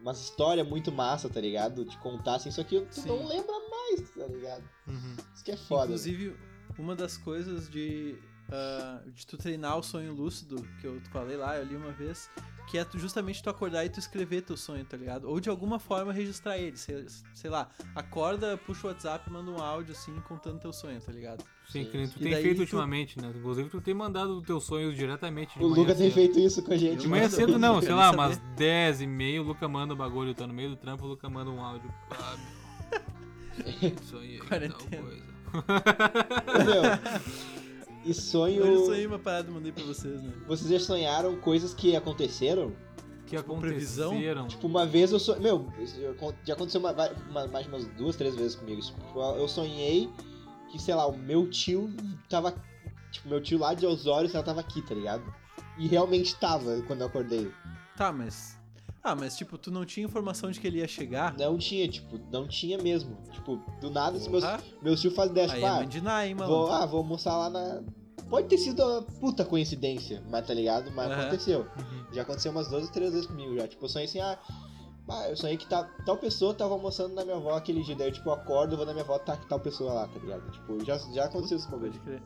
umas 0.00 0.20
histórias 0.20 0.66
muito 0.66 0.90
massa, 0.90 1.28
tá 1.28 1.40
ligado? 1.40 1.84
De 1.84 1.96
contar 1.98 2.36
assim, 2.36 2.50
só 2.50 2.62
que 2.62 2.86
Sim. 2.90 3.08
não 3.08 3.26
lembra 3.26 3.69
mais, 3.96 4.10
tá 4.10 4.26
ligado? 4.26 4.62
Uhum. 4.86 5.16
Isso 5.34 5.44
que 5.44 5.50
é 5.52 5.56
foda. 5.56 5.84
Inclusive, 5.84 6.36
uma 6.78 6.94
das 6.96 7.16
coisas 7.16 7.68
de, 7.68 8.16
ah, 8.50 9.00
de 9.06 9.26
tu 9.26 9.36
treinar 9.36 9.78
o 9.78 9.82
sonho 9.82 10.12
lúcido, 10.14 10.66
que 10.80 10.86
eu 10.86 11.00
falei 11.10 11.36
lá, 11.36 11.56
eu 11.58 11.64
li 11.64 11.76
uma 11.76 11.92
vez, 11.92 12.30
que 12.68 12.78
é 12.78 12.84
tu, 12.84 12.98
justamente 12.98 13.42
tu 13.42 13.50
acordar 13.50 13.84
e 13.84 13.88
tu 13.88 13.98
escrever 13.98 14.42
teu 14.42 14.56
sonho, 14.56 14.84
tá 14.84 14.96
ligado? 14.96 15.28
Ou 15.28 15.40
de 15.40 15.48
alguma 15.50 15.78
forma 15.80 16.12
registrar 16.12 16.56
ele, 16.56 16.76
sei, 16.76 17.04
sei 17.34 17.50
lá, 17.50 17.68
acorda, 17.96 18.56
puxa 18.56 18.86
o 18.86 18.90
WhatsApp, 18.90 19.28
manda 19.30 19.50
um 19.50 19.58
áudio 19.60 19.92
assim, 19.92 20.14
contando 20.20 20.60
teu 20.60 20.72
sonho, 20.72 21.00
tá 21.00 21.10
ligado? 21.10 21.44
Sim, 21.68 21.84
que 21.84 21.96
nem 21.96 22.08
tu. 22.08 22.16
E 22.18 22.22
tem 22.22 22.34
feito 22.42 22.56
tu- 22.56 22.60
ultimamente, 22.62 23.20
né? 23.20 23.32
Inclusive 23.36 23.68
tu 23.68 23.80
tem 23.80 23.94
mandado 23.94 24.38
os 24.38 24.44
teus 24.46 24.64
sonhos 24.64 24.96
diretamente 24.96 25.56
de 25.58 25.64
O 25.64 25.68
Luca 25.68 25.94
tem 25.94 26.10
feito 26.10 26.38
isso 26.38 26.62
com 26.64 26.72
a 26.72 26.76
gente. 26.76 27.00
De 27.00 27.08
manhã 27.08 27.28
cedo 27.28 27.58
não, 27.58 27.80
sei 27.80 27.92
lá, 27.92 28.10
umas 28.10 28.34
sabia. 28.36 28.54
10 28.56 29.00
e 29.02 29.06
meia, 29.06 29.40
o 29.40 29.44
Luca 29.44 29.68
manda 29.68 29.94
o 29.94 29.96
bagulho, 29.96 30.34
tá 30.34 30.46
no 30.46 30.54
meio 30.54 30.70
do 30.70 30.76
trampo, 30.76 31.04
o 31.04 31.08
Luca 31.08 31.28
manda 31.30 31.50
um 31.50 31.60
áudio. 31.62 31.92
Ah, 32.10 32.36
Sonhei 34.10 34.38
tal 34.38 34.46
Quarentena. 34.48 35.02
coisa. 35.02 35.22
Meu, 36.64 36.82
e 38.04 38.14
sonho. 38.14 38.64
Eu 38.64 38.86
sonhei 38.86 39.06
uma 39.06 39.18
parada 39.18 39.50
e 39.50 39.52
mandei 39.52 39.72
pra 39.72 39.84
vocês, 39.84 40.22
né? 40.22 40.32
Vocês 40.46 40.70
já 40.70 40.80
sonharam 40.80 41.36
coisas 41.36 41.74
que 41.74 41.94
aconteceram? 41.96 42.72
Que 43.26 43.40
previsão? 43.42 44.10
aconteceram. 44.10 44.48
Tipo, 44.48 44.66
uma 44.66 44.86
vez 44.86 45.12
eu 45.12 45.18
sonhei. 45.20 45.42
Meu, 45.42 45.72
eu- 45.98 46.34
já 46.44 46.54
aconteceu 46.54 46.80
uma, 46.80 46.92
uma- 47.28 47.46
mais 47.46 47.66
umas 47.66 47.86
duas, 47.88 48.16
três 48.16 48.34
vezes 48.34 48.56
comigo. 48.56 48.80
Tipo, 48.80 49.20
eu 49.36 49.46
sonhei 49.48 50.08
que, 50.70 50.78
sei 50.80 50.94
lá, 50.94 51.06
o 51.06 51.16
meu 51.16 51.48
tio 51.48 51.92
tava. 52.28 52.54
Tipo, 53.12 53.28
meu 53.28 53.40
tio 53.42 53.58
lá 53.58 53.74
de 53.74 53.86
Osório 53.86 54.30
ela 54.32 54.42
tava 54.42 54.60
aqui, 54.60 54.82
tá 54.82 54.94
ligado? 54.94 55.22
E 55.78 55.86
realmente 55.88 56.34
tava 56.36 56.80
quando 56.86 57.00
eu 57.02 57.06
acordei. 57.08 57.50
Tá, 57.96 58.12
mas. 58.12 58.58
Ah, 59.02 59.14
mas 59.14 59.36
tipo, 59.36 59.56
tu 59.56 59.70
não 59.70 59.84
tinha 59.86 60.04
informação 60.04 60.50
de 60.50 60.60
que 60.60 60.66
ele 60.66 60.78
ia 60.78 60.88
chegar? 60.88 61.34
Não 61.38 61.56
tinha, 61.56 61.88
tipo, 61.88 62.18
não 62.30 62.46
tinha 62.46 62.76
mesmo. 62.76 63.16
Tipo, 63.32 63.56
do 63.80 63.90
nada, 63.90 64.18
assim, 64.18 64.28
meus, 64.30 64.44
Ah, 64.44 64.60
meus 64.82 65.00
tios 65.00 65.14
fazem 65.14 65.32
dessa, 65.32 65.54
aí 65.54 65.60
tipo, 65.60 65.72
é 65.72 65.76
ah, 65.76 65.80
mandinar, 65.80 66.26
hein, 66.26 66.34
mano? 66.34 66.50
vou, 66.50 66.70
ah, 66.70 66.84
vou 66.84 66.98
almoçar 66.98 67.36
lá 67.36 67.48
na. 67.50 67.82
Pode 68.28 68.46
ter 68.48 68.58
sido 68.58 68.82
uma 68.84 69.02
puta 69.02 69.44
coincidência, 69.44 70.22
mas 70.30 70.46
tá 70.46 70.52
ligado? 70.54 70.90
Mas 70.92 71.10
aconteceu. 71.10 71.60
Uhum. 71.60 72.04
Já 72.12 72.22
aconteceu 72.22 72.52
umas 72.52 72.68
duas 72.68 72.84
ou 72.84 72.92
três 72.92 73.10
vezes 73.12 73.26
comigo 73.26 73.56
já. 73.56 73.66
Tipo, 73.66 73.86
eu 73.86 73.88
sonhei 73.88 74.06
assim, 74.06 74.20
ah. 74.20 74.38
ah, 75.08 75.28
eu 75.30 75.36
sonhei 75.36 75.56
que 75.56 75.66
tá, 75.66 75.82
tal 76.04 76.16
pessoa 76.18 76.52
tava 76.54 76.74
almoçando 76.74 77.14
na 77.14 77.24
minha 77.24 77.36
avó 77.36 77.56
aquele 77.56 77.82
dia. 77.82 77.96
Daí 77.96 78.08
eu, 78.08 78.12
tipo, 78.12 78.28
eu 78.28 78.34
acordo, 78.34 78.76
vou 78.76 78.84
na 78.86 78.92
minha 78.92 79.02
avó, 79.04 79.18
tá 79.18 79.34
tal 79.48 79.58
pessoa 79.58 79.92
lá, 79.94 80.06
tá 80.06 80.20
ligado? 80.20 80.48
Tipo, 80.52 80.84
já, 80.84 80.98
já 81.12 81.24
aconteceu 81.24 81.56
esse 81.56 81.68
bagulho. 81.70 81.90
Pode 81.92 82.04
crer. 82.04 82.22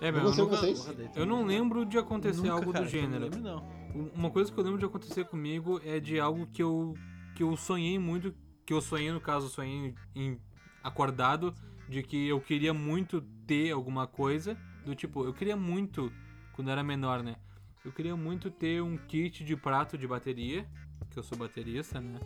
É, 0.00 0.10
meu, 0.12 0.22
eu, 0.24 0.30
com 0.32 0.36
nunca- 0.42 0.56
vocês? 0.56 0.86
Eu 1.14 1.24
não 1.24 1.44
lembro 1.44 1.86
de 1.86 1.96
acontecer 1.96 2.38
Nunca, 2.42 2.52
algo 2.54 2.72
cara, 2.72 2.84
do 2.84 2.90
gênero. 2.90 3.24
lembro, 3.24 3.40
não. 3.40 3.64
Uma 3.94 4.30
coisa 4.30 4.50
que 4.50 4.58
eu 4.58 4.64
lembro 4.64 4.78
de 4.78 4.86
acontecer 4.86 5.24
comigo 5.26 5.80
é 5.84 6.00
de 6.00 6.18
algo 6.18 6.46
que 6.46 6.62
eu, 6.62 6.94
que 7.34 7.42
eu 7.42 7.56
sonhei 7.56 7.98
muito, 7.98 8.34
que 8.64 8.72
eu 8.72 8.80
sonhei, 8.80 9.12
no 9.12 9.20
caso, 9.20 9.48
sonhei 9.48 9.94
em 10.14 10.40
acordado, 10.82 11.54
de 11.88 12.02
que 12.02 12.26
eu 12.28 12.40
queria 12.40 12.72
muito 12.72 13.20
ter 13.46 13.70
alguma 13.70 14.06
coisa, 14.06 14.56
do 14.84 14.94
tipo, 14.94 15.24
eu 15.24 15.34
queria 15.34 15.56
muito, 15.56 16.10
quando 16.52 16.70
era 16.70 16.82
menor, 16.82 17.22
né? 17.22 17.36
Eu 17.84 17.92
queria 17.92 18.16
muito 18.16 18.50
ter 18.50 18.82
um 18.82 18.96
kit 18.96 19.44
de 19.44 19.56
prato 19.56 19.98
de 19.98 20.06
bateria, 20.06 20.66
que 21.10 21.18
eu 21.18 21.22
sou 21.22 21.36
baterista, 21.36 22.00
né? 22.00 22.18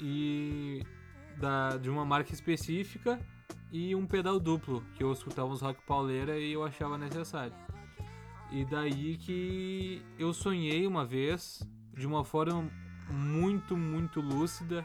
E 0.00 0.82
da, 1.38 1.76
de 1.76 1.90
uma 1.90 2.04
marca 2.04 2.32
específica 2.32 3.20
e 3.70 3.94
um 3.94 4.06
pedal 4.06 4.40
duplo, 4.40 4.82
que 4.94 5.02
eu 5.02 5.12
escutava 5.12 5.48
uns 5.48 5.60
rock 5.60 5.82
pauleira 5.82 6.38
e 6.38 6.52
eu 6.52 6.64
achava 6.64 6.96
necessário. 6.96 7.54
E 8.52 8.64
daí 8.66 9.16
que 9.16 10.02
eu 10.18 10.32
sonhei 10.34 10.86
uma 10.86 11.06
vez, 11.06 11.66
de 11.96 12.06
uma 12.06 12.22
forma 12.24 12.70
muito, 13.10 13.76
muito 13.76 14.20
lúcida, 14.20 14.84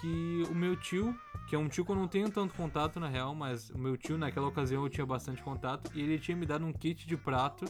que 0.00 0.44
o 0.48 0.54
meu 0.54 0.76
tio, 0.76 1.14
que 1.48 1.56
é 1.56 1.58
um 1.58 1.68
tio 1.68 1.84
que 1.84 1.90
eu 1.90 1.96
não 1.96 2.06
tenho 2.06 2.30
tanto 2.30 2.54
contato 2.54 3.00
na 3.00 3.08
real, 3.08 3.34
mas 3.34 3.70
o 3.70 3.78
meu 3.78 3.96
tio 3.96 4.16
naquela 4.16 4.46
ocasião 4.46 4.84
eu 4.84 4.88
tinha 4.88 5.04
bastante 5.04 5.42
contato, 5.42 5.90
e 5.94 6.00
ele 6.00 6.18
tinha 6.18 6.36
me 6.36 6.46
dado 6.46 6.64
um 6.64 6.72
kit 6.72 7.06
de 7.06 7.16
prato 7.16 7.64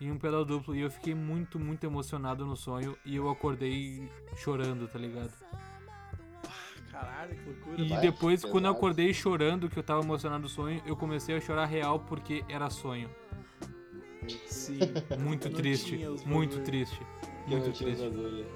em 0.00 0.10
um 0.10 0.18
pedal 0.18 0.44
duplo. 0.44 0.74
E 0.76 0.80
eu 0.80 0.90
fiquei 0.90 1.14
muito, 1.14 1.58
muito 1.58 1.84
emocionado 1.84 2.44
no 2.44 2.56
sonho. 2.56 2.96
E 3.04 3.16
eu 3.16 3.30
acordei 3.30 4.10
chorando, 4.36 4.86
tá 4.86 4.98
ligado? 4.98 5.32
Caralho, 6.90 7.34
que 7.34 7.44
loucura. 7.44 7.80
E 7.80 8.00
depois, 8.00 8.44
quando 8.44 8.66
eu 8.66 8.72
acordei 8.72 9.12
chorando, 9.14 9.68
que 9.68 9.78
eu 9.78 9.82
tava 9.82 10.02
emocionado 10.02 10.42
no 10.42 10.48
sonho, 10.48 10.82
eu 10.86 10.94
comecei 10.96 11.36
a 11.36 11.40
chorar 11.40 11.64
real 11.64 11.98
porque 12.00 12.44
era 12.48 12.68
sonho. 12.70 13.08
Sim. 14.46 14.78
Muito 15.18 15.50
triste, 15.50 15.98
muito 16.24 16.60
triste. 16.60 17.00
Muito 17.46 17.72
triste. 17.72 18.10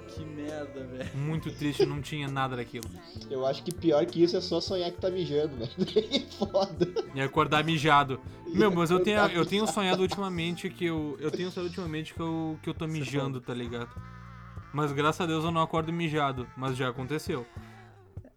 Que 0.07 0.25
merda, 0.25 0.83
velho. 0.83 1.09
Muito 1.15 1.51
triste, 1.51 1.85
não 1.85 2.01
tinha 2.01 2.27
nada 2.27 2.55
daquilo. 2.55 2.89
Eu 3.29 3.45
acho 3.45 3.63
que 3.63 3.71
pior 3.71 4.03
que 4.05 4.23
isso 4.23 4.35
é 4.35 4.41
só 4.41 4.59
sonhar 4.59 4.91
que 4.91 4.99
tá 4.99 5.11
mijando, 5.11 5.55
velho. 5.55 5.71
é 6.11 6.19
foda. 6.31 6.87
E 7.13 7.21
acordar 7.21 7.63
mijado. 7.63 8.19
Meu, 8.47 8.71
mas 8.71 8.89
eu 8.89 8.99
tenho, 8.99 9.19
eu 9.27 9.45
tenho 9.45 9.67
sonhado 9.67 10.01
ultimamente 10.01 10.69
que 10.69 10.85
eu. 10.85 11.15
Eu 11.19 11.29
tenho 11.29 11.51
sonhado 11.51 11.69
ultimamente 11.69 12.13
que 12.15 12.19
eu, 12.19 12.59
que 12.63 12.69
eu 12.69 12.73
tô 12.73 12.87
mijando, 12.87 13.39
tá 13.39 13.53
ligado? 13.53 13.89
Mas 14.73 14.91
graças 14.91 15.21
a 15.21 15.25
Deus 15.27 15.43
eu 15.43 15.51
não 15.51 15.61
acordo 15.61 15.93
mijado, 15.93 16.47
mas 16.57 16.75
já 16.75 16.89
aconteceu. 16.89 17.45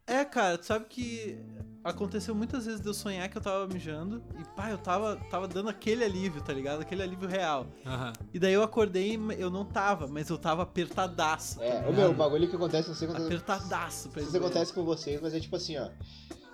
É, 0.07 0.25
cara, 0.25 0.59
tu 0.59 0.67
sabe 0.67 0.87
que 0.87 1.39
aconteceu 1.85 2.35
muitas 2.35 2.67
vezes 2.67 2.81
de 2.81 2.87
eu 2.87 2.95
sonhar 2.95 3.29
que 3.29 3.37
eu 3.37 3.43
tava 3.43 3.67
mijando 3.67 4.23
e, 4.39 4.45
pá, 4.57 4.71
eu 4.71 4.79
tava, 4.79 5.17
tava 5.31 5.49
dando 5.49 5.69
aquele 5.69 6.05
alívio, 6.05 6.41
tá 6.43 6.53
ligado? 6.53 6.83
Aquele 6.83 7.03
alívio 7.03 7.29
real. 7.29 7.67
Aham. 7.85 8.13
E 8.33 8.39
daí 8.39 8.53
eu 8.53 8.63
acordei 8.63 9.17
e 9.17 9.41
eu 9.41 9.51
não 9.51 9.65
tava, 9.65 10.07
mas 10.07 10.29
eu 10.29 10.39
tava 10.39 10.63
apertadaço. 10.63 11.59
tá 11.59 11.65
É, 11.65 11.89
o 11.89 11.93
meu, 11.93 12.11
o 12.11 12.15
bagulho 12.15 12.49
que 12.49 12.57
acontece, 12.57 12.89
não 12.89 12.95
sei 12.95 13.09
quando 13.09 13.25
Apertadaço, 13.25 14.09
pra 14.11 14.23
Isso 14.23 14.37
acontece 14.37 14.73
com 14.73 14.85
vocês, 14.85 15.21
mas 15.21 15.35
é 15.35 15.41
tipo 15.41 15.57
assim, 15.57 15.77
ó. 15.79 15.89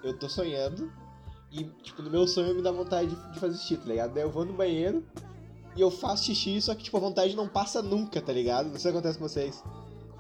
Eu 0.03 0.17
tô 0.17 0.29
sonhando 0.29 0.91
e, 1.53 1.65
tipo, 1.83 2.03
no 2.03 2.11
meu 2.11 2.27
sonho 2.27 2.55
me 2.55 2.63
dá 2.63 2.71
vontade 2.71 3.09
de, 3.09 3.33
de 3.33 3.41
fazer 3.41 3.57
xixi, 3.59 3.77
tá 3.77 3.87
ligado? 3.87 4.15
Daí 4.15 4.23
eu 4.23 4.31
vou 4.31 4.45
no 4.45 4.53
banheiro 4.53 5.05
e 5.77 5.81
eu 5.81 5.91
faço 5.91 6.25
xixi, 6.25 6.61
só 6.63 6.75
que, 6.75 6.85
tipo, 6.85 6.97
a 6.97 7.01
vontade 7.01 7.37
não 7.37 7.49
passa 7.49 7.83
nunca, 7.83 8.21
tá 8.21 8.33
ligado? 8.33 8.69
Não 8.69 8.79
sei 8.79 8.91
o 8.91 8.95
que 8.95 8.99
acontece 8.99 9.19
com 9.19 9.29
vocês. 9.29 9.63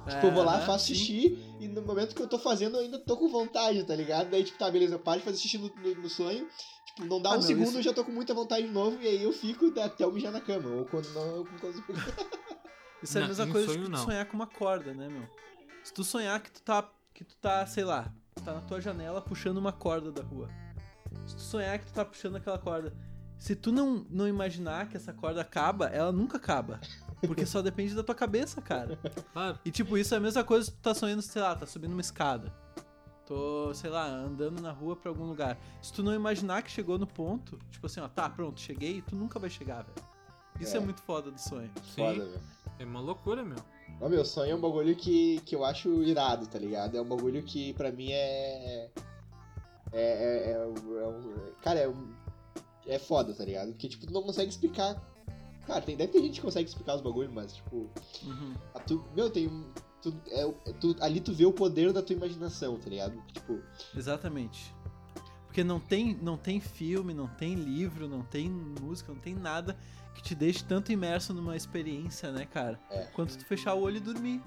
Tipo, 0.09 0.27
eu 0.27 0.33
vou 0.33 0.43
lá, 0.43 0.61
faço 0.61 0.87
xixi 0.87 1.39
momento 1.89 2.15
que 2.15 2.23
eu 2.23 2.29
tô 2.29 2.39
fazendo 2.39 2.77
eu 2.77 2.83
ainda 2.83 2.99
tô 2.99 3.17
com 3.17 3.29
vontade, 3.29 3.83
tá 3.85 3.95
ligado? 3.95 4.31
Daí, 4.31 4.45
tipo, 4.45 4.59
tá, 4.59 4.71
beleza, 4.71 4.95
eu 4.95 4.99
paro 4.99 5.19
de 5.19 5.25
fazer 5.25 5.39
xixi 5.39 5.59
no, 5.59 5.69
no- 5.69 6.03
no 6.03 6.09
sonho. 6.09 6.47
Tipo, 6.87 7.05
não 7.07 7.21
dá 7.21 7.31
Ah, 7.31 7.33
um 7.33 7.37
não, 7.37 7.43
segundo, 7.43 7.69
isso- 7.69 7.79
eu 7.79 7.83
já 7.83 7.93
tô 7.93 8.05
com 8.05 8.13
muita 8.13 8.33
vontade 8.35 8.67
de 8.67 8.73
novo 8.73 9.01
e 9.03 9.07
aí 9.09 9.23
eu 9.23 9.33
fico 9.33 9.67
até 9.81 10.05
eu 10.05 10.13
mijar 10.13 10.33
na 10.33 10.41
cama. 10.41 10.69
Ou 10.71 10.85
quando 10.85 11.09
não, 11.13 11.37
eu 11.37 11.47
consigo. 11.61 11.85
Isso 13.03 13.17
é 13.19 13.23
a 13.23 13.29
mesma 13.29 13.47
coisa 13.47 13.77
de 13.77 13.85
tu 13.85 13.91
não. 13.91 14.05
sonhar 14.05 14.27
com 14.27 14.35
uma 14.35 14.47
corda, 14.47 14.93
né, 14.93 15.09
meu? 15.09 15.23
Se 15.85 15.93
tu 15.95 16.03
sonhar 16.03 16.41
que 16.41 16.51
tu 16.51 16.61
tá, 16.63 16.91
que 17.15 17.23
tu 17.25 17.37
tá, 17.37 17.65
sei 17.67 17.85
lá, 17.85 18.13
tá 18.45 18.53
na 18.55 18.61
tua 18.61 18.81
janela 18.81 19.21
puxando 19.23 19.57
uma 19.59 19.73
corda 19.73 20.11
da 20.11 20.23
rua. 20.23 20.49
Se 21.25 21.37
tu 21.37 21.43
sonhar 21.43 21.79
que 21.79 21.87
tu 21.87 21.93
tá 21.93 22.05
puxando 22.05 22.35
aquela 22.37 22.59
corda, 22.59 22.93
se 23.39 23.55
tu 23.55 23.71
não, 23.71 24.05
não 24.11 24.27
imaginar 24.27 24.89
que 24.89 24.97
essa 24.97 25.13
corda 25.13 25.41
acaba, 25.41 25.87
ela 25.87 26.11
nunca 26.11 26.39
acaba. 26.39 26.81
Porque 27.27 27.45
só 27.47 27.61
depende 27.63 27.95
da 27.95 28.03
tua 28.03 28.15
cabeça, 28.15 28.61
cara. 28.63 28.99
Claro. 29.33 29.59
E 29.65 29.71
tipo, 29.71 29.97
isso 29.99 30.15
é 30.15 30.17
a 30.17 30.21
mesma 30.21 30.45
coisa 30.45 30.67
se 30.67 30.73
tu 30.73 30.79
tá 30.81 30.95
sonhando, 30.95 31.23
sei 31.23 31.43
lá, 31.43 31.55
tá 31.55 31.67
subindo 31.67 31.93
uma 31.93 32.01
escada. 32.01 32.53
Tô, 33.27 33.75
sei 33.75 33.91
lá, 33.91 34.07
andando 34.07 34.61
na 34.63 34.73
rua 34.73 34.97
pra 34.97 35.11
algum 35.11 35.25
lugar. 35.25 35.59
Se 35.83 35.93
tu 35.93 36.03
não 36.03 36.15
imaginar 36.15 36.63
que 36.63 36.71
chegou 36.71 36.99
no 36.99 37.07
ponto, 37.07 37.59
tipo 37.71 37.87
assim, 37.87 38.01
ó, 38.01 38.09
tá, 38.09 38.29
pronto, 38.31 38.59
cheguei, 38.61 39.03
tu 39.03 39.15
nunca 39.15 39.39
vai 39.39 39.51
chegar, 39.51 39.83
velho. 39.83 40.09
Isso 40.61 40.75
é. 40.75 40.79
É. 40.79 40.81
muito 40.81 41.03
foda 41.03 41.31
do 41.31 41.39
sonho. 41.39 41.71
Foda, 41.95 42.15
Sim. 42.15 42.31
velho. 42.31 42.41
É 42.79 42.85
uma 42.85 43.01
loucura, 43.01 43.45
meu. 43.45 43.59
Ó, 44.01 44.09
meu, 44.09 44.25
sonho 44.25 44.53
é 44.53 44.55
um 44.55 44.61
bagulho 44.61 44.95
que, 44.97 45.41
que 45.41 45.55
eu 45.55 45.65
acho 45.65 46.03
irado, 46.05 46.47
tá 46.47 46.59
ligado? 46.59 46.97
É 46.97 47.01
um 47.03 47.05
bagulho 47.09 47.43
que 47.43 47.73
pra 47.75 47.91
mim 47.93 48.11
é. 48.13 48.91
É. 49.93 50.01
é, 50.01 50.51
é, 50.51 50.53
é 50.53 50.67
um- 50.67 51.53
cara, 51.63 51.81
é, 51.81 51.89
um- 51.89 52.13
é 52.87 52.99
foda, 52.99 53.35
tá 53.35 53.45
ligado? 53.45 53.69
Porque, 53.73 53.89
tipo, 53.89 54.07
tu 54.07 54.13
não 54.13 54.23
consegue 54.23 54.51
explicar. 54.51 54.97
Cara, 55.69 55.81
tem, 55.83 55.97
deve 55.97 56.11
ter 56.13 56.23
gente 56.23 56.37
que 56.37 56.41
consegue 56.41 56.67
explicar 56.69 56.97
os 56.97 57.03
bagulhos, 57.03 57.31
mas, 57.33 57.53
tipo. 57.55 57.89
Uhum. 58.25 58.55
a 58.75 58.81
tu, 58.81 59.05
meu, 59.15 59.31
tem 59.31 59.47
um. 59.47 59.65
Tu, 60.03 60.15
é, 60.31 60.43
é- 60.43 60.73
tu- 60.81 60.97
ali 61.01 61.21
tu 61.21 61.33
vê 61.33 61.45
o 61.45 61.53
poder 61.53 61.93
da 61.93 62.03
tua 62.03 62.17
imaginação, 62.17 62.79
tá 62.79 62.89
ligado? 62.89 63.23
Tipo, 63.33 63.61
Exatamente. 63.95 64.75
Porque 65.47 65.63
não 65.63 65.79
tem, 65.79 66.17
não 66.23 66.37
tem 66.37 66.59
filme, 66.61 67.13
não 67.13 67.27
tem 67.27 67.55
livro, 67.55 68.09
não 68.09 68.23
tem 68.23 68.49
música, 68.49 69.13
não 69.13 69.21
tem 69.21 69.35
nada 69.35 69.77
que 70.15 70.23
te 70.23 70.35
deixe 70.35 70.65
tanto 70.65 70.91
imerso 70.91 71.35
numa 71.35 71.57
experiência, 71.57 72.31
né, 72.33 72.47
cara? 72.47 72.81
É. 72.91 73.05
Quanto 73.13 73.37
tu 73.37 73.45
fechar 73.45 73.75
o 73.75 73.81
olho 73.83 73.99
e 73.99 74.01
dormir. 74.01 74.41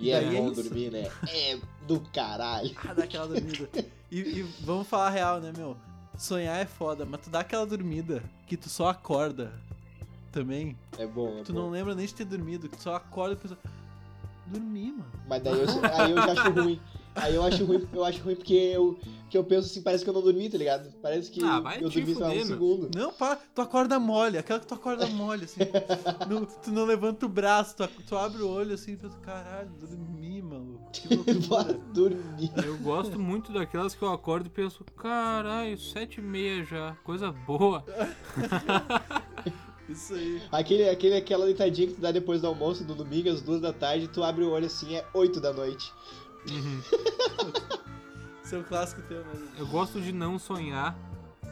e 0.00 0.10
é 0.10 0.22
é 0.24 0.30
bom 0.40 0.50
isso. 0.50 0.62
dormir, 0.62 0.90
né? 0.90 1.10
É 1.28 1.58
do 1.86 2.00
caralho. 2.12 2.74
Ah, 2.88 2.92
dá 2.94 3.04
aquela 3.04 3.28
dormida. 3.28 3.68
E, 4.10 4.18
e 4.20 4.42
vamos 4.60 4.86
falar 4.88 5.06
a 5.08 5.10
real, 5.10 5.40
né, 5.40 5.52
meu? 5.56 5.76
Sonhar 6.18 6.56
é 6.58 6.66
foda, 6.66 7.04
mas 7.04 7.20
tu 7.20 7.28
dá 7.30 7.40
aquela 7.40 7.66
dormida 7.66 8.22
que 8.46 8.56
tu 8.56 8.68
só 8.70 8.88
acorda 8.88 9.52
também. 10.32 10.76
É 10.98 11.06
bom, 11.06 11.38
é 11.38 11.42
Tu 11.42 11.52
bom. 11.52 11.60
não 11.60 11.70
lembra 11.70 11.94
nem 11.94 12.06
de 12.06 12.14
ter 12.14 12.24
dormido, 12.24 12.68
que 12.68 12.76
tu 12.76 12.82
só 12.82 12.94
acorda 12.96 13.34
e 13.34 13.36
pensa. 13.36 13.58
Dormi, 14.46 14.92
mano. 14.92 15.10
Mas 15.28 15.42
daí 15.42 15.58
eu, 15.58 15.66
aí 15.92 16.10
eu 16.12 16.16
já 16.16 16.32
acho 16.32 16.50
ruim. 16.50 16.80
Aí 17.16 17.34
eu 17.34 17.42
acho 17.42 17.64
ruim, 17.64 17.88
eu 17.94 18.04
acho 18.04 18.22
ruim 18.22 18.36
porque 18.36 18.52
eu, 18.52 18.98
que 19.30 19.38
eu 19.38 19.42
penso 19.42 19.68
assim, 19.70 19.80
parece 19.82 20.04
que 20.04 20.10
eu 20.10 20.14
não 20.14 20.20
dormi, 20.20 20.50
tá 20.50 20.58
ligado? 20.58 20.92
Parece 21.00 21.30
que 21.30 21.42
Ah, 21.42 21.62
eu 21.80 21.88
dormi 21.88 22.14
só 22.14 22.28
um 22.30 22.44
segundo. 22.44 22.90
Não, 22.94 23.10
pá, 23.10 23.36
tu 23.54 23.60
acorda 23.62 23.98
mole, 23.98 24.36
aquela 24.36 24.60
que 24.60 24.66
tu 24.66 24.74
acorda 24.74 25.06
mole, 25.08 25.44
assim. 25.46 25.60
Não- 26.28 26.44
tu 26.44 26.70
não 26.70 26.84
levanta 26.84 27.24
o 27.24 27.28
braço, 27.28 27.74
tu, 27.74 27.88
tu 28.06 28.16
abre 28.16 28.42
o 28.42 28.48
olho 28.48 28.74
assim 28.74 28.92
e 28.92 28.96
pensa, 28.96 29.16
caralho, 29.22 29.70
dormi, 29.80 30.42
maluco. 30.42 30.82
Dormir. 31.94 32.52
Eu 32.62 32.76
gosto 32.78 33.18
muito 33.18 33.50
daquelas 33.52 33.94
que 33.94 34.02
eu 34.02 34.12
acordo 34.12 34.46
e 34.46 34.50
penso, 34.50 34.84
caralho, 34.96 35.76
sete 35.78 36.18
e 36.20 36.22
meia 36.22 36.62
já, 36.64 36.94
coisa 37.02 37.32
boa. 37.32 37.82
Isso 39.88 40.14
aí. 40.14 40.42
Aquele, 40.50 40.88
aquele, 40.88 41.16
aquela 41.16 41.44
deitadinha 41.44 41.88
que 41.88 41.94
tu 41.94 42.00
dá 42.00 42.10
depois 42.10 42.40
do 42.40 42.46
almoço, 42.48 42.84
no 42.84 42.94
domingo, 42.94 43.28
às 43.28 43.40
duas 43.40 43.60
da 43.60 43.72
tarde, 43.72 44.08
tu 44.08 44.22
abre 44.22 44.44
o 44.44 44.50
olho 44.50 44.66
assim, 44.66 44.96
é 44.96 45.06
oito 45.14 45.40
da 45.40 45.52
noite. 45.52 45.92
Isso 48.44 48.54
é 48.54 48.58
um 48.58 48.62
clássico 48.62 49.02
teu, 49.02 49.24
né? 49.24 49.32
Eu 49.58 49.66
gosto 49.66 50.00
de 50.00 50.12
não 50.12 50.38
sonhar, 50.38 50.96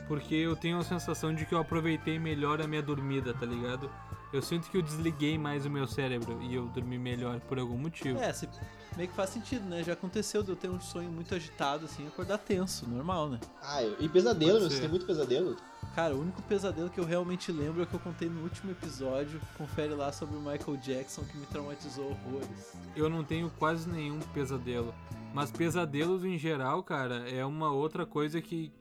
porque 0.06 0.34
eu 0.34 0.54
tenho 0.54 0.78
a 0.78 0.84
sensação 0.84 1.34
de 1.34 1.44
que 1.46 1.54
eu 1.54 1.58
aproveitei 1.58 2.18
melhor 2.18 2.60
a 2.60 2.66
minha 2.66 2.82
dormida, 2.82 3.34
tá 3.34 3.46
ligado? 3.46 3.90
Eu 4.34 4.42
sinto 4.42 4.68
que 4.68 4.76
eu 4.76 4.82
desliguei 4.82 5.38
mais 5.38 5.64
o 5.64 5.70
meu 5.70 5.86
cérebro 5.86 6.42
e 6.42 6.52
eu 6.56 6.66
dormi 6.66 6.98
melhor 6.98 7.38
por 7.42 7.56
algum 7.56 7.78
motivo. 7.78 8.18
É, 8.18 8.32
se, 8.32 8.48
meio 8.96 9.08
que 9.08 9.14
faz 9.14 9.30
sentido, 9.30 9.64
né? 9.64 9.84
Já 9.84 9.92
aconteceu 9.92 10.42
de 10.42 10.48
eu 10.50 10.56
ter 10.56 10.68
um 10.68 10.80
sonho 10.80 11.08
muito 11.08 11.32
agitado, 11.36 11.84
assim, 11.84 12.04
acordar 12.08 12.38
tenso, 12.38 12.84
normal, 12.90 13.28
né? 13.28 13.38
Ah, 13.62 13.80
eu- 13.84 13.96
e 14.00 14.08
pesadelo, 14.08 14.58
meu, 14.58 14.68
você 14.68 14.80
tem 14.80 14.88
muito 14.88 15.06
pesadelo? 15.06 15.56
Cara, 15.94 16.16
o 16.16 16.20
único 16.20 16.42
pesadelo 16.42 16.90
que 16.90 16.98
eu 16.98 17.04
realmente 17.04 17.52
lembro 17.52 17.82
é 17.82 17.84
o 17.84 17.86
que 17.86 17.94
eu 17.94 18.00
contei 18.00 18.28
no 18.28 18.42
último 18.42 18.72
episódio. 18.72 19.40
Confere 19.56 19.94
lá 19.94 20.10
sobre 20.10 20.36
o 20.36 20.40
Michael 20.40 20.76
Jackson, 20.78 21.22
que 21.26 21.38
me 21.38 21.46
traumatizou 21.46 22.06
horrores. 22.10 22.72
Eu 22.96 23.08
não 23.08 23.22
tenho 23.22 23.48
quase 23.56 23.88
nenhum 23.88 24.18
pesadelo. 24.18 24.92
Mas 25.32 25.52
pesadelos 25.52 26.24
em 26.24 26.36
geral, 26.36 26.82
cara, 26.82 27.28
é 27.30 27.44
uma 27.46 27.70
outra 27.70 28.04
coisa 28.04 28.42
que 28.42 28.72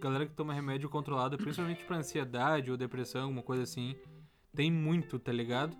galera 0.00 0.24
que 0.24 0.32
toma 0.34 0.54
remédio 0.54 0.88
controlado, 0.88 1.36
principalmente 1.36 1.82
pra 1.84 1.96
ansiedade 1.96 2.70
ou 2.70 2.76
depressão, 2.76 3.22
alguma 3.22 3.42
coisa 3.42 3.64
assim, 3.64 3.96
tem 4.54 4.70
muito, 4.70 5.18
tá 5.18 5.32
ligado? 5.32 5.76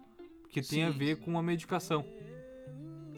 Que 0.48 0.62
tem 0.62 0.84
a 0.84 0.92
Sim. 0.92 0.98
ver 0.98 1.16
com 1.16 1.38
a 1.38 1.42
medicação. 1.42 2.04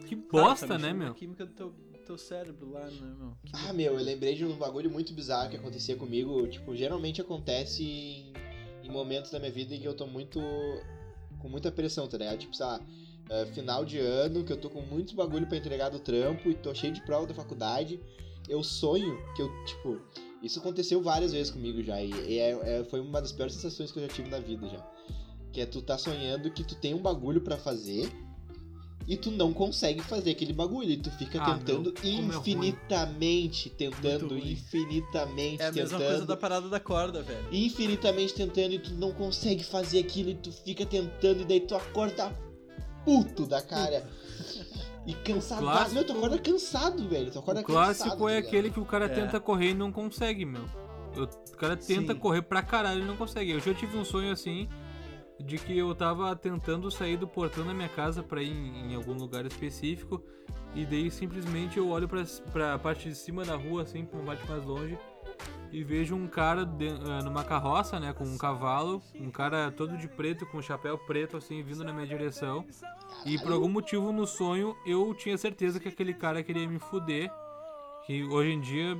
Que 0.05 0.15
Claro, 0.15 0.49
bosta, 0.49 0.67
tá 0.67 0.77
né, 0.77 0.93
meu? 0.93 1.11
A 1.11 1.15
química 1.15 1.45
do 1.45 1.53
teu, 1.53 1.73
teu 2.05 2.17
cérebro 2.17 2.71
lá, 2.71 2.85
né, 2.85 3.15
meu? 3.17 3.33
Que 3.45 3.51
Ah, 3.55 3.73
meu, 3.73 3.93
eu 3.97 4.03
lembrei 4.03 4.35
de 4.35 4.45
um 4.45 4.55
bagulho 4.57 4.91
muito 4.91 5.13
bizarro 5.13 5.49
que 5.49 5.55
acontecia 5.57 5.95
comigo. 5.95 6.45
Tipo, 6.47 6.75
geralmente 6.75 7.21
acontece 7.21 7.83
em, 7.83 8.33
em 8.83 8.91
momentos 8.91 9.31
da 9.31 9.39
minha 9.39 9.51
vida 9.51 9.73
em 9.73 9.79
que 9.79 9.87
eu 9.87 9.95
tô 9.95 10.05
muito. 10.05 10.39
com 11.39 11.49
muita 11.49 11.71
pressão, 11.71 12.07
tá 12.07 12.17
ligado? 12.17 12.37
Tipo, 12.37 12.55
sei 12.55 12.65
lá, 12.65 12.79
é, 13.29 13.45
final 13.47 13.83
de 13.83 13.97
ano, 13.99 14.43
que 14.43 14.53
eu 14.53 14.57
tô 14.57 14.69
com 14.69 14.81
muitos 14.81 15.13
bagulho 15.13 15.45
pra 15.47 15.57
entregar 15.57 15.89
do 15.89 15.99
trampo 15.99 16.49
e 16.49 16.53
tô 16.53 16.73
cheio 16.73 16.93
de 16.93 17.01
prova 17.03 17.25
da 17.27 17.33
faculdade. 17.33 17.99
Eu 18.47 18.61
sonho 18.63 19.17
que 19.35 19.41
eu, 19.41 19.49
tipo. 19.65 19.99
Isso 20.41 20.59
aconteceu 20.59 21.01
várias 21.01 21.31
vezes 21.31 21.49
comigo 21.51 21.81
já. 21.81 22.01
E, 22.01 22.11
e 22.11 22.37
é- 22.37 22.79
é- 22.79 22.83
foi 22.83 22.99
uma 22.99 23.21
das 23.21 23.31
piores 23.31 23.53
sensações 23.55 23.91
que 23.91 23.99
eu 23.99 24.03
já 24.07 24.13
tive 24.13 24.29
na 24.29 24.39
vida 24.39 24.67
já. 24.67 24.85
Que 25.53 25.61
é 25.61 25.65
tu 25.65 25.81
tá 25.81 25.97
sonhando 25.97 26.49
que 26.51 26.63
tu 26.63 26.75
tem 26.75 26.93
um 26.93 27.01
bagulho 27.01 27.39
pra 27.39 27.55
fazer. 27.57 28.11
E 29.07 29.17
tu 29.17 29.29
não 29.31 29.51
consegue 29.53 30.01
fazer 30.01 30.31
aquele 30.31 30.53
bagulho. 30.53 30.89
E 30.89 30.97
tu 30.97 31.11
fica 31.11 31.41
Ah, 31.41 31.53
tentando 31.57 31.93
meu, 31.93 32.03
é 32.03 32.07
infinitamente, 32.25 33.69
tentando 33.69 34.27
Muito 34.29 34.41
ruim. 34.41 34.51
infinitamente, 34.53 35.61
É 35.61 35.67
a 35.67 35.71
mesma 35.71 35.97
tentando. 35.99 36.09
coisa 36.11 36.25
da 36.25 36.37
parada 36.37 36.69
da 36.69 36.79
corda, 36.79 37.21
velho. 37.21 37.45
Infinitamente 37.51 38.33
tentando 38.33 38.73
e 38.73 38.79
tu 38.79 38.93
não 38.93 39.11
consegue 39.11 39.63
fazer 39.63 39.99
aquilo 39.99 40.29
e 40.29 40.35
tu 40.35 40.51
fica 40.51 40.85
tentando 40.85 41.41
e 41.41 41.45
daí 41.45 41.59
tu 41.59 41.75
acorda 41.75 42.31
puto 43.05 43.45
da 43.45 43.61
cara. 43.61 44.03
E 45.05 45.13
cansado. 45.15 45.59
clássico- 45.59 45.95
Meu, 45.95 46.05
tu 46.05 46.13
acorda 46.13 46.37
cansado, 46.39 47.09
velho. 47.09 47.29
Tu 47.29 47.37
acorda 47.37 47.59
O 47.59 47.63
clássico 47.65 48.05
cansado, 48.11 48.29
é 48.29 48.41
tá 48.41 48.47
aquele 48.47 48.69
que 48.71 48.79
o 48.79 48.85
cara 48.85 49.03
É. 49.03 49.09
tenta 49.09 49.37
correr 49.37 49.71
e 49.71 49.73
não 49.73 49.91
consegue, 49.91 50.45
meu. 50.45 50.63
Eu- 51.13 51.25
O 51.25 51.57
cara 51.57 51.75
tenta 51.75 52.13
Sim. 52.13 52.19
correr 52.19 52.41
pra 52.41 52.61
caralho 52.63 53.01
e 53.01 53.05
não 53.05 53.17
consegue. 53.17 53.51
Eu 53.51 53.59
já 53.59 53.73
tive 53.73 53.97
um 53.97 54.05
sonho 54.05 54.31
assim 54.31 54.69
de 55.45 55.57
que 55.57 55.77
eu 55.77 55.93
tava 55.93 56.35
tentando 56.35 56.89
sair 56.91 57.17
do 57.17 57.27
portão 57.27 57.65
da 57.65 57.73
minha 57.73 57.89
casa 57.89 58.23
pra 58.23 58.41
ir 58.41 58.51
em, 58.51 58.91
em 58.91 58.95
algum 58.95 59.13
lugar 59.13 59.45
específico 59.45 60.21
e 60.73 60.85
daí 60.85 61.11
simplesmente 61.11 61.77
eu 61.77 61.89
olho 61.89 62.07
pra, 62.07 62.23
pra 62.51 62.79
parte 62.79 63.09
de 63.09 63.15
cima 63.15 63.43
da 63.43 63.55
rua, 63.55 63.83
assim, 63.83 64.05
pra 64.05 64.17
uma 64.19 64.25
parte 64.27 64.47
mais 64.49 64.63
longe 64.63 64.97
e 65.71 65.83
vejo 65.83 66.15
um 66.15 66.27
cara 66.27 66.63
de- 66.65 66.87
eh, 66.87 67.23
numa 67.23 67.43
carroça, 67.43 67.99
né, 67.99 68.13
com 68.13 68.23
um 68.23 68.37
cavalo, 68.37 69.01
um 69.19 69.31
cara 69.31 69.71
todo 69.71 69.97
de 69.97 70.07
preto, 70.07 70.45
com 70.45 70.59
um 70.59 70.61
chapéu 70.61 70.97
preto, 70.97 71.35
assim, 71.37 71.63
vindo 71.63 71.83
na 71.83 71.91
minha 71.91 72.05
direção. 72.07 72.65
E 73.25 73.37
por 73.39 73.51
algum 73.51 73.67
motivo 73.69 74.11
no 74.11 74.25
sonho 74.27 74.75
eu 74.85 75.13
tinha 75.15 75.37
certeza 75.37 75.79
que 75.79 75.87
aquele 75.89 76.13
cara 76.13 76.43
queria 76.43 76.67
me 76.67 76.77
fuder. 76.79 77.31
Que 78.05 78.23
hoje 78.25 78.51
em 78.51 78.59
dia 78.61 78.97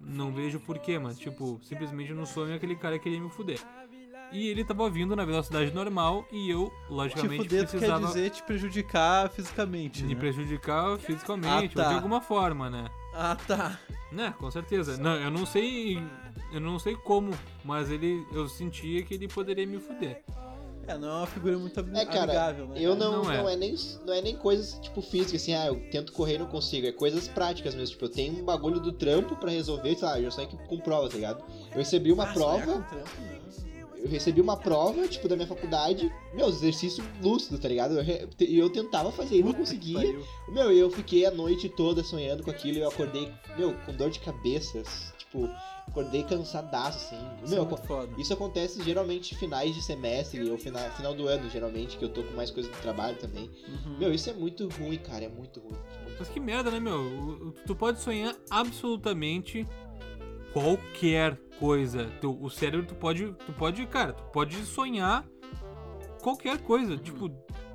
não 0.00 0.32
vejo 0.32 0.58
porquê, 0.60 0.98
mas 0.98 1.18
tipo, 1.18 1.60
simplesmente 1.62 2.12
no 2.12 2.26
sonho 2.26 2.54
aquele 2.54 2.74
cara 2.76 2.98
queria 2.98 3.20
me 3.20 3.28
fuder. 3.30 3.60
E 4.32 4.48
ele 4.48 4.62
tava 4.64 4.88
vindo 4.90 5.16
na 5.16 5.24
velocidade 5.24 5.72
normal 5.72 6.26
e 6.30 6.50
eu, 6.50 6.66
Te 6.86 6.92
logicamente, 6.92 7.42
fuder, 7.44 7.60
tu 7.66 7.70
quer 7.72 7.78
precisava 7.78 8.06
dizer 8.06 8.30
te 8.30 8.42
prejudicar 8.42 9.30
fisicamente, 9.30 10.04
me 10.04 10.14
né? 10.14 10.20
prejudicar 10.20 10.98
fisicamente, 10.98 11.48
Ah, 11.48 11.60
ou 11.80 11.84
tá. 11.84 11.88
de 11.88 11.94
alguma 11.94 12.20
forma, 12.20 12.68
né? 12.68 12.86
Ah, 13.14 13.36
tá. 13.46 13.78
Né, 14.12 14.34
com 14.38 14.50
certeza. 14.50 14.96
Não, 14.98 15.16
eu 15.16 15.30
não 15.30 15.44
sei. 15.46 16.02
Eu 16.52 16.60
não 16.60 16.78
sei 16.78 16.94
como, 16.96 17.32
mas 17.64 17.90
ele. 17.90 18.24
Eu 18.32 18.48
sentia 18.48 19.02
que 19.02 19.14
ele 19.14 19.28
poderia 19.28 19.66
me 19.66 19.78
fuder. 19.78 20.22
É, 20.86 20.96
não 20.96 21.08
é 21.08 21.12
uma 21.18 21.26
figura 21.26 21.58
muito 21.58 21.78
É, 21.78 22.04
cara, 22.06 22.22
amigável, 22.22 22.66
né? 22.68 22.76
Eu 22.80 22.94
não, 22.96 23.12
Não 23.12 23.24
não, 23.24 23.48
é. 23.48 23.52
é. 23.52 23.56
nem, 23.56 23.74
não 24.06 24.14
é 24.14 24.22
nem 24.22 24.34
coisas, 24.36 24.78
tipo, 24.80 25.02
físicas, 25.02 25.42
assim, 25.42 25.52
ah, 25.54 25.66
eu 25.66 25.78
tento 25.90 26.12
correr 26.14 26.36
e 26.36 26.38
não 26.38 26.46
consigo. 26.46 26.86
É 26.86 26.92
coisas 26.92 27.28
práticas 27.28 27.74
mesmo. 27.74 27.90
Tipo, 27.92 28.06
eu 28.06 28.08
tenho 28.08 28.40
um 28.40 28.44
bagulho 28.44 28.80
do 28.80 28.90
trampo 28.92 29.36
pra 29.36 29.50
resolver, 29.50 29.94
sei 29.96 30.08
lá, 30.08 30.18
eu 30.18 30.24
já 30.24 30.30
saio 30.30 30.48
com 30.48 30.78
prova, 30.80 31.06
tá 31.10 31.16
ligado? 31.16 31.44
Eu 31.72 31.76
recebi 31.76 32.10
uma 32.10 32.24
Ah, 32.24 32.32
sonhar 32.32 32.64
prova, 32.64 32.82
com 32.82 32.88
trampo, 32.88 33.10
não. 33.20 33.37
Eu 34.02 34.08
recebi 34.08 34.40
uma 34.40 34.56
prova, 34.56 35.06
tipo, 35.08 35.28
da 35.28 35.36
minha 35.36 35.48
faculdade, 35.48 36.12
meu, 36.34 36.48
exercício 36.48 37.04
lúcido, 37.22 37.58
tá 37.58 37.68
ligado? 37.68 37.98
Eu 37.98 38.28
E 38.40 38.58
eu, 38.58 38.70
tentava 38.70 39.10
fazer 39.10 39.36
e 39.36 39.42
não 39.42 39.52
conseguia. 39.52 40.18
Meu, 40.48 40.72
eu 40.72 40.90
fiquei 40.90 41.26
a 41.26 41.30
noite 41.30 41.68
toda 41.68 42.02
sonhando 42.02 42.42
com 42.42 42.50
aquilo 42.50 42.78
e 42.78 42.80
eu 42.80 42.88
acordei, 42.88 43.30
meu, 43.56 43.74
com 43.84 43.92
dor 43.92 44.10
de 44.10 44.20
cabeça, 44.20 44.82
tipo, 45.16 45.48
acordei 45.86 46.22
cansadaço, 46.22 46.98
assim. 46.98 47.26
Isso 47.44 47.54
é 47.54 47.56
Meu, 47.56 47.76
foda. 47.76 48.08
isso 48.18 48.32
acontece 48.32 48.82
geralmente 48.82 49.34
finais 49.34 49.74
de 49.74 49.82
semestre 49.82 50.48
ou 50.50 50.58
final, 50.58 50.82
final 50.90 51.14
do 51.14 51.26
ano, 51.26 51.48
geralmente, 51.50 51.96
que 51.96 52.04
eu 52.04 52.08
tô 52.08 52.22
com 52.22 52.34
mais 52.34 52.50
coisa 52.50 52.68
do 52.68 52.76
trabalho 52.78 53.16
também. 53.16 53.50
Uhum. 53.68 53.98
Meu, 53.98 54.12
isso 54.12 54.30
é 54.30 54.32
muito 54.32 54.68
ruim, 54.68 54.98
cara, 54.98 55.24
é 55.24 55.28
muito 55.28 55.60
ruim. 55.60 55.76
Mas 56.18 56.28
que 56.28 56.40
merda, 56.40 56.70
né, 56.70 56.80
meu? 56.80 57.54
Tu 57.66 57.74
pode 57.74 58.00
sonhar 58.00 58.34
absolutamente 58.50 59.66
qualquer 60.52 61.36
coisa. 61.58 62.06
Tu- 62.20 62.38
o 62.42 62.48
cérebro, 62.50 62.86
tu 62.86 62.94
pode. 62.94 63.32
Tu 63.46 63.52
pode, 63.52 63.86
cara, 63.86 64.12
tu 64.12 64.22
pode 64.32 64.56
sonhar 64.64 65.26
qualquer 66.22 66.58
coisa. 66.58 66.96
Tipo, 66.96 67.30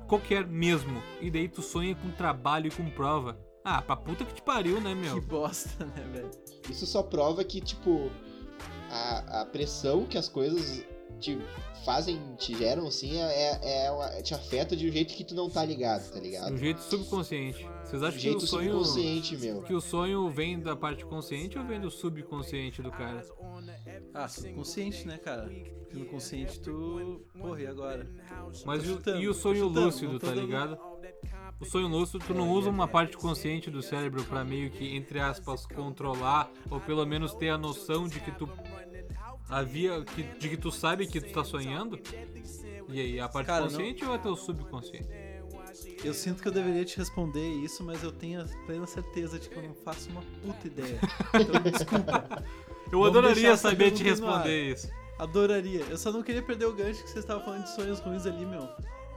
qualquer 0.06 0.46
mesmo. 0.46 1.02
E 1.20 1.30
daí 1.30 1.48
tu 1.48 1.62
sonha 1.62 1.94
com 1.94 2.10
trabalho 2.10 2.68
e 2.68 2.70
com 2.70 2.88
prova. 2.90 3.38
Ah, 3.64 3.80
pra 3.80 3.96
puta 3.96 4.24
que 4.24 4.34
te 4.34 4.42
pariu, 4.42 4.78
né, 4.80 4.90
Que 4.90 5.00
meu? 5.00 5.20
bosta, 5.22 5.86
né, 5.86 6.04
velho? 6.12 6.30
Isso 6.68 6.84
só 6.86 7.02
prova 7.02 7.42
que, 7.42 7.60
tipo, 7.62 8.10
a, 8.90 9.40
a 9.40 9.46
pressão 9.46 10.04
que 10.04 10.18
as 10.18 10.28
coisas 10.28 10.84
te 11.24 11.38
fazem, 11.84 12.18
te 12.36 12.56
geram, 12.56 12.86
assim, 12.86 13.16
é, 13.18 13.86
é 13.86 13.90
uma- 13.90 14.22
te 14.22 14.34
afeta 14.34 14.74
de 14.76 14.88
um 14.88 14.92
jeito 14.92 15.14
que 15.14 15.24
tu 15.24 15.34
não 15.34 15.48
tá 15.50 15.64
ligado, 15.64 16.08
tá 16.10 16.18
De 16.18 16.24
ligado? 16.24 16.52
um 16.52 16.56
jeito 16.56 16.80
subconsciente. 16.80 17.66
Vocês 17.84 18.00
De 18.00 18.06
acham 18.08 18.32
um 18.32 18.38
que 18.38 18.44
o 18.44 18.46
sonho. 18.46 18.72
subconsciente, 18.72 19.36
meu. 19.36 19.62
Que 19.62 19.74
o 19.74 19.80
sonho 19.80 20.28
vem 20.30 20.58
da 20.60 20.74
parte 20.74 21.04
consciente 21.04 21.58
ou 21.58 21.64
vem 21.64 21.80
do 21.80 21.90
subconsciente 21.90 22.80
do 22.82 22.90
cara? 22.90 23.22
Ah, 24.14 24.28
subconsciente, 24.28 25.06
né, 25.06 25.18
cara? 25.18 25.42
Porque 25.44 25.98
no 25.98 26.06
consciente 26.06 26.58
tu. 26.60 27.22
Porra, 27.38 27.60
e 27.60 27.66
agora? 27.66 28.08
Mas 28.64 28.82
e 28.82 28.86
chutando, 28.86 29.20
e 29.20 29.28
o 29.28 29.34
sonho 29.34 29.68
chutando, 29.68 29.86
lúcido, 29.86 30.18
tá 30.18 30.30
ligado? 30.32 30.78
O 31.60 31.64
sonho 31.64 31.86
lúcido, 31.86 32.18
tu 32.26 32.34
não 32.34 32.50
usa 32.50 32.68
uma 32.68 32.88
parte 32.88 33.16
consciente 33.16 33.70
do 33.70 33.80
cérebro 33.82 34.24
pra 34.24 34.42
meio 34.44 34.70
que, 34.70 34.96
entre 34.96 35.20
aspas, 35.20 35.64
controlar, 35.66 36.50
ou 36.70 36.80
pelo 36.80 37.04
menos 37.06 37.32
ter 37.34 37.50
a 37.50 37.58
noção 37.58 38.08
de 38.08 38.18
que 38.20 38.32
tu 38.32 38.48
havia. 39.58 40.02
Que, 40.04 40.22
de 40.22 40.48
que 40.48 40.56
tu 40.56 40.70
sabe 40.70 41.06
que 41.06 41.20
tu 41.20 41.32
tá 41.32 41.44
sonhando? 41.44 41.98
E 42.88 43.00
aí, 43.00 43.20
a 43.20 43.28
parte 43.28 43.46
Cara, 43.46 43.62
não- 43.62 43.70
consciente 43.70 44.04
ou 44.04 44.14
é 44.14 44.18
teu 44.18 44.36
subconsciente? 44.36 45.08
Eu 46.04 46.12
sinto 46.12 46.42
que 46.42 46.48
eu 46.48 46.52
deveria 46.52 46.84
te 46.84 46.96
responder 46.98 47.48
isso, 47.54 47.82
mas 47.82 48.02
eu 48.02 48.12
tenho 48.12 48.42
a 48.42 48.44
plena 48.66 48.86
certeza 48.86 49.38
de 49.38 49.48
que 49.48 49.56
eu 49.56 49.62
não 49.62 49.74
faço 49.74 50.10
uma 50.10 50.22
puta 50.42 50.66
ideia. 50.66 51.00
Então, 51.34 51.60
desculpa. 51.62 52.44
Eu 52.92 53.00
Vamos 53.00 53.08
adoraria 53.16 53.56
saber 53.56 53.90
te 53.90 54.04
responder 54.04 54.72
isso. 54.72 54.88
Adoraria. 55.18 55.80
Eu 55.88 55.96
só 55.96 56.12
não 56.12 56.22
queria 56.22 56.42
perder 56.42 56.66
o 56.66 56.72
gancho 56.74 57.02
que 57.02 57.08
vocês 57.10 57.24
estavam 57.24 57.42
falando 57.42 57.64
de 57.64 57.74
sonhos 57.74 57.98
ruins 57.98 58.26
ali, 58.26 58.44
meu. 58.44 58.68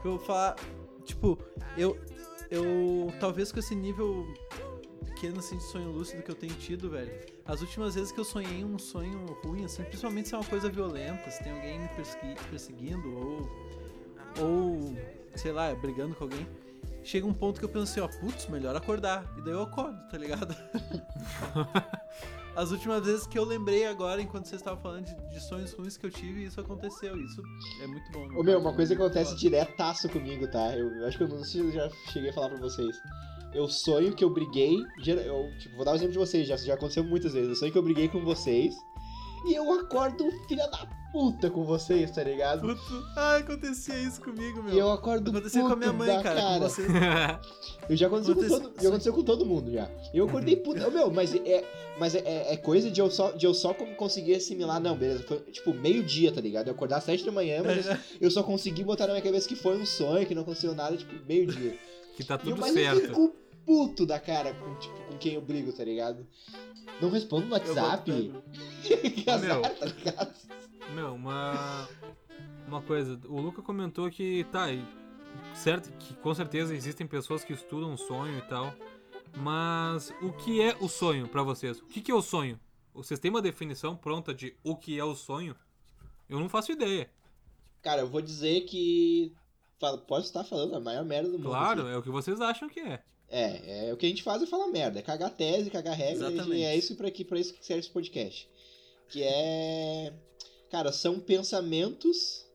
Que 0.01 0.07
eu 0.07 0.11
vou 0.17 0.19
falar. 0.19 0.55
Tipo, 1.03 1.37
eu. 1.77 1.95
Eu. 2.49 3.13
Talvez 3.19 3.51
com 3.51 3.59
esse 3.59 3.75
nível 3.75 4.25
pequeno 5.05 5.39
assim 5.39 5.57
de 5.57 5.63
sonho 5.65 5.91
lúcido 5.91 6.23
que 6.23 6.31
eu 6.31 6.35
tenho 6.35 6.53
tido, 6.55 6.89
velho. 6.89 7.11
As 7.47 7.61
últimas 7.61 7.95
vezes 7.95 8.11
que 8.11 8.19
eu 8.19 8.25
sonhei 8.25 8.63
um 8.63 8.77
sonho 8.77 9.25
ruim, 9.43 9.63
assim, 9.63 9.83
principalmente 9.83 10.27
se 10.27 10.35
é 10.35 10.37
uma 10.37 10.45
coisa 10.45 10.69
violenta, 10.69 11.29
se 11.31 11.41
tem 11.43 11.53
alguém 11.53 11.79
me 11.79 11.87
persegui- 11.89 12.35
perseguindo 12.49 13.07
ou. 13.17 13.49
Ou. 14.39 14.97
Sei 15.35 15.51
lá, 15.51 15.73
brigando 15.75 16.13
com 16.15 16.25
alguém. 16.25 16.47
Chega 17.03 17.25
um 17.25 17.33
ponto 17.33 17.59
que 17.59 17.65
eu 17.65 17.69
penso 17.69 17.83
assim, 17.91 18.01
ó, 18.01 18.07
putz, 18.19 18.47
melhor 18.47 18.75
acordar. 18.75 19.23
E 19.37 19.41
daí 19.41 19.53
eu 19.53 19.61
acordo, 19.61 19.97
tá 20.09 20.17
ligado? 20.17 20.53
As 22.55 22.71
últimas 22.71 23.05
vezes 23.05 23.27
que 23.27 23.37
eu 23.37 23.43
lembrei 23.45 23.85
agora, 23.85 24.19
enquanto 24.19 24.45
vocês 24.47 24.59
estavam 24.59 24.81
falando 24.81 25.05
de, 25.05 25.15
de 25.29 25.39
sonhos 25.39 25.71
ruins 25.73 25.95
que 25.95 26.05
eu 26.05 26.09
tive, 26.11 26.43
isso 26.43 26.59
aconteceu. 26.59 27.15
Isso 27.15 27.41
é 27.81 27.87
muito 27.87 28.11
bom. 28.11 28.27
Ô 28.35 28.43
meu, 28.43 28.59
uma 28.59 28.73
coisa 28.73 28.95
que 28.95 29.01
acontece 29.01 29.35
diretaço 29.35 30.09
comigo, 30.09 30.47
tá? 30.49 30.75
Eu 30.75 31.05
acho 31.07 31.17
que 31.17 31.23
eu 31.23 31.27
não 31.27 31.43
sei 31.43 31.45
se 31.45 31.59
eu 31.59 31.71
já 31.71 31.89
cheguei 32.11 32.31
a 32.31 32.33
falar 32.33 32.49
pra 32.49 32.59
vocês. 32.59 32.97
Eu 33.53 33.67
sonho 33.67 34.13
que 34.13 34.23
eu 34.23 34.29
briguei. 34.29 34.77
Eu, 35.05 35.51
tipo, 35.57 35.75
vou 35.75 35.85
dar 35.85 35.91
um 35.91 35.95
exemplo 35.95 36.13
de 36.13 36.19
vocês, 36.19 36.47
já, 36.47 36.57
já 36.57 36.73
aconteceu 36.73 37.03
muitas 37.03 37.33
vezes. 37.33 37.49
Eu 37.49 37.55
sonho 37.55 37.71
que 37.71 37.77
eu 37.77 37.83
briguei 37.83 38.07
com 38.07 38.23
vocês. 38.23 38.75
E 39.45 39.53
eu 39.53 39.71
acordo 39.71 40.29
filha 40.47 40.67
da 40.67 40.87
puta 41.11 41.49
com 41.49 41.63
vocês, 41.63 42.11
tá 42.11 42.23
ligado? 42.23 42.61
Puto. 42.61 43.05
Ah, 43.15 43.37
acontecia 43.37 43.97
isso 43.97 44.21
comigo, 44.21 44.61
meu. 44.61 44.73
E 44.73 44.77
eu 44.77 44.91
acordo 44.91 45.31
Acontecia 45.31 45.61
com 45.61 45.67
a 45.67 45.75
minha 45.75 45.93
mãe, 45.93 46.21
cara, 46.21 46.41
com 46.41 46.59
vocês. 46.59 46.87
Eu 47.89 47.95
já 47.95 48.07
aconteceu, 48.07 48.35
com 48.35 48.47
todo, 48.47 48.73
já 48.81 48.89
aconteceu 48.89 49.13
com 49.13 49.23
todo 49.23 49.45
mundo 49.45 49.71
já. 49.71 49.89
Eu 50.13 50.25
acordei 50.25 50.57
puto. 50.57 50.85
Ô, 50.85 50.91
meu, 50.91 51.09
mas 51.09 51.33
é, 51.33 51.63
mas 51.97 52.13
é, 52.13 52.53
é- 52.53 52.57
coisa 52.57 52.91
de 52.91 52.99
eu 52.99 53.09
só, 53.09 53.31
de 53.31 53.45
eu 53.45 53.53
só 53.53 53.73
como 53.73 53.95
conseguir 53.95 54.35
assimilar. 54.35 54.81
Não, 54.81 54.97
beleza. 54.97 55.23
Foi 55.23 55.39
tipo 55.39 55.73
meio-dia, 55.73 56.31
tá 56.33 56.41
ligado? 56.41 56.67
Eu 56.67 56.73
acordar 56.73 56.97
às 56.97 57.05
sete 57.05 57.23
da 57.23 57.31
manhã, 57.31 57.63
mas 57.63 57.87
eu, 57.87 57.97
eu 58.27 58.31
só 58.31 58.43
consegui 58.43 58.83
botar 58.83 59.07
na 59.07 59.13
minha 59.13 59.23
cabeça 59.23 59.47
que 59.47 59.55
foi 59.55 59.77
um 59.77 59.85
sonho, 59.85 60.25
que 60.27 60.35
não 60.35 60.41
aconteceu 60.41 60.75
nada, 60.75 60.97
tipo, 60.97 61.13
meio-dia. 61.25 61.79
Que 62.17 62.23
tá 62.23 62.33
eu, 62.33 62.39
tudo 62.39 62.61
mas 62.61 62.75
eu 62.75 62.83
certo. 62.83 63.07
fico 63.07 63.35
puto 63.63 64.05
da 64.05 64.19
cara 64.19 64.53
com, 64.55 64.75
tipo, 64.75 64.99
com 65.03 65.17
quem 65.17 65.35
eu 65.35 65.41
brigo, 65.41 65.71
tá 65.71 65.83
ligado? 65.83 66.25
Não 66.99 67.11
respondo 67.11 67.45
no 67.45 67.53
WhatsApp. 67.53 68.33
que 68.81 69.29
azar, 69.29 69.61
Meu. 69.61 69.75
tá 69.75 69.85
ligado? 69.85 70.33
Meu, 70.95 71.13
uma. 71.13 71.87
Uma 72.67 72.81
coisa, 72.81 73.17
o 73.29 73.39
Luca 73.39 73.61
comentou 73.61 74.09
que 74.11 74.45
tá, 74.51 74.65
certo 75.53 75.89
que 75.99 76.13
com 76.15 76.33
certeza 76.33 76.75
existem 76.75 77.07
pessoas 77.07 77.41
que 77.41 77.53
estudam 77.53 77.95
sonho 77.95 78.39
e 78.39 78.41
tal, 78.41 78.73
mas 79.37 80.11
o 80.21 80.33
que 80.33 80.61
é 80.61 80.75
o 80.81 80.89
sonho 80.89 81.29
pra 81.29 81.43
vocês? 81.43 81.79
O 81.79 81.85
que, 81.85 82.01
que 82.01 82.11
é 82.11 82.15
o 82.15 82.21
sonho? 82.21 82.59
Vocês 82.93 83.21
têm 83.21 83.31
uma 83.31 83.41
definição 83.41 83.95
pronta 83.95 84.33
de 84.33 84.53
o 84.65 84.75
que 84.75 84.99
é 84.99 85.03
o 85.03 85.15
sonho? 85.15 85.55
Eu 86.27 86.41
não 86.41 86.49
faço 86.49 86.73
ideia. 86.73 87.09
Cara, 87.81 88.01
eu 88.01 88.07
vou 88.07 88.21
dizer 88.21 88.61
que. 88.65 89.33
Posso 89.79 90.27
estar 90.27 90.43
falando 90.43 90.75
a 90.75 90.79
maior 90.79 91.05
merda 91.05 91.29
do 91.29 91.37
mundo. 91.37 91.49
Claro, 91.49 91.81
aqui. 91.81 91.91
é 91.91 91.97
o 91.97 92.03
que 92.03 92.09
vocês 92.09 92.41
acham 92.41 92.67
que 92.67 92.79
é. 92.79 93.03
É, 93.29 93.89
é 93.89 93.93
o 93.93 93.97
que 93.97 94.05
a 94.05 94.09
gente 94.09 94.23
faz 94.23 94.41
é 94.41 94.45
falar 94.45 94.67
merda, 94.67 94.99
é 94.99 95.01
cagar 95.01 95.29
tese, 95.31 95.69
cagar 95.69 95.95
regra, 95.95 96.31
e 96.31 96.63
é 96.63 96.75
isso 96.75 96.95
pra, 96.95 97.09
aqui, 97.09 97.25
pra 97.25 97.39
isso 97.39 97.53
que 97.53 97.65
serve 97.65 97.81
esse 97.81 97.89
podcast. 97.89 98.49
Que 99.09 99.23
é. 99.23 100.13
Cara, 100.69 100.91
são 100.91 101.19
pensamentos 101.19 102.45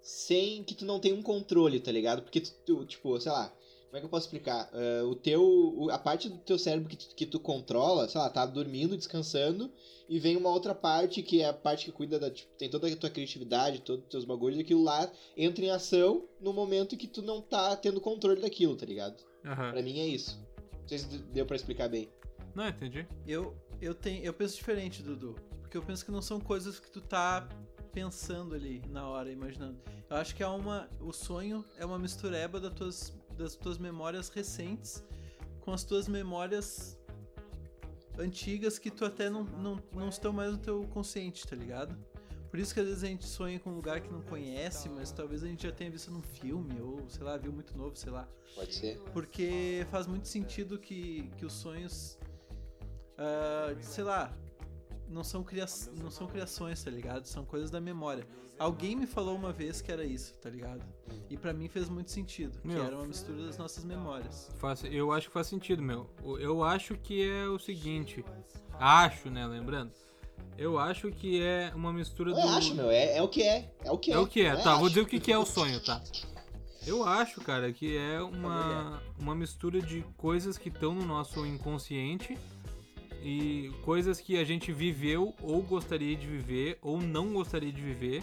sem 0.00 0.64
que 0.64 0.74
tu 0.74 0.84
não 0.84 0.98
tem 0.98 1.12
um 1.12 1.22
controle, 1.22 1.78
tá 1.80 1.92
ligado? 1.92 2.22
Porque 2.22 2.40
tu, 2.40 2.52
tu, 2.66 2.84
tipo, 2.84 3.18
sei 3.20 3.30
lá, 3.30 3.52
como 3.92 3.98
é 3.98 4.00
que 4.00 4.06
eu 4.06 4.10
posso 4.10 4.24
explicar? 4.26 4.70
Ah, 4.72 5.04
o 5.04 5.14
teu. 5.14 5.42
o- 5.42 5.90
a 5.90 5.98
parte 5.98 6.30
do 6.30 6.38
teu 6.38 6.58
cérebro 6.58 6.88
que 6.88 6.96
tu, 6.96 7.14
que 7.14 7.26
tu 7.26 7.38
controla, 7.38 8.08
sei 8.08 8.18
lá, 8.18 8.30
tá 8.30 8.46
dormindo, 8.46 8.96
descansando, 8.96 9.70
e 10.08 10.18
vem 10.18 10.34
uma 10.34 10.48
outra 10.48 10.74
parte 10.74 11.22
que 11.22 11.42
é 11.42 11.48
a 11.48 11.52
parte 11.52 11.84
que 11.84 11.92
cuida 11.92 12.18
da. 12.18 12.30
Tipo, 12.30 12.50
tem 12.56 12.70
toda 12.70 12.88
a 12.90 12.96
tua 12.96 13.10
criatividade, 13.10 13.82
todos 13.82 14.02
os 14.04 14.10
teus 14.10 14.24
bagulhos, 14.24 14.56
e 14.58 14.62
aquilo 14.62 14.82
lá 14.82 15.12
entra 15.36 15.62
em 15.62 15.70
ação 15.70 16.26
no 16.40 16.54
momento 16.54 16.96
que 16.96 17.06
tu 17.06 17.20
não 17.20 17.42
tá 17.42 17.76
tendo 17.76 18.00
controle 18.00 18.40
daquilo, 18.40 18.74
tá 18.76 18.86
ligado? 18.86 19.22
Aham. 19.44 19.72
Pra 19.72 19.82
mim 19.82 19.98
é 20.00 20.06
isso. 20.06 20.40
Não 20.80 20.88
sei 20.88 20.98
se 20.98 21.06
deu 21.18 21.44
pra 21.44 21.56
explicar 21.56 21.88
bem. 21.90 22.08
Não, 22.54 22.66
entendi. 22.68 23.06
Eu, 23.26 23.54
eu, 23.78 23.94
tenho, 23.94 24.24
eu 24.24 24.32
penso 24.32 24.56
diferente, 24.56 25.02
Dudu. 25.02 25.36
Porque 25.60 25.76
eu 25.76 25.82
penso 25.82 26.02
que 26.02 26.10
não 26.10 26.22
são 26.22 26.40
coisas 26.40 26.80
que 26.80 26.90
tu 26.90 27.00
tá 27.02 27.46
pensando 27.92 28.54
ali 28.54 28.82
na 28.88 29.06
hora, 29.08 29.30
imaginando. 29.30 29.78
Eu 30.08 30.16
acho 30.16 30.34
que 30.34 30.42
é 30.42 30.46
uma. 30.46 30.88
O 31.00 31.12
sonho 31.12 31.64
é 31.78 31.84
uma 31.84 31.98
mistureba 31.98 32.58
das 32.60 32.72
tuas, 32.74 33.12
das 33.42 33.56
tuas 33.56 33.78
memórias 33.78 34.28
recentes 34.28 35.04
com 35.60 35.72
as 35.72 35.84
tuas 35.84 36.08
memórias 36.08 36.98
antigas 38.18 38.78
que 38.78 38.90
tu 38.90 39.04
até 39.04 39.30
não, 39.30 39.44
não, 39.44 39.82
não 39.92 40.08
estão 40.08 40.32
mais 40.32 40.52
no 40.52 40.58
teu 40.58 40.84
consciente, 40.88 41.46
tá 41.46 41.56
ligado? 41.56 41.96
Por 42.50 42.58
isso 42.58 42.74
que 42.74 42.80
às 42.80 42.86
vezes 42.86 43.02
a 43.02 43.06
gente 43.06 43.24
sonha 43.24 43.58
com 43.58 43.70
um 43.70 43.74
lugar 43.74 44.00
que 44.02 44.12
não 44.12 44.20
conhece, 44.20 44.88
mas 44.90 45.10
talvez 45.10 45.42
a 45.42 45.46
gente 45.46 45.62
já 45.62 45.72
tenha 45.72 45.90
visto 45.90 46.10
num 46.10 46.20
filme, 46.20 46.78
ou 46.82 47.08
sei 47.08 47.22
lá, 47.22 47.38
viu 47.38 47.50
muito 47.50 47.76
novo, 47.78 47.96
sei 47.96 48.12
lá. 48.12 48.28
Pode 48.54 48.74
ser. 48.74 48.98
Porque 49.14 49.86
faz 49.90 50.06
muito 50.06 50.28
sentido 50.28 50.78
que, 50.78 51.30
que 51.38 51.46
os 51.46 51.54
sonhos. 51.54 52.18
ah, 53.16 53.74
sei 53.80 54.04
lá. 54.04 54.36
Não 55.08 55.22
são, 55.24 55.42
cria... 55.42 55.66
não 56.00 56.10
são 56.10 56.26
criações, 56.26 56.82
tá 56.82 56.90
ligado? 56.90 57.26
São 57.26 57.44
coisas 57.44 57.70
da 57.70 57.80
memória. 57.80 58.26
Alguém 58.58 58.94
me 58.94 59.06
falou 59.06 59.34
uma 59.36 59.52
vez 59.52 59.80
que 59.80 59.90
era 59.90 60.04
isso, 60.04 60.34
tá 60.38 60.48
ligado? 60.48 60.82
E 61.28 61.36
pra 61.36 61.52
mim 61.52 61.68
fez 61.68 61.88
muito 61.88 62.10
sentido, 62.10 62.58
Meu. 62.62 62.80
que 62.80 62.86
era 62.86 62.96
uma 62.96 63.06
mistura 63.06 63.42
das 63.44 63.58
nossas 63.58 63.84
memórias. 63.84 64.50
Faz- 64.58 64.84
eu 64.84 65.10
acho 65.12 65.28
que 65.28 65.32
faz 65.32 65.46
sentido, 65.48 65.82
meu. 65.82 66.08
Eu 66.38 66.62
acho 66.62 66.94
que 66.96 67.28
é 67.28 67.46
o 67.48 67.58
seguinte. 67.58 68.24
Acho, 68.78 69.30
né? 69.30 69.46
Lembrando. 69.46 69.92
Eu 70.58 70.78
acho 70.78 71.10
que 71.10 71.42
é 71.42 71.72
uma 71.74 71.92
mistura 71.92 72.30
Eu 72.30 72.34
do. 72.36 72.48
acho, 72.50 72.74
meu, 72.74 72.90
é, 72.90 73.16
é 73.16 73.22
o 73.22 73.28
que 73.28 73.42
é. 73.42 73.72
É 73.84 73.90
o 73.90 73.98
que 73.98 74.12
é. 74.12 74.14
É 74.14 74.18
o 74.18 74.26
que 74.26 74.42
é, 74.42 74.54
Não 74.54 74.62
tá, 74.62 74.74
vou 74.74 74.80
acho. 74.86 74.88
dizer 74.90 75.00
o 75.00 75.06
que 75.06 75.18
que 75.18 75.32
é 75.32 75.38
o 75.38 75.46
sonho, 75.46 75.80
tá? 75.82 76.00
Eu 76.86 77.04
acho, 77.04 77.40
cara, 77.40 77.72
que 77.72 77.96
é 77.96 78.20
uma, 78.20 79.00
uma 79.18 79.34
mistura 79.34 79.80
de 79.80 80.02
coisas 80.16 80.58
que 80.58 80.68
estão 80.68 80.94
no 80.94 81.06
nosso 81.06 81.46
inconsciente 81.46 82.36
e 83.22 83.70
coisas 83.82 84.20
que 84.20 84.36
a 84.36 84.44
gente 84.44 84.72
viveu 84.72 85.34
ou 85.40 85.62
gostaria 85.62 86.16
de 86.16 86.26
viver 86.26 86.78
ou 86.82 87.00
não 87.00 87.32
gostaria 87.32 87.72
de 87.72 87.80
viver 87.80 88.22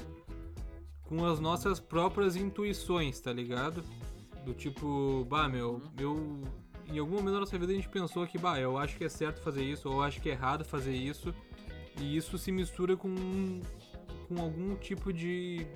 com 1.10 1.26
as 1.26 1.39
nossas 1.39 1.80
próprias 1.80 2.36
intuições, 2.36 3.20
tá 3.20 3.34
ligado? 3.34 3.84
Do 4.45 4.54
tipo, 4.54 5.26
bah, 5.26 5.50
meu, 5.50 5.82
eu. 5.97 6.43
Em 6.88 6.97
algum 6.97 7.16
momento 7.16 7.34
da 7.34 7.39
nossa 7.41 7.58
vida 7.58 7.72
a 7.72 7.76
gente 7.76 7.89
pensou 7.89 8.26
que, 8.26 8.38
bah, 8.38 8.60
eu 8.60 8.78
acho 8.78 8.97
que 8.97 9.04
é 9.04 9.10
certo 9.10 9.41
fazer 9.41 9.64
isso, 9.64 9.88
ou 9.88 9.95
eu 9.95 10.02
acho 10.02 10.20
que 10.20 10.30
é 10.30 10.32
errado 10.34 10.66
fazer 10.66 10.93
isso, 10.93 11.34
e 12.02 12.18
isso 12.18 12.36
se 12.38 12.52
mistura 12.52 12.97
com, 12.97 13.62
com 14.28 14.41
algum 14.41 14.76
tipo 14.76 15.14
de, 15.14 15.68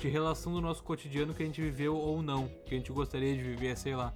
de 0.00 0.08
relação 0.08 0.52
do 0.52 0.62
nosso 0.62 0.82
cotidiano 0.82 1.34
que 1.34 1.42
a 1.42 1.46
gente 1.46 1.60
viveu 1.60 1.94
ou 1.94 2.22
não, 2.22 2.48
que 2.64 2.74
a 2.74 2.78
gente 2.78 2.90
gostaria 2.90 3.36
de 3.36 3.42
viver, 3.42 3.76
sei 3.76 3.94
lá. 3.94 4.14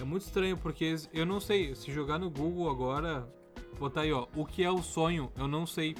É 0.00 0.04
muito 0.04 0.22
estranho, 0.22 0.56
porque 0.56 0.94
eu 1.12 1.26
não 1.26 1.40
sei, 1.40 1.74
se 1.74 1.90
jogar 1.90 2.18
no 2.18 2.30
Google 2.30 2.70
agora, 2.70 3.28
botar 3.78 4.02
aí, 4.02 4.12
ó, 4.12 4.26
o 4.36 4.44
que 4.46 4.62
é 4.62 4.70
o 4.70 4.82
sonho, 4.82 5.32
eu 5.36 5.48
não 5.48 5.66
sei, 5.66 5.96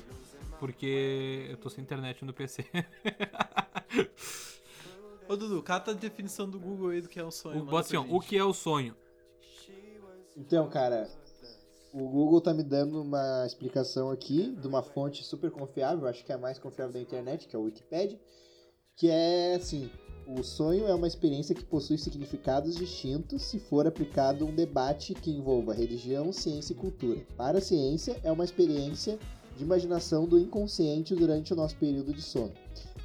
porque 0.60 1.46
eu 1.50 1.56
tô 1.56 1.68
sem 1.68 1.82
internet 1.82 2.24
no 2.24 2.32
PC. 2.32 2.64
Ô 5.28 5.36
Dudu, 5.36 5.62
cata 5.62 5.90
a 5.90 5.94
definição 5.94 6.48
do 6.48 6.58
Google 6.58 6.90
aí 6.90 7.00
do 7.00 7.08
que 7.08 7.18
é 7.18 7.24
um 7.24 7.30
sonho. 7.30 7.60
O- 7.60 7.64
Bota 7.64 7.80
assim, 7.88 7.96
ó, 7.96 8.02
o 8.02 8.20
que 8.20 8.36
é 8.36 8.44
o 8.44 8.54
sonho? 8.54 8.94
Então, 10.36 10.68
cara, 10.70 11.08
o 11.92 12.08
Google 12.08 12.40
tá 12.40 12.54
me 12.54 12.62
dando 12.62 13.02
uma 13.02 13.44
explicação 13.44 14.10
aqui 14.10 14.54
de 14.54 14.66
uma 14.68 14.82
fonte 14.82 15.24
super 15.24 15.50
confiável, 15.50 16.06
acho 16.06 16.24
que 16.24 16.30
é 16.30 16.36
a 16.36 16.38
mais 16.38 16.58
confiável 16.58 16.92
da 16.92 17.00
internet, 17.00 17.48
que 17.48 17.56
é 17.56 17.58
o 17.58 17.62
Wikipedia, 17.62 18.18
que 18.96 19.10
é 19.10 19.56
assim: 19.56 19.90
o 20.28 20.42
sonho 20.42 20.86
é 20.86 20.94
uma 20.94 21.06
experiência 21.06 21.54
que 21.54 21.64
possui 21.64 21.96
significados 21.96 22.76
distintos 22.76 23.42
se 23.42 23.58
for 23.58 23.86
aplicado 23.86 24.44
um 24.44 24.54
debate 24.54 25.14
que 25.14 25.30
envolva 25.30 25.72
religião, 25.72 26.30
ciência 26.34 26.74
e 26.74 26.76
cultura. 26.76 27.20
Para 27.34 27.58
a 27.58 27.62
ciência, 27.62 28.20
é 28.22 28.30
uma 28.30 28.44
experiência 28.44 29.18
de 29.56 29.64
imaginação 29.64 30.26
do 30.26 30.38
inconsciente 30.38 31.14
durante 31.14 31.54
o 31.54 31.56
nosso 31.56 31.76
período 31.76 32.12
de 32.12 32.20
sono. 32.20 32.52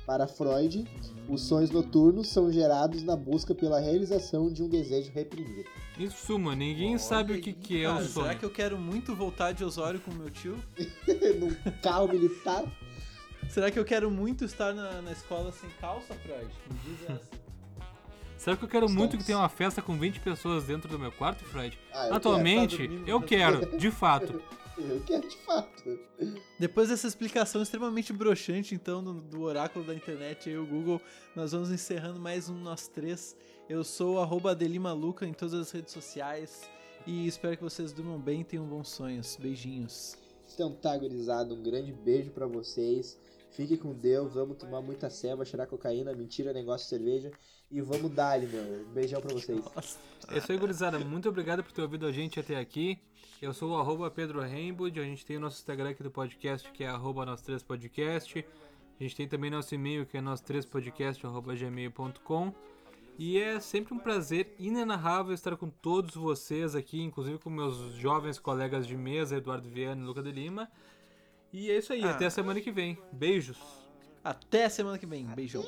Para 0.05 0.27
Freud, 0.27 0.85
os 1.29 1.43
sonhos 1.43 1.71
noturnos 1.71 2.27
são 2.27 2.51
gerados 2.51 3.03
na 3.03 3.15
busca 3.15 3.55
pela 3.55 3.79
realização 3.79 4.51
de 4.51 4.61
um 4.61 4.67
desejo 4.67 5.09
reprimido. 5.13 5.69
Em 5.97 6.09
suma, 6.09 6.53
ninguém 6.53 6.97
sabe 6.97 7.33
o 7.33 7.41
que, 7.41 7.53
que 7.53 7.85
é 7.85 7.87
Cara, 7.87 8.01
o 8.01 8.05
sonho. 8.05 8.25
Será 8.25 8.37
que 8.37 8.43
eu 8.43 8.49
quero 8.49 8.77
muito 8.77 9.15
voltar 9.15 9.53
de 9.53 9.63
Osório 9.63 10.01
com 10.01 10.11
meu 10.11 10.29
tio? 10.29 10.57
Num 11.39 11.55
carro 11.81 12.09
militar. 12.09 12.65
Será 13.49 13.69
que 13.69 13.77
eu 13.77 13.85
quero 13.85 14.09
muito 14.09 14.45
estar 14.45 14.73
na, 14.73 15.01
na 15.01 15.11
escola 15.11 15.51
sem 15.51 15.69
calça, 15.81 16.13
Freud? 16.15 16.49
Me 16.69 16.79
diz 16.85 17.09
essa. 17.09 17.43
Será 18.37 18.57
que 18.57 18.63
eu 18.63 18.67
quero 18.67 18.89
muito 18.89 19.17
que 19.17 19.23
tenha 19.23 19.37
uma 19.37 19.47
festa 19.47 19.81
com 19.81 19.97
20 19.97 20.19
pessoas 20.19 20.65
dentro 20.65 20.89
do 20.89 20.99
meu 20.99 21.11
quarto, 21.11 21.45
Fred? 21.45 21.79
Ah, 21.93 22.07
eu 22.09 22.15
Atualmente, 22.15 22.77
Tá 22.77 22.83
dormindo 22.83 23.07
eu 23.07 23.21
quero, 23.21 23.77
de 23.77 23.89
fato. 23.89 24.41
Eu 24.75 24.99
quero 25.01 25.29
de 25.29 25.37
fato. 25.37 25.99
Depois 26.59 26.89
dessa 26.89 27.05
explicação 27.05 27.61
extremamente 27.61 28.11
broxante, 28.11 28.73
então, 28.73 29.03
do, 29.03 29.21
do 29.21 29.41
oráculo 29.43 29.85
da 29.85 29.93
internet 29.93 30.49
aí, 30.49 30.57
o 30.57 30.65
Google, 30.65 30.99
nós 31.35 31.51
vamos 31.51 31.69
encerrando 31.69 32.19
mais 32.19 32.49
um 32.49 32.55
Nós 32.55 32.87
Três. 32.87 33.35
Eu 33.69 33.83
sou 33.83 34.15
o 34.15 34.19
arroba 34.19 34.49
Adelimaluca 34.49 35.27
em 35.27 35.33
todas 35.33 35.53
as 35.53 35.69
redes 35.69 35.93
sociais 35.93 36.67
e 37.05 37.27
espero 37.27 37.55
que 37.55 37.63
vocês 37.63 37.93
durmam 37.93 38.19
bem 38.19 38.41
e 38.41 38.43
tenham 38.43 38.65
bons 38.65 38.89
sonhos. 38.89 39.37
Beijinhos. 39.39 40.17
Então 40.53 40.71
tá, 40.71 40.97
gurizada, 40.97 41.53
um 41.53 41.61
grande 41.61 41.91
beijo 41.91 42.31
pra 42.31 42.47
vocês. 42.47 43.19
Fique 43.53 43.77
com 43.77 43.93
Deus, 43.93 44.33
vamos 44.33 44.57
tomar 44.57 44.81
muita 44.81 45.09
ceva, 45.11 45.45
cheirar 45.45 45.67
cocaína, 45.67 46.11
mentira, 46.13 46.51
negócio 46.51 46.87
cerveja. 46.87 47.31
E 47.69 47.81
vamos 47.81 48.11
dar-lhe, 48.11 48.47
meu. 48.47 48.85
Beijão 48.87 49.21
pra 49.21 49.33
vocês. 49.33 49.63
É 50.29 50.37
isso 50.37 50.51
aí, 50.51 50.57
gurizada. 50.57 50.97
Muito 50.99 51.29
obrigado 51.29 51.63
por 51.63 51.71
ter 51.71 51.81
ouvido 51.81 52.05
a 52.05 52.11
gente 52.11 52.39
até 52.39 52.57
aqui. 52.57 52.99
Eu 53.41 53.53
sou 53.53 53.71
o 53.71 53.77
arroba 53.77 54.09
Pedro 54.09 54.41
Rainbow. 54.41 54.87
A 54.87 54.89
gente 54.89 55.25
tem 55.25 55.37
o 55.37 55.39
nosso 55.39 55.57
Instagram 55.57 55.89
aqui 55.91 56.01
do 56.01 56.09
podcast, 56.09 56.71
que 56.71 56.83
é 56.83 56.87
arroba 56.87 57.25
nós 57.25 57.41
três 57.41 57.61
podcast. 57.61 58.45
A 58.99 59.03
gente 59.03 59.15
tem 59.15 59.27
também 59.27 59.51
nosso 59.51 59.73
e-mail, 59.75 60.05
que 60.05 60.17
é 60.17 60.21
nós 60.21 60.41
três 60.41 60.65
podcast, 60.65 61.25
arroba 61.25 61.55
gmail.com. 61.55 62.53
E 63.19 63.37
é 63.37 63.59
sempre 63.59 63.93
um 63.93 63.99
prazer 63.99 64.55
inenarrável 64.57 65.33
estar 65.33 65.55
com 65.57 65.69
todos 65.69 66.15
vocês 66.15 66.75
aqui, 66.75 67.01
inclusive 67.01 67.37
com 67.37 67.49
meus 67.49 67.93
jovens 67.93 68.39
colegas 68.39 68.87
de 68.87 68.97
mesa, 68.97 69.37
Eduardo 69.37 69.69
Viana 69.69 70.01
e 70.01 70.05
Luca 70.05 70.23
de 70.23 70.31
Lima. 70.31 70.71
E 71.53 71.69
é 71.69 71.77
isso 71.77 71.93
aí, 71.93 72.03
Ah. 72.03 72.09
até 72.09 72.25
a 72.25 72.29
semana 72.31 72.59
que 72.59 72.71
vem. 72.71 72.97
Beijos! 73.11 73.57
Até 74.23 74.67
semana 74.69 74.97
que 74.97 75.05
vem. 75.05 75.25
Beijão. 75.27 75.63